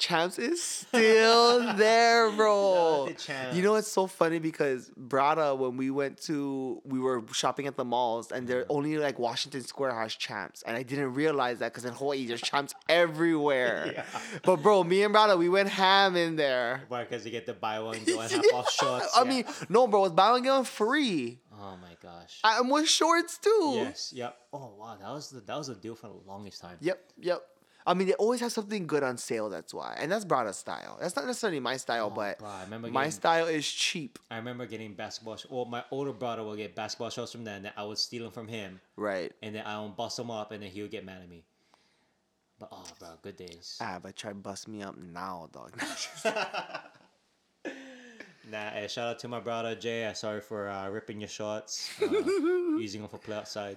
Champs 0.01 0.39
is 0.39 0.63
still 0.63 1.75
there, 1.77 2.31
bro. 2.31 3.07
To 3.09 3.15
Champs. 3.15 3.55
You 3.55 3.63
know 3.63 3.75
it's 3.75 3.93
so 3.93 4.07
funny 4.07 4.39
because 4.39 4.91
Brada, 4.99 5.57
when 5.57 5.77
we 5.77 5.91
went 5.91 6.21
to, 6.23 6.81
we 6.85 6.99
were 6.99 7.23
shopping 7.33 7.67
at 7.67 7.77
the 7.77 7.85
malls, 7.85 8.33
and 8.33 8.49
there 8.49 8.63
mm-hmm. 8.63 8.73
only 8.73 8.97
like 8.97 9.19
Washington 9.19 9.61
Square 9.63 9.95
has 9.95 10.15
Champs, 10.15 10.63
and 10.63 10.75
I 10.75 10.83
didn't 10.83 11.13
realize 11.13 11.59
that 11.59 11.73
because 11.73 11.85
in 11.85 11.93
Hawaii 11.93 12.27
there's 12.27 12.41
Champs 12.41 12.75
everywhere. 12.89 13.95
Yeah. 14.01 14.05
But 14.45 14.63
bro, 14.63 14.85
me 14.85 15.03
and 15.03 15.15
Brada, 15.15 15.37
we 15.37 15.49
went 15.49 15.69
ham 15.69 16.17
in 16.17 16.37
there. 16.37 16.83
Why? 16.89 17.03
Because 17.03 17.25
you 17.25 17.31
get 17.31 17.45
the 17.45 17.53
buy 17.53 17.81
one 17.81 17.99
get 18.05 18.17
one 18.17 18.31
half 18.31 18.45
off 18.55 18.71
shorts. 18.71 19.17
I 19.17 19.25
yeah. 19.25 19.29
mean, 19.29 19.45
no, 19.69 19.87
bro, 19.87 20.05
it's 20.05 20.15
buy 20.15 20.31
one 20.31 20.43
get 20.43 20.53
one 20.53 20.65
free. 20.65 21.41
oh 21.53 21.77
my 21.83 21.95
gosh. 22.03 22.41
I'm 22.45 22.71
with 22.71 22.89
shorts 22.89 23.37
too. 23.39 23.73
yes. 23.75 24.13
Yep. 24.15 24.37
Oh 24.53 24.73
wow, 24.79 24.97
that 25.01 25.11
was 25.11 25.31
the 25.31 25.41
that 25.41 25.57
was 25.57 25.69
a 25.69 25.75
deal 25.75 25.95
for 25.95 26.07
the 26.07 26.21
longest 26.27 26.63
time. 26.63 26.77
Yep, 26.81 27.01
yep. 27.19 27.43
I 27.87 27.95
mean, 27.95 28.09
they 28.09 28.15
always 28.15 28.41
have 28.41 28.53
something 28.53 28.87
good 28.87 29.03
on 29.03 29.17
sale. 29.17 29.49
That's 29.49 29.73
why, 29.73 29.97
and 29.99 30.13
that's 30.13 30.25
Brada's 30.25 30.57
style. 30.59 30.99
That's 31.01 31.17
not 31.17 31.27
necessarily 31.27 31.61
my 31.61 31.77
style, 31.77 32.09
Oh, 32.13 32.15
but 32.15 32.39
bro, 32.39 32.49
remember 32.65 32.89
my 32.89 33.09
style 33.09 33.47
is 33.47 33.67
cheap. 33.67 34.19
I 34.31 34.37
remember 34.37 34.67
getting 34.67 34.95
basketball. 34.95 35.37
Sh- 35.37 35.47
well, 35.51 35.65
my 35.65 35.83
older 35.91 36.13
brother 36.13 36.43
will 36.43 36.57
get 36.57 36.75
basketball 36.75 37.11
shorts 37.11 37.33
from 37.33 37.45
them, 37.45 37.65
and 37.65 37.73
I 37.77 37.85
would 37.85 37.99
steal 37.99 38.25
them 38.25 38.33
from 38.33 38.49
him, 38.49 38.81
Right. 38.97 39.33
and 39.43 39.55
then 39.55 39.65
I 39.67 39.81
would 39.81 39.97
bust 39.97 40.17
them 40.19 40.31
up, 40.31 40.53
and 40.53 40.63
then 40.63 40.71
he 40.71 40.83
would 40.83 40.91
get 40.91 41.05
mad 41.05 41.23
at 41.23 41.29
me. 41.29 41.43
But 42.59 42.69
oh, 42.73 42.85
bro, 42.99 43.09
good 43.23 43.37
days. 43.39 43.79
Ah, 43.81 43.99
but 44.03 44.15
try 44.15 44.35
bust 44.35 44.69
me 44.69 44.83
up 44.83 44.97
now, 44.99 45.49
dog. 45.53 45.73
Nah, 48.51 48.71
hey, 48.71 48.89
shout 48.89 49.07
out 49.07 49.19
to 49.21 49.29
my 49.29 49.39
brother 49.39 49.77
Jay. 49.77 50.05
I'm 50.05 50.15
sorry 50.17 50.41
for 50.41 50.69
uh, 50.69 50.89
ripping 50.89 51.21
your 51.21 51.29
shorts, 51.29 51.89
uh, 52.03 52.07
using 52.81 53.01
them 53.01 53.09
for 53.09 53.19
play 53.19 53.37
outside. 53.37 53.77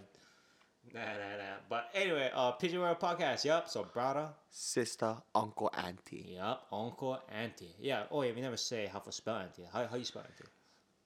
Nah, 0.94 1.02
nah, 1.02 1.38
nah. 1.38 1.56
But 1.70 1.90
anyway, 1.96 2.30
uh, 2.34 2.52
Pidgin 2.52 2.80
World 2.80 3.00
Podcast. 3.00 3.46
Yup. 3.46 3.68
So 3.68 3.84
brother. 3.84 4.30
Sister, 4.50 5.16
uncle, 5.34 5.72
auntie. 5.76 6.36
Yup. 6.36 6.68
Uncle, 6.72 7.20
auntie. 7.32 7.74
Yeah. 7.80 8.04
Oh, 8.12 8.22
yeah. 8.22 8.32
We 8.36 8.42
never 8.42 8.58
say 8.58 8.88
how 8.92 9.00
to 9.00 9.12
spell 9.12 9.38
auntie. 9.38 9.64
How 9.72 9.88
how 9.88 9.96
you 9.96 10.06
spell 10.06 10.24
auntie? 10.24 10.50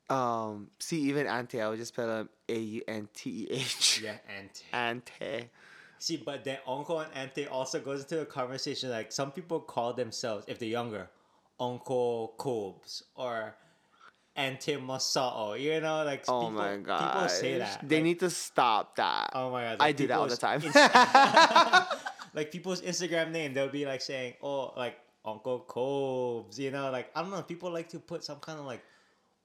Um, 0.10 0.70
see, 0.80 1.02
even 1.02 1.28
auntie, 1.28 1.62
I 1.62 1.70
would 1.70 1.80
just 1.80 1.94
spell 1.94 2.08
them 2.08 2.30
A 2.50 2.58
U 2.58 2.82
N 2.88 3.08
T 3.14 3.30
E 3.30 3.48
H. 3.52 4.02
Yeah, 4.04 4.18
auntie. 4.38 4.66
Auntie. 4.74 5.50
See, 6.00 6.18
but 6.18 6.44
then 6.44 6.60
uncle 6.68 7.00
and 7.00 7.12
auntie 7.14 7.48
also 7.48 7.80
goes 7.80 8.04
into 8.04 8.22
a 8.22 8.26
conversation 8.26 8.90
like 8.90 9.12
some 9.12 9.32
people 9.32 9.60
call 9.60 9.94
themselves, 9.94 10.46
if 10.48 10.60
they're 10.60 10.70
younger, 10.70 11.10
Uncle 11.60 12.36
Cobes 12.38 13.04
or 13.16 13.56
Auntie 14.38 14.78
Masao. 14.78 15.60
You 15.60 15.82
know, 15.82 16.04
like 16.06 16.24
Oh 16.28 16.42
people, 16.48 16.52
my 16.52 16.78
god. 16.78 17.02
people 17.14 17.30
say 17.30 17.58
that. 17.58 17.82
They 17.88 17.96
like, 17.98 18.04
need 18.04 18.20
to 18.22 18.30
stop 18.30 18.96
that. 18.96 19.32
Oh 19.34 19.50
my 19.52 19.64
god! 19.64 19.78
I 19.82 19.92
do 19.92 20.06
that 20.08 20.18
all 20.18 20.28
the 20.28 20.38
time. 20.38 20.62
Inst- 20.62 20.76
like 22.38 22.52
people's 22.52 22.82
Instagram 22.82 23.32
name, 23.32 23.54
they'll 23.54 23.68
be 23.74 23.86
like 23.86 24.02
saying, 24.02 24.36
"Oh, 24.44 24.74
like 24.78 24.96
Uncle 25.26 25.60
Cobes," 25.68 26.60
you 26.60 26.70
know, 26.72 26.92
like 26.92 27.10
I 27.16 27.22
don't 27.22 27.32
know. 27.32 27.42
People 27.42 27.72
like 27.72 27.90
to 27.90 28.00
put 28.00 28.24
some 28.24 28.38
kind 28.40 28.60
of 28.60 28.66
like 28.66 28.84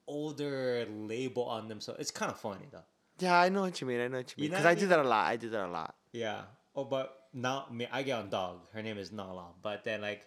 older 0.07 0.87
label 0.91 1.45
on 1.45 1.69
them, 1.69 1.81
so 1.81 1.97
it's 1.99 2.11
kind 2.11 2.31
of 2.31 2.39
funny 2.39 2.67
though. 2.71 2.85
yeah, 3.19 3.39
I 3.41 3.49
know 3.49 3.63
what 3.63 3.81
you 3.81 3.87
mean. 3.87 4.01
I 4.01 4.09
know 4.09 4.19
what 4.19 4.35
you 4.37 4.45
You 4.45 4.51
mean. 4.51 4.51
know 4.53 4.57
Because 4.59 4.65
what 4.65 4.69
I 4.69 4.73
I 4.73 4.81
do 4.81 4.87
that 4.89 4.99
a 4.99 5.09
lot. 5.09 5.27
I 5.27 5.37
do 5.37 5.49
that 5.51 5.65
a 5.67 5.71
lot. 5.71 5.95
Yeah. 6.13 6.43
Oh, 6.75 6.85
but 6.85 7.29
now 7.33 7.67
me, 7.71 7.87
I 7.91 8.03
get 8.03 8.19
on 8.19 8.29
dog. 8.31 8.67
Her 8.73 8.83
name 8.83 8.99
is 8.99 9.13
Nala. 9.13 9.47
But 9.63 9.85
then 9.85 10.01
like, 10.03 10.27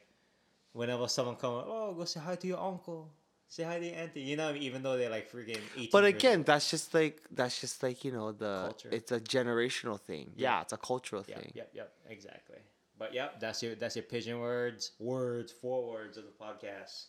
whenever 0.74 1.08
someone 1.08 1.36
comes, 1.36 1.66
oh, 1.68 1.94
go 1.94 2.06
say 2.06 2.20
hi 2.20 2.36
to 2.36 2.48
your 2.48 2.60
uncle. 2.60 3.12
Say 3.48 3.64
hi 3.64 3.80
to 3.80 3.86
your 3.86 3.96
auntie. 3.96 4.22
You 4.22 4.36
know, 4.38 4.54
even 4.56 4.84
though 4.84 4.98
they're 4.98 5.10
like 5.10 5.32
freaking 5.32 5.60
eighteen. 5.76 5.90
But 5.92 6.06
again, 6.06 6.44
that's 6.44 6.70
just 6.70 6.94
like 6.94 7.22
that's 7.32 7.62
just 7.62 7.82
like 7.84 8.04
you 8.04 8.12
know 8.12 8.32
the 8.32 8.64
Culture. 8.64 8.90
it's 8.92 9.12
a 9.12 9.20
generational 9.20 10.00
thing. 10.00 10.32
Yeah, 10.36 10.62
it's 10.62 10.74
a 10.74 10.78
cultural 10.78 11.24
Yep, 11.28 11.38
thing. 11.40 11.52
yep, 11.56 11.70
yep, 11.74 11.94
exactly. 12.10 12.58
But 12.98 13.14
yep, 13.14 13.40
that's 13.40 13.62
your 13.62 13.76
that's 13.76 13.96
your 13.96 14.04
pidgin 14.04 14.40
words, 14.40 14.92
words, 15.00 15.52
four 15.52 15.88
words 15.90 16.18
of 16.18 16.24
the 16.26 16.32
podcast. 16.32 17.06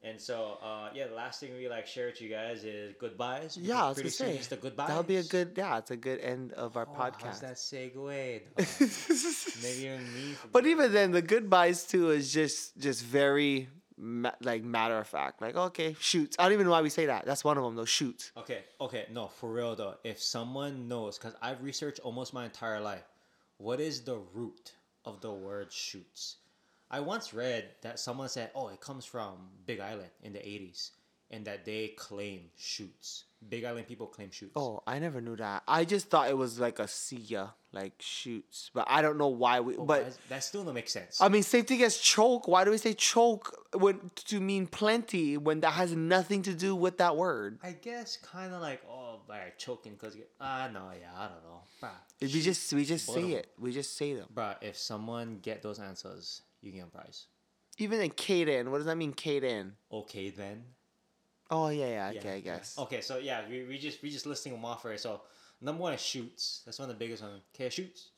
And 0.00 0.20
so, 0.20 0.58
uh, 0.62 0.90
yeah, 0.94 1.08
the 1.08 1.14
last 1.14 1.40
thing 1.40 1.52
we 1.56 1.68
like 1.68 1.84
share 1.88 2.06
with 2.06 2.20
you 2.22 2.28
guys 2.28 2.62
is 2.62 2.94
goodbyes. 3.00 3.56
Yeah, 3.60 3.84
I 3.86 3.88
was 3.88 3.94
pretty 3.94 4.10
gonna 4.16 4.30
say 4.30 4.36
it's 4.36 4.46
the 4.46 4.56
goodbyes. 4.56 4.86
That'll 4.88 5.02
be 5.02 5.16
a 5.16 5.24
good. 5.24 5.54
Yeah, 5.56 5.78
it's 5.78 5.90
a 5.90 5.96
good 5.96 6.20
end 6.20 6.52
of 6.52 6.76
our 6.76 6.86
Oh, 6.88 6.94
How's 6.94 7.12
podcast. 7.14 7.40
that 7.40 7.56
segue? 7.56 8.42
Maybe 9.62 9.86
even 9.86 10.14
me. 10.14 10.34
but 10.52 10.66
even 10.66 10.92
then, 10.92 11.10
the 11.10 11.22
goodbyes 11.22 11.82
too 11.84 12.10
is 12.10 12.32
just 12.32 12.78
just 12.78 13.02
very 13.04 13.68
ma- 13.98 14.32
like 14.40 14.64
matter 14.64 14.98
of 14.98 15.06
fact. 15.06 15.40
Like 15.40 15.56
okay, 15.56 15.96
shoots. 16.00 16.36
I 16.38 16.44
don't 16.44 16.52
even 16.52 16.66
know 16.66 16.72
why 16.72 16.82
we 16.82 16.90
say 16.90 17.06
that. 17.06 17.26
That's 17.26 17.44
one 17.44 17.58
of 17.58 17.64
them. 17.64 17.76
though. 17.76 17.84
shoots. 17.84 18.32
Okay, 18.36 18.64
okay, 18.80 19.06
no, 19.12 19.28
for 19.28 19.52
real 19.52 19.74
though. 19.74 19.94
If 20.04 20.22
someone 20.22 20.88
knows, 20.88 21.18
because 21.18 21.34
I've 21.42 21.62
researched 21.62 22.00
almost 22.00 22.32
my 22.32 22.44
entire 22.44 22.80
life, 22.80 23.04
what 23.58 23.80
is 23.80 24.02
the 24.02 24.18
root 24.32 24.72
of 25.04 25.20
the 25.20 25.32
word 25.32 25.72
shoots? 25.72 26.36
I 26.90 27.00
once 27.00 27.34
read 27.34 27.68
that 27.82 27.98
someone 27.98 28.30
said, 28.30 28.50
oh, 28.54 28.68
it 28.68 28.80
comes 28.80 29.04
from 29.04 29.32
Big 29.66 29.78
Island 29.78 30.08
in 30.22 30.32
the 30.32 30.38
80s, 30.38 30.90
and 31.30 31.44
that 31.44 31.64
they 31.64 31.88
claim 31.88 32.50
shoots. 32.56 33.24
Big 33.48 33.64
Island 33.64 33.86
people 33.86 34.06
claim 34.08 34.30
shoots. 34.32 34.52
Oh, 34.56 34.82
I 34.86 34.98
never 34.98 35.20
knew 35.20 35.36
that. 35.36 35.62
I 35.68 35.84
just 35.84 36.10
thought 36.10 36.28
it 36.28 36.36
was 36.36 36.58
like 36.58 36.80
a 36.80 36.88
see 36.88 37.36
like 37.72 37.92
shoots. 38.00 38.70
But 38.74 38.86
I 38.88 39.00
don't 39.00 39.16
know 39.16 39.28
why 39.28 39.60
we. 39.60 39.76
Oh, 39.76 39.84
but 39.84 40.16
that 40.28 40.42
still 40.42 40.64
don't 40.64 40.74
make 40.74 40.88
sense. 40.88 41.20
I 41.20 41.28
mean, 41.28 41.44
same 41.44 41.64
thing 41.64 41.82
as 41.82 41.98
choke. 41.98 42.48
Why 42.48 42.64
do 42.64 42.72
we 42.72 42.78
say 42.78 42.94
choke 42.94 43.54
when 43.74 44.10
to 44.26 44.40
mean 44.40 44.66
plenty 44.66 45.36
when 45.36 45.60
that 45.60 45.72
has 45.72 45.92
nothing 45.94 46.42
to 46.42 46.54
do 46.54 46.74
with 46.74 46.98
that 46.98 47.16
word? 47.16 47.58
I 47.62 47.72
guess 47.72 48.16
kind 48.16 48.52
of 48.52 48.60
like, 48.60 48.82
oh, 48.90 49.20
like 49.28 49.56
choking 49.56 49.92
because, 49.92 50.16
ah, 50.40 50.68
no, 50.72 50.90
yeah, 51.00 51.10
I 51.16 51.28
don't 51.28 51.44
know. 51.44 51.60
Bruh, 51.80 51.90
We 52.20 52.40
just 52.40 52.72
we 52.72 52.84
just 52.84 53.06
say 53.06 53.32
it. 53.32 53.52
We 53.56 53.72
just 53.72 53.96
say 53.96 54.14
them. 54.14 54.26
bruh, 54.34 54.56
if 54.62 54.76
someone 54.76 55.38
get 55.42 55.62
those 55.62 55.78
answers, 55.78 56.42
you 56.60 56.72
get 56.72 56.84
a 56.84 56.86
prize. 56.86 57.26
Even 57.80 58.00
in 58.00 58.10
Kaden, 58.10 58.68
what 58.70 58.78
does 58.78 58.86
that 58.86 58.96
mean, 58.96 59.12
Kaden? 59.12 59.72
Okay, 59.92 60.30
then. 60.30 60.64
Oh 61.50 61.68
yeah, 61.68 61.86
yeah. 61.86 62.10
Yeah, 62.12 62.18
Okay, 62.20 62.30
I 62.30 62.34
yeah. 62.36 62.40
guess. 62.40 62.78
Okay, 62.78 63.00
so 63.00 63.18
yeah, 63.18 63.42
we, 63.48 63.64
we 63.64 63.78
just 63.78 64.02
we 64.02 64.10
just 64.10 64.26
listing 64.26 64.52
them 64.52 64.64
off 64.64 64.84
right. 64.84 65.00
So 65.00 65.22
number 65.60 65.82
one 65.82 65.94
is 65.94 66.00
shoots. 66.00 66.62
That's 66.64 66.78
one 66.78 66.90
of 66.90 66.98
the 66.98 67.02
biggest 67.04 67.22
ones. 67.22 67.40
Okay, 67.54 67.68
shoots. 67.70 68.08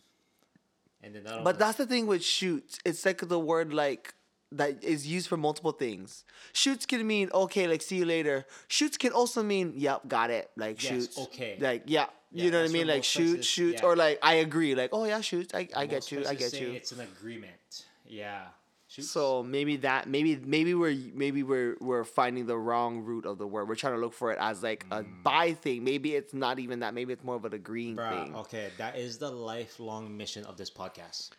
And 1.02 1.14
then 1.14 1.24
that 1.24 1.44
But 1.44 1.58
that's 1.58 1.78
the 1.78 1.86
thing 1.86 2.06
with 2.06 2.22
shoots. 2.24 2.78
It's 2.84 3.04
like 3.06 3.26
the 3.26 3.38
word 3.38 3.72
like 3.72 4.14
that 4.52 4.82
is 4.82 5.06
used 5.06 5.28
for 5.28 5.36
multiple 5.36 5.70
things. 5.72 6.24
Shoots 6.52 6.84
can 6.86 7.06
mean 7.06 7.30
okay, 7.32 7.68
like 7.68 7.82
see 7.82 7.96
you 7.98 8.04
later. 8.04 8.44
Shoots 8.68 8.96
can 8.96 9.12
also 9.12 9.42
mean 9.42 9.72
yep, 9.76 10.08
got 10.08 10.30
it, 10.30 10.50
like 10.56 10.82
Yes, 10.82 10.92
shoots. 10.92 11.18
okay. 11.18 11.56
Like 11.60 11.84
yeah, 11.86 12.06
Yeah, 12.32 12.44
you 12.44 12.50
know 12.50 12.60
what 12.62 12.70
I 12.70 12.72
mean, 12.72 12.88
like 12.88 13.04
shoot, 13.04 13.36
places- 13.36 13.46
shoot, 13.46 13.74
yeah. 13.76 13.84
or 13.86 13.94
like 13.96 14.18
I 14.22 14.34
agree, 14.34 14.74
like 14.74 14.90
oh 14.92 15.04
yeah, 15.04 15.20
shoots, 15.20 15.54
I, 15.54 15.68
I 15.76 15.86
get 15.86 16.10
you, 16.10 16.26
I 16.26 16.34
get 16.34 16.52
you. 16.60 16.72
It's 16.72 16.90
an 16.92 17.00
agreement. 17.00 17.84
Yeah. 18.04 18.46
Shoots. 18.90 19.08
So 19.08 19.44
maybe 19.44 19.76
that 19.76 20.08
maybe 20.08 20.34
maybe 20.44 20.74
we're 20.74 20.96
maybe 21.14 21.44
we're 21.44 21.76
we're 21.80 22.02
finding 22.02 22.46
the 22.46 22.58
wrong 22.58 23.02
root 23.02 23.24
of 23.24 23.38
the 23.38 23.46
word. 23.46 23.68
We're 23.68 23.76
trying 23.76 23.92
to 23.94 24.00
look 24.00 24.12
for 24.12 24.32
it 24.32 24.38
as 24.40 24.64
like 24.64 24.84
a 24.90 25.04
mm. 25.04 25.22
buy 25.22 25.52
thing. 25.52 25.84
Maybe 25.84 26.16
it's 26.16 26.34
not 26.34 26.58
even 26.58 26.80
that. 26.80 26.92
Maybe 26.92 27.12
it's 27.12 27.22
more 27.22 27.36
of 27.36 27.44
an 27.44 27.54
agreeing 27.54 27.94
Bruh, 27.94 28.10
thing. 28.10 28.34
okay, 28.34 28.70
that 28.78 28.96
is 28.96 29.18
the 29.18 29.30
lifelong 29.30 30.16
mission 30.16 30.44
of 30.44 30.56
this 30.56 30.72
podcast. 30.72 31.30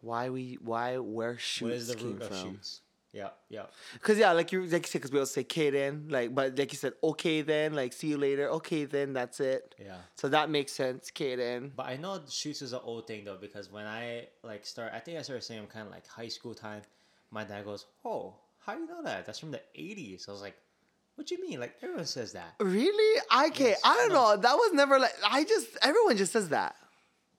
Why 0.00 0.30
we 0.30 0.58
why 0.60 0.98
where 0.98 1.38
shoots 1.38 1.62
What 1.62 1.72
is 1.72 1.86
the 1.86 1.94
came 1.94 2.14
root 2.14 2.22
of 2.22 2.28
from? 2.30 2.54
shoots? 2.54 2.80
Yeah, 3.12 3.30
yeah. 3.48 3.66
Cause 4.02 4.18
yeah, 4.18 4.32
like 4.32 4.52
you 4.52 4.64
like 4.66 4.86
you 4.86 4.90
said, 4.90 5.00
cause 5.00 5.10
we 5.10 5.18
all 5.18 5.26
say 5.26 5.40
okay 5.42 5.70
then, 5.70 6.08
like 6.10 6.34
but 6.34 6.58
like 6.58 6.70
you 6.72 6.78
said, 6.78 6.92
okay 7.02 7.40
then, 7.40 7.72
like 7.72 7.92
see 7.94 8.08
you 8.08 8.18
later, 8.18 8.50
okay 8.50 8.84
then, 8.84 9.14
that's 9.14 9.40
it. 9.40 9.74
Yeah. 9.78 9.96
So 10.16 10.28
that 10.28 10.50
makes 10.50 10.72
sense, 10.72 11.10
okay 11.10 11.34
then. 11.34 11.72
But 11.74 11.86
I 11.86 11.96
know 11.96 12.20
shoots 12.28 12.60
is 12.60 12.74
an 12.74 12.80
old 12.82 13.06
thing 13.06 13.24
though 13.24 13.38
because 13.40 13.72
when 13.72 13.86
I 13.86 14.28
like 14.42 14.66
start, 14.66 14.92
I 14.94 14.98
think 14.98 15.18
I 15.18 15.22
started 15.22 15.42
saying 15.42 15.66
kind 15.68 15.86
of 15.86 15.92
like 15.92 16.06
high 16.06 16.28
school 16.28 16.54
time. 16.54 16.82
My 17.30 17.44
dad 17.44 17.64
goes, 17.64 17.86
"Oh, 18.04 18.36
how 18.58 18.74
do 18.74 18.80
you 18.80 18.86
know 18.86 19.02
that? 19.02 19.24
That's 19.24 19.38
from 19.38 19.52
the 19.52 19.62
'80s." 19.78 20.28
I 20.28 20.32
was 20.32 20.42
like, 20.42 20.56
"What 21.14 21.26
do 21.26 21.34
you 21.34 21.42
mean? 21.42 21.60
Like 21.60 21.76
everyone 21.82 22.06
says 22.06 22.32
that." 22.32 22.54
Really? 22.60 23.22
I 23.30 23.48
can't. 23.48 23.70
Yes, 23.70 23.80
I 23.84 23.94
don't 23.96 24.08
no. 24.10 24.34
know. 24.34 24.36
That 24.36 24.54
was 24.54 24.72
never 24.74 24.98
like. 24.98 25.12
I 25.26 25.44
just 25.44 25.66
everyone 25.80 26.18
just 26.18 26.32
says 26.32 26.50
that. 26.50 26.76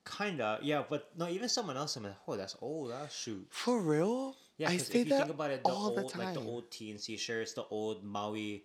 Kinda, 0.04 0.58
yeah, 0.62 0.82
but 0.88 1.10
no, 1.16 1.28
even 1.28 1.48
someone 1.48 1.76
else. 1.76 1.94
I'm 1.96 2.04
like, 2.04 2.16
"Oh, 2.26 2.36
that's 2.36 2.56
old. 2.60 2.90
That's 2.90 3.14
shoot." 3.14 3.46
For 3.50 3.80
real? 3.80 4.36
Yeah, 4.60 4.68
I 4.68 4.76
say 4.76 5.00
if 5.00 5.06
you 5.06 5.12
that 5.12 5.18
think 5.20 5.30
about 5.30 5.50
it, 5.52 5.64
the 5.64 5.70
all 5.70 5.86
old 5.86 5.96
the 5.96 6.02
time. 6.02 6.22
like 6.26 6.34
the 6.34 6.40
old 6.40 6.70
TNC 6.70 7.18
shirts, 7.18 7.54
the 7.54 7.64
old 7.70 8.04
Maui, 8.04 8.64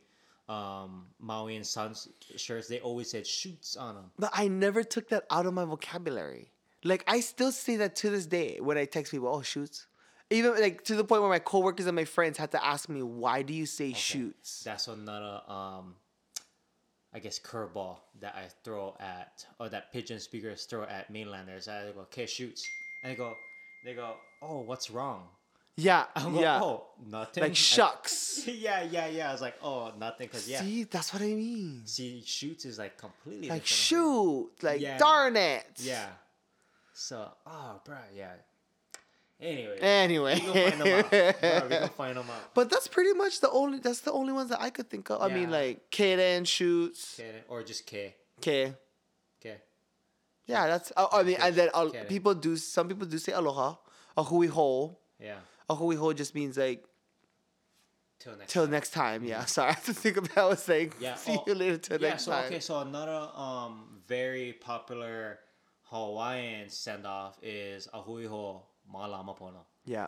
um, 0.49 1.05
Maui 1.19 1.55
and 1.55 1.65
Sons 1.65 2.09
shirts, 2.35 2.67
they 2.67 2.81
always 2.81 3.09
said 3.09 3.25
shoots 3.25 3.77
on 3.77 3.95
them. 3.95 4.11
But 4.19 4.31
I 4.33 4.49
never 4.49 4.83
took 4.83 5.07
that 5.09 5.23
out 5.31 5.45
of 5.45 5.53
my 5.53 5.63
vocabulary. 5.63 6.51
Like 6.83 7.05
I 7.07 7.21
still 7.21 7.53
say 7.53 7.77
that 7.77 7.95
to 7.97 8.09
this 8.09 8.25
day 8.25 8.59
when 8.59 8.77
I 8.77 8.83
text 8.83 9.13
people, 9.13 9.29
"Oh, 9.29 9.41
shoots." 9.41 9.87
Even 10.29 10.59
like 10.59 10.83
to 10.83 10.95
the 10.95 11.05
point 11.05 11.21
where 11.21 11.31
my 11.31 11.39
coworkers 11.39 11.85
and 11.85 11.95
my 11.95 12.03
friends 12.03 12.37
had 12.37 12.51
to 12.51 12.65
ask 12.65 12.89
me, 12.89 13.01
"Why 13.01 13.41
do 13.41 13.53
you 13.53 13.65
say 13.65 13.93
shoots?" 13.93 14.63
That's 14.65 14.89
another 14.89 15.43
um, 15.47 15.95
I 17.13 17.19
guess 17.19 17.39
curveball 17.39 17.99
that 18.19 18.35
I 18.35 18.49
throw 18.65 18.97
at 18.99 19.45
or 19.61 19.69
that 19.69 19.93
pidgin 19.93 20.19
speakers 20.19 20.65
throw 20.65 20.83
at 20.83 21.09
mainlanders. 21.09 21.69
I 21.69 21.91
go, 21.93 22.01
okay, 22.01 22.25
shoots, 22.25 22.67
and 23.01 23.13
they 23.13 23.15
go, 23.15 23.33
they 23.85 23.93
go, 23.93 24.15
oh, 24.41 24.59
what's 24.59 24.91
wrong? 24.91 25.29
Yeah, 25.78 26.05
yeah. 26.32 26.61
oh, 26.61 26.86
nothing. 27.05 27.41
like 27.43 27.51
I- 27.51 27.55
shucks. 27.55 28.43
yeah, 28.47 28.84
yeah, 28.84 29.07
yeah. 29.07 29.30
I 29.30 29.32
was 29.34 29.41
like, 29.41 29.55
oh, 29.61 29.91
nothing, 29.99 30.30
cause 30.30 30.47
yeah. 30.47 30.61
See, 30.61 30.84
that's 30.86 31.11
what 31.13 31.21
I 31.21 31.34
mean. 31.34 31.82
See, 31.86 32.23
shoots 32.26 32.63
is 32.65 32.80
like 32.80 32.97
completely 32.97 33.49
Like 33.49 33.65
shoot, 33.65 34.51
like 34.61 34.80
Yeah. 34.80 34.97
darn 34.97 35.36
it. 35.36 35.65
Yeah. 35.80 36.07
So, 36.93 37.30
oh, 37.45 37.82
bro, 37.84 37.97
yeah. 38.15 38.32
Anyway, 39.41 39.78
Anyway. 39.82 40.36
we 40.36 40.39
can 40.53 40.71
find 40.71 40.80
them 40.80 40.88
out. 40.95 41.09
Bro, 41.11 41.61
we 41.63 41.76
can 41.76 41.89
find 41.89 42.17
them 42.17 42.30
out. 42.30 42.53
But 42.53 42.69
that's 42.69 42.88
pretty 42.88 43.11
much 43.11 43.41
the 43.41 43.49
only. 43.49 43.80
That's 43.80 43.99
the 43.99 44.13
only 44.13 44.32
ones 44.32 44.49
that 44.49 44.61
I 44.61 44.69
could 44.69 44.89
think 44.89 45.09
of. 45.09 45.21
I 45.21 45.28
mean, 45.28 45.49
Yeah. 45.49 45.57
like 45.57 45.91
Kaden 45.91 46.47
shoots. 46.47 47.19
Or 47.49 47.61
just 47.63 47.86
K. 47.86 48.15
Okay. 48.39 48.73
Okay. 49.41 49.57
Yeah, 50.47 50.67
that's. 50.67 50.93
Uh, 50.95 51.07
I 51.11 51.23
mean, 51.23 51.36
and 51.41 51.53
then 51.53 51.69
uh, 51.73 51.89
people 52.07 52.34
do. 52.34 52.55
Some 52.55 52.88
people 52.88 53.05
do 53.07 53.17
say 53.17 53.34
aloha, 53.34 53.76
a 54.15 54.23
hui 54.23 54.47
ho. 54.47 54.97
Yeah. 55.19 55.36
A 55.70 55.76
hui 55.76 55.95
ho 55.95 56.13
just 56.13 56.36
means 56.36 56.57
like 56.57 56.84
Till 58.20 58.36
next. 58.38 58.51
till 58.51 58.63
time. 58.63 58.72
next 58.72 58.89
time. 58.91 59.24
Yeah. 59.24 59.45
Sorry, 59.45 59.70
I 59.70 59.74
have 59.74 59.86
to 59.86 59.93
think 59.93 60.18
of 60.18 60.28
that. 60.30 60.38
I 60.38 60.45
was 60.47 60.61
saying. 60.63 60.93
Yeah, 60.99 61.16
See 61.26 61.36
oh, 61.38 61.43
you 61.47 61.55
later 61.55 61.78
till 61.78 62.01
yeah. 62.01 62.09
next 62.09 62.24
So 62.24 62.32
time. 62.32 62.45
okay, 62.45 62.59
so 62.59 62.80
another 62.80 63.30
um 63.36 64.01
very 64.07 64.53
popular 64.53 65.39
Hawaiian 65.84 66.70
send 66.70 67.05
off 67.05 67.38
is 67.43 67.88
ahui 67.93 68.28
ho 68.28 68.63
malama 68.93 69.38
pono. 69.38 69.66
Yeah. 69.86 70.07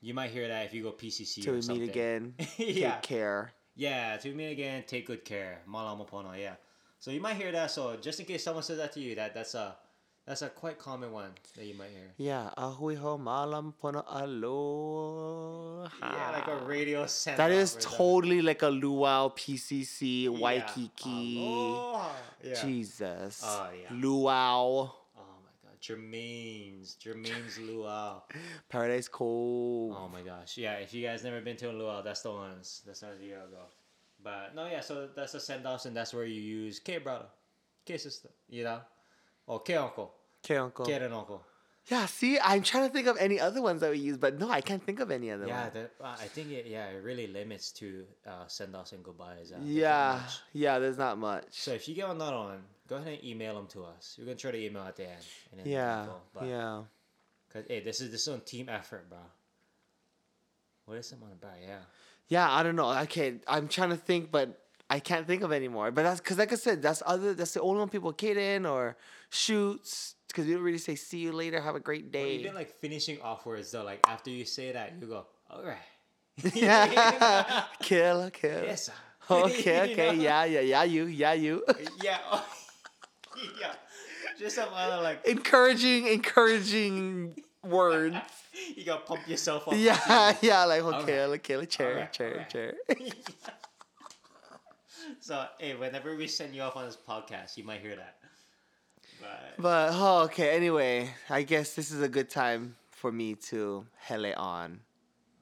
You 0.00 0.14
might 0.14 0.30
hear 0.30 0.48
that 0.48 0.66
if 0.66 0.74
you 0.74 0.82
go 0.82 0.92
PCC 0.92 1.42
Till 1.42 1.52
or 1.52 1.56
we 1.56 1.62
something. 1.62 1.82
meet 1.82 1.90
again. 1.90 2.34
yeah. 2.56 2.94
Take 2.94 3.02
care. 3.02 3.52
Yeah, 3.76 4.16
to 4.18 4.34
meet 4.34 4.50
again, 4.52 4.82
take 4.86 5.06
good 5.06 5.24
care. 5.24 5.60
Malama 5.68 6.06
pono, 6.08 6.38
yeah. 6.38 6.54
So 6.98 7.10
you 7.10 7.20
might 7.20 7.36
hear 7.36 7.50
that. 7.52 7.70
So 7.70 7.96
just 8.00 8.18
in 8.20 8.26
case 8.26 8.44
someone 8.44 8.62
says 8.64 8.78
that 8.78 8.92
to 8.92 9.00
you, 9.00 9.14
that 9.14 9.32
that's 9.34 9.54
a 9.54 9.76
that's 10.26 10.42
a 10.42 10.48
quite 10.48 10.78
common 10.78 11.10
one 11.12 11.30
that 11.56 11.64
you 11.64 11.74
might 11.74 11.90
hear. 11.90 12.12
Yeah. 12.16 12.50
Ahui 12.56 12.96
ho 12.96 13.18
malam 13.18 13.74
pono 13.82 14.04
aloha. 14.08 15.88
Yeah, 16.00 16.30
like 16.30 16.48
a 16.48 16.64
radio 16.64 17.06
send. 17.06 17.38
That 17.38 17.50
is 17.50 17.72
off 17.72 17.78
or 17.78 17.80
something. 17.82 17.96
totally 17.98 18.42
like 18.42 18.62
a 18.62 18.68
luau 18.68 19.28
PCC 19.30 20.24
Yeah. 20.24 20.30
Waikiki. 20.30 21.38
Aloha. 21.46 22.10
Yeah. 22.44 22.62
Jesus. 22.64 23.42
Oh, 23.44 23.68
yeah. 23.80 23.88
Luau. 23.90 24.90
Oh 25.16 25.20
my 25.42 25.52
god, 25.62 25.80
Germaine's 25.80 26.94
Germaine's 26.94 27.58
Luau. 27.58 28.22
Paradise 28.68 29.08
Cove. 29.08 29.94
Oh 29.96 30.08
my 30.12 30.22
gosh, 30.22 30.56
yeah. 30.56 30.74
If 30.74 30.94
you 30.94 31.02
guys 31.06 31.24
never 31.24 31.40
been 31.40 31.56
to 31.58 31.70
a 31.70 31.72
luau, 31.72 32.02
that's 32.02 32.22
the 32.22 32.30
ones. 32.32 32.82
That's 32.86 33.02
not 33.02 33.12
a 33.20 33.24
year 33.24 33.38
ago. 33.38 33.64
But 34.22 34.54
no, 34.54 34.66
yeah. 34.68 34.80
So 34.80 35.08
that's 35.14 35.32
the 35.32 35.40
send 35.40 35.66
offs, 35.66 35.86
and 35.86 35.96
that's 35.96 36.14
where 36.14 36.24
you 36.26 36.40
use 36.40 36.78
K 36.78 36.98
brother, 36.98 37.26
K 37.84 37.98
sister, 37.98 38.28
you 38.48 38.62
know, 38.62 38.78
or 39.46 39.60
K 39.60 39.74
uncle, 39.76 40.12
Okay, 40.44 40.56
uncle. 40.56 40.86
K 40.86 40.92
and 40.94 41.14
uncle. 41.14 41.42
Yeah, 41.88 42.06
see, 42.06 42.38
I'm 42.38 42.62
trying 42.62 42.86
to 42.88 42.92
think 42.92 43.08
of 43.08 43.16
any 43.16 43.40
other 43.40 43.60
ones 43.60 43.80
that 43.80 43.90
we 43.90 43.98
use, 43.98 44.16
but 44.16 44.38
no, 44.38 44.48
I 44.48 44.60
can't 44.60 44.82
think 44.84 45.00
of 45.00 45.10
any 45.10 45.32
other 45.32 45.46
Yeah, 45.46 45.62
ones. 45.62 45.74
that, 45.74 45.92
uh, 46.00 46.16
I 46.20 46.26
think 46.26 46.50
it. 46.52 46.66
Yeah, 46.66 46.86
it 46.88 47.02
really 47.02 47.26
limits 47.26 47.72
to 47.72 48.04
uh, 48.24 48.46
send 48.46 48.76
offs 48.76 48.92
and 48.92 49.02
goodbyes. 49.02 49.50
Uh, 49.52 49.58
Yeah, 49.64 50.20
yeah, 50.52 50.78
there's 50.78 50.96
not 50.98 51.18
much. 51.18 51.46
So 51.50 51.72
if 51.72 51.88
you 51.88 51.96
get 51.96 52.08
another 52.08 52.36
one, 52.36 52.62
go 52.86 52.96
ahead 52.96 53.14
and 53.14 53.24
email 53.24 53.56
them 53.56 53.66
to 53.68 53.82
us. 53.84 54.14
We're 54.18 54.26
gonna 54.26 54.36
try 54.36 54.52
to 54.52 54.64
email 54.64 54.84
at 54.84 54.94
the 54.96 55.08
end. 55.10 55.24
And 55.50 55.58
then 55.60 55.64
the 55.64 55.70
yeah, 55.70 56.00
info, 56.02 56.16
but, 56.32 56.44
yeah. 56.46 56.82
Cause 57.52 57.64
hey, 57.68 57.80
this 57.80 58.00
is 58.00 58.10
this 58.12 58.28
is 58.28 58.34
a 58.34 58.38
team 58.38 58.68
effort, 58.68 59.08
bro. 59.08 59.18
What 60.86 60.98
is 60.98 61.06
someone 61.08 61.32
about? 61.32 61.54
Yeah. 61.60 61.78
Yeah, 62.28 62.50
I 62.50 62.62
don't 62.62 62.76
know. 62.76 62.88
I 62.88 63.06
can't. 63.06 63.42
I'm 63.46 63.66
trying 63.68 63.90
to 63.90 63.96
think, 63.96 64.30
but 64.30 64.61
I 64.92 65.00
can't 65.00 65.26
think 65.26 65.42
of 65.42 65.52
anymore. 65.52 65.90
But 65.90 66.02
that's 66.02 66.20
because, 66.20 66.36
like 66.38 66.52
I 66.52 66.56
said, 66.56 66.82
that's 66.82 67.02
other. 67.06 67.32
That's 67.32 67.54
the 67.54 67.62
only 67.62 67.80
one 67.80 67.88
people 67.88 68.12
kid 68.12 68.36
in 68.36 68.66
or 68.66 68.96
shoots. 69.30 70.16
Because 70.28 70.46
we 70.46 70.52
don't 70.54 70.62
really 70.62 70.78
say 70.88 70.94
"see 70.96 71.18
you 71.26 71.32
later," 71.32 71.60
have 71.60 71.74
a 71.74 71.80
great 71.80 72.04
Well, 72.04 72.12
day. 72.24 72.36
even 72.36 72.54
like 72.54 72.70
finishing 72.80 73.18
off 73.22 73.44
words 73.46 73.70
though, 73.72 73.84
like 73.84 74.00
after 74.06 74.28
you 74.30 74.44
say 74.44 74.72
that, 74.72 74.92
you 75.00 75.06
go, 75.06 75.26
all 75.50 75.62
right. 75.64 75.88
yeah, 76.54 77.64
kill, 77.80 78.30
kill. 78.30 78.64
yes. 78.64 78.84
sir." 78.86 78.92
Okay, 79.30 79.86
You 79.88 79.92
okay, 79.92 80.06
know? 80.16 80.22
yeah, 80.22 80.44
yeah, 80.44 80.60
yeah, 80.60 80.82
you, 80.84 81.04
yeah, 81.06 81.32
you. 81.32 81.64
Yeah. 82.02 82.18
oh, 82.32 82.46
yeah. 83.60 83.72
Just 84.38 84.56
some 84.56 84.68
other 84.74 85.02
like 85.02 85.24
encouraging, 85.26 86.06
encouraging 86.08 87.36
words. 87.64 88.16
you 88.76 88.84
gotta 88.84 89.04
pump 89.04 89.26
yourself 89.28 89.68
up. 89.68 89.74
Yeah, 89.76 90.34
yeah, 90.42 90.64
like 90.64 90.82
okay, 90.82 91.20
okay, 91.24 91.56
okay, 91.56 91.66
chair, 91.66 91.92
Alright, 91.92 92.12
chair, 92.12 92.30
alright. 92.32 92.50
chair. 92.50 92.74
So 95.22 95.46
hey, 95.60 95.76
whenever 95.76 96.16
we 96.16 96.26
send 96.26 96.52
you 96.52 96.62
off 96.62 96.74
on 96.74 96.84
this 96.84 96.98
podcast, 97.08 97.56
you 97.56 97.62
might 97.62 97.80
hear 97.80 97.94
that. 97.94 98.16
But 99.20 99.54
But 99.56 99.90
oh, 99.92 100.22
okay. 100.24 100.50
Anyway, 100.56 101.10
I 101.30 101.44
guess 101.44 101.76
this 101.76 101.92
is 101.92 102.02
a 102.02 102.08
good 102.08 102.28
time 102.28 102.74
for 102.90 103.12
me 103.12 103.36
to 103.50 103.86
hele 104.00 104.34
on, 104.36 104.80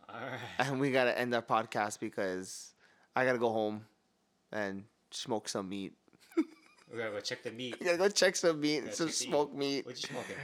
all 0.07 0.17
right. 0.21 0.69
and 0.69 0.81
we 0.81 0.91
gotta 0.91 1.19
end 1.19 1.35
our 1.35 1.41
podcast 1.41 1.99
because 1.99 2.75
I 3.17 3.25
gotta 3.25 3.39
go 3.39 3.49
home 3.51 3.87
and 4.53 4.85
smoke 5.13 5.49
some 5.49 5.71
meat. 5.71 5.95
We 6.37 6.99
gotta 6.99 7.13
go 7.13 7.21
check 7.21 7.43
the 7.43 7.51
meat. 7.53 7.79
Gotta 7.83 7.97
go 7.97 8.09
check 8.11 8.37
some 8.37 8.61
meat, 8.61 8.93
some 8.95 9.09
smoked 9.09 9.55
meat. 9.55 9.87
What 9.87 9.97
you 9.97 10.09
smoking? 10.09 10.37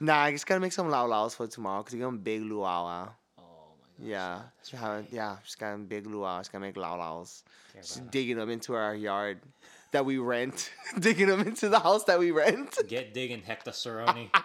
Nah, 0.00 0.16
I 0.22 0.32
just 0.32 0.46
gotta 0.46 0.58
make 0.58 0.72
some 0.72 0.88
laulaus 0.88 1.36
for 1.36 1.46
tomorrow 1.46 1.82
because 1.84 1.94
we're 1.94 2.02
gonna 2.02 2.16
big 2.16 2.42
luau. 2.42 2.66
ah. 2.66 3.12
Oh 3.38 3.42
my 3.78 3.81
gosh. 3.81 3.81
Yeah, 3.98 4.42
just 4.60 4.72
have- 4.72 4.96
right. 5.00 5.08
yeah, 5.12 5.36
just 5.44 5.58
gonna 5.58 5.78
big 5.78 6.06
luau. 6.06 6.38
Just 6.40 6.52
gonna 6.52 6.64
make 6.64 6.76
laulaus. 6.76 7.42
Okay, 7.76 7.82
digging 8.10 8.36
them 8.36 8.50
into 8.50 8.74
our 8.74 8.94
yard 8.94 9.40
that 9.92 10.04
we 10.04 10.18
rent. 10.18 10.70
digging 10.98 11.28
them 11.28 11.40
into 11.40 11.68
the 11.68 11.78
house 11.80 12.04
that 12.04 12.18
we 12.18 12.30
rent. 12.30 12.76
Get 12.88 13.14
digging, 13.14 13.42
Hector 13.42 13.70
Cerrone. 13.70 14.28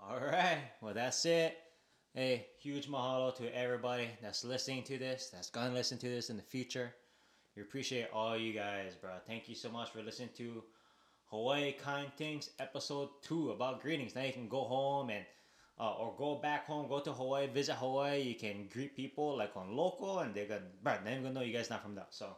All 0.00 0.20
right. 0.20 0.60
Well, 0.80 0.94
that's 0.94 1.24
it. 1.26 1.56
Hey, 2.14 2.46
huge 2.60 2.88
mahalo 2.88 3.34
to 3.36 3.54
everybody 3.56 4.08
that's 4.22 4.44
listening 4.44 4.82
to 4.84 4.98
this, 4.98 5.28
that's 5.32 5.50
gonna 5.50 5.74
listen 5.74 5.98
to 5.98 6.08
this 6.08 6.30
in 6.30 6.36
the 6.36 6.42
future. 6.42 6.94
We 7.54 7.62
appreciate 7.62 8.08
all 8.12 8.36
you 8.36 8.52
guys, 8.52 8.94
bro. 8.94 9.10
Thank 9.26 9.48
you 9.48 9.54
so 9.54 9.68
much 9.70 9.90
for 9.90 10.00
listening 10.02 10.30
to 10.36 10.62
Hawaii 11.26 11.72
Kind 11.72 12.10
Things 12.16 12.50
episode 12.58 13.08
two 13.22 13.50
about 13.50 13.82
greetings. 13.82 14.14
Now 14.14 14.22
you 14.22 14.32
can 14.32 14.48
go 14.48 14.64
home 14.64 15.10
and 15.10 15.24
uh, 15.80 15.94
or 15.94 16.14
go 16.18 16.36
back 16.36 16.66
home, 16.66 16.88
go 16.88 17.00
to 17.00 17.12
Hawaii, 17.12 17.46
visit 17.46 17.74
Hawaii. 17.74 18.20
You 18.20 18.34
can 18.34 18.68
greet 18.72 18.96
people 18.96 19.36
like 19.36 19.56
on 19.56 19.76
local, 19.76 20.20
and 20.20 20.34
they're 20.34 20.46
gonna, 20.46 20.62
bro, 20.82 20.94
they're 21.04 21.20
gonna 21.20 21.32
know 21.32 21.42
you 21.42 21.52
guys 21.52 21.70
not 21.70 21.82
from 21.82 21.94
that. 21.94 22.08
So, 22.10 22.36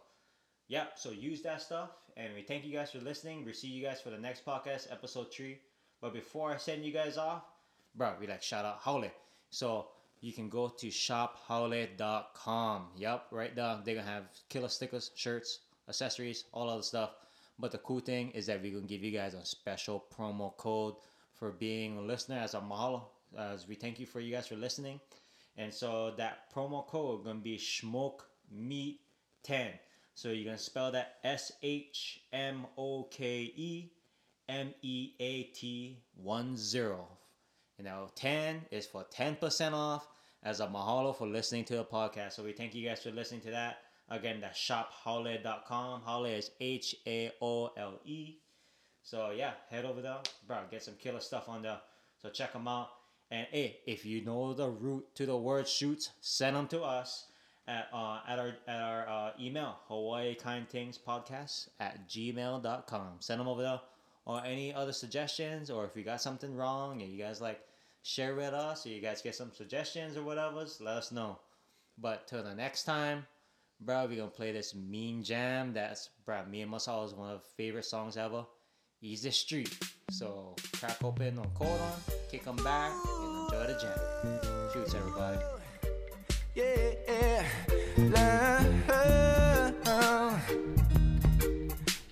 yeah. 0.69 0.87
So 0.97 1.11
use 1.11 1.43
that 1.43 1.63
stuff, 1.63 1.91
and 2.17 2.35
we 2.35 2.43
thank 2.43 2.65
you 2.65 2.73
guys 2.73 2.91
for 2.91 2.99
listening. 2.99 3.45
We 3.45 3.53
see 3.53 3.69
you 3.69 3.85
guys 3.85 4.01
for 4.01 4.11
the 4.11 4.19
next 4.19 4.45
podcast, 4.45 4.93
episode 4.93 5.33
three. 5.33 5.61
But 6.01 6.13
before 6.13 6.53
I 6.53 6.57
send 6.57 6.85
you 6.85 6.93
guys 6.93 7.17
off, 7.17 7.45
bro, 7.95 8.15
we 8.21 8.27
like 8.27 8.43
shout 8.43 8.65
out 8.65 8.81
Haole. 8.81 9.11
So 9.51 9.89
you 10.21 10.33
can 10.33 10.49
go 10.49 10.69
to 10.69 10.87
shophaole.com. 10.89 12.89
Yep, 12.97 13.27
right 13.31 13.57
there. 13.57 13.79
They're 13.85 13.95
gonna 13.97 14.07
have 14.07 14.25
killer 14.49 14.69
stickers, 14.69 15.11
shirts, 15.15 15.61
accessories, 15.89 16.45
all 16.53 16.69
other 16.69 16.83
stuff. 16.83 17.11
But 17.59 17.73
the 17.73 17.79
cool 17.79 18.01
thing 18.01 18.31
is 18.33 18.47
that 18.47 18.63
we're 18.63 18.73
gonna 18.73 18.87
give 18.87 19.03
you 19.03 19.13
guys 19.13 19.35
a 19.35 19.45
special 19.45 20.05
promo 20.15 20.57
code 20.57 20.95
for 21.35 21.53
being 21.53 21.99
a 21.99 22.03
listener 22.03 22.39
as 22.39 22.55
a 22.55 22.61
mahalo. 22.61 23.05
As 23.39 23.67
we 23.69 23.75
thank 23.75 24.01
you 24.01 24.07
for 24.07 24.21
you 24.21 24.35
guys 24.35 24.49
for 24.49 24.57
listening. 24.57 25.01
And 25.57 25.73
so 25.73 26.13
that 26.17 26.53
promo 26.55 26.87
code 26.87 27.25
gonna 27.25 27.39
be 27.39 27.59
smoke 27.59 28.29
meat 28.51 29.01
10. 29.43 29.73
So 30.15 30.31
you're 30.31 30.45
gonna 30.45 30.59
spell 30.59 30.91
that 30.93 31.17
S 31.25 31.53
H 31.63 32.23
M 32.33 32.67
O 32.77 33.05
K 33.05 33.53
E 33.57 33.91
M 34.49 34.75
E 34.83 35.13
A 35.21 35.43
T 35.45 35.99
1 36.17 36.57
0. 36.57 37.09
You 37.79 37.85
know, 37.85 38.11
10 38.15 38.67
is 38.71 38.87
for 38.87 39.05
10% 39.05 39.73
off 39.73 40.07
as 40.43 40.61
a 40.61 40.67
mahalo 40.67 41.17
for 41.17 41.27
listening 41.27 41.65
to 41.67 41.77
the 41.77 41.85
podcast. 41.85 42.33
So 42.33 42.43
we 42.43 42.53
thank 42.53 42.75
you 42.75 42.87
guys 42.87 43.03
for 43.03 43.11
listening 43.11 43.41
to 43.43 43.51
that. 43.53 43.79
Again, 44.09 44.41
that's 44.41 44.59
shophaole.com. 44.59 46.03
Haole 46.03 46.25
is 46.27 46.51
H 46.61 46.97
A 47.07 47.33
O 47.41 47.73
L 47.77 48.01
E. 48.05 48.39
So 49.03 49.31
yeah, 49.31 49.53
head 49.71 49.85
over 49.85 50.03
there, 50.03 50.19
bro. 50.47 50.59
Get 50.71 50.83
some 50.83 50.95
killer 50.95 51.21
stuff 51.21 51.49
on 51.49 51.63
there. 51.63 51.81
So 52.21 52.29
check 52.29 52.53
them 52.53 52.69
out. 52.69 52.89
And 53.31 53.47
hey, 53.51 53.79
if 53.87 54.05
you 54.05 54.25
know 54.25 54.53
the 54.55 54.69
route 54.69 55.07
to 55.15 55.27
the 55.27 55.37
word 55.37 55.69
shoots, 55.69 56.11
send 56.21 56.57
them 56.57 56.67
to 56.69 56.83
us 56.83 57.27
at 57.69 57.89
uh, 57.93 58.19
at 58.27 58.39
our 58.39 58.53
at 58.67 58.81
our 58.81 59.09
uh, 59.09 59.31
email 59.41 59.77
Hawaii 59.87 60.35
Kind 60.35 60.69
Things 60.69 60.99
Podcast 60.99 61.69
at 61.79 62.09
gmail.com. 62.09 63.17
Send 63.21 63.41
them 63.41 63.49
over 63.49 63.63
there. 63.63 63.81
Or 64.27 64.43
any 64.45 64.73
other 64.73 64.93
suggestions, 64.93 65.71
or 65.71 65.85
if 65.87 65.97
you 65.97 66.05
got 66.05 66.21
something 66.21 66.55
wrong 66.55 67.03
and 67.03 67.11
you 67.11 67.19
guys 67.19 67.41
like 67.41 67.61
share 68.03 68.35
with 68.35 68.53
us, 68.53 68.85
or 68.85 68.91
you 68.91 69.01
guys 69.01 69.23
get 69.23 69.35
some 69.35 69.51
suggestions 69.53 70.17
or 70.17 70.23
whatever, 70.23 70.65
let 70.81 70.97
us 70.97 71.11
know. 71.11 71.39
But 71.99 72.29
till 72.29 72.43
the 72.43 72.55
next 72.55 72.85
time, 72.85 73.27
bro, 73.81 74.07
we 74.07 74.17
gonna 74.17 74.29
play 74.29 74.53
this 74.53 74.75
mean 74.75 75.23
jam. 75.23 75.73
That's 75.73 76.11
bro, 76.25 76.45
me 76.47 76.63
and 76.63 76.73
Masal 76.73 77.07
is 77.07 77.15
one 77.15 77.31
of 77.31 77.45
favorite 77.57 77.87
songs 77.87 78.17
ever. 78.17 78.45
Ease 79.01 79.23
the 79.23 79.33
street. 79.33 79.77
So 80.11 80.57
crack 80.73 81.03
open 81.05 81.39
on 81.39 81.47
Codon, 81.51 82.29
kick 82.29 82.45
them 82.45 82.57
back, 82.57 82.91
and 83.21 83.45
enjoy 83.45 83.67
the 83.69 83.79
jam. 83.81 83.93
Cheers, 84.73 84.95
everybody. 84.97 85.39
Yeah, 86.57 86.95
yeah. 87.09 87.45
Love. 87.97 88.67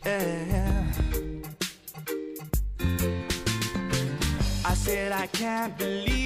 Yeah. 0.06 0.84
I 4.64 4.74
said 4.74 5.12
I 5.12 5.26
can't 5.26 5.76
believe 5.76 6.17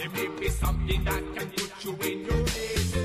There 0.00 0.08
may 0.08 0.28
be 0.40 0.48
something 0.48 1.04
that 1.04 1.22
can 1.36 1.50
put 1.50 1.84
you 1.84 1.92
in 2.10 2.24
your 2.24 2.46
place. 2.46 2.96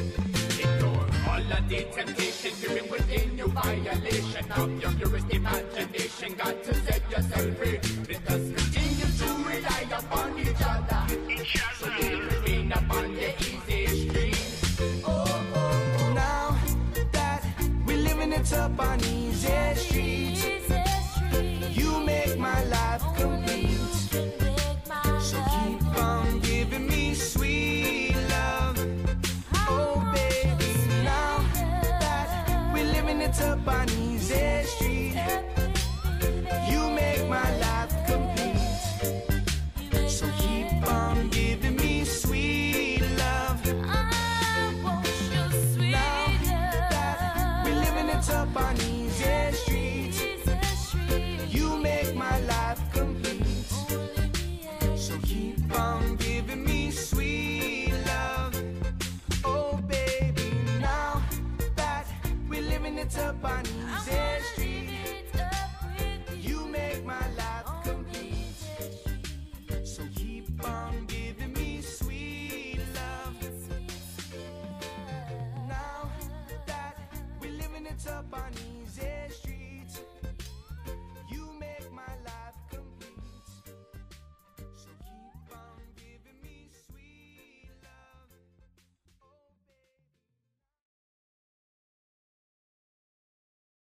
Ignore 0.63 1.07
all 1.27 1.51
of 1.51 1.67
the 1.67 1.83
temptation 1.91 2.51
driven 2.61 2.89
within 2.89 3.37
you. 3.37 3.47
Violation 3.47 4.51
of 4.53 4.81
your 4.81 4.91
purest 4.93 5.29
imagination. 5.29 6.35
Got 6.35 6.63
to 6.63 6.73
set 6.73 7.11
yourself 7.11 7.57
free. 7.57 8.04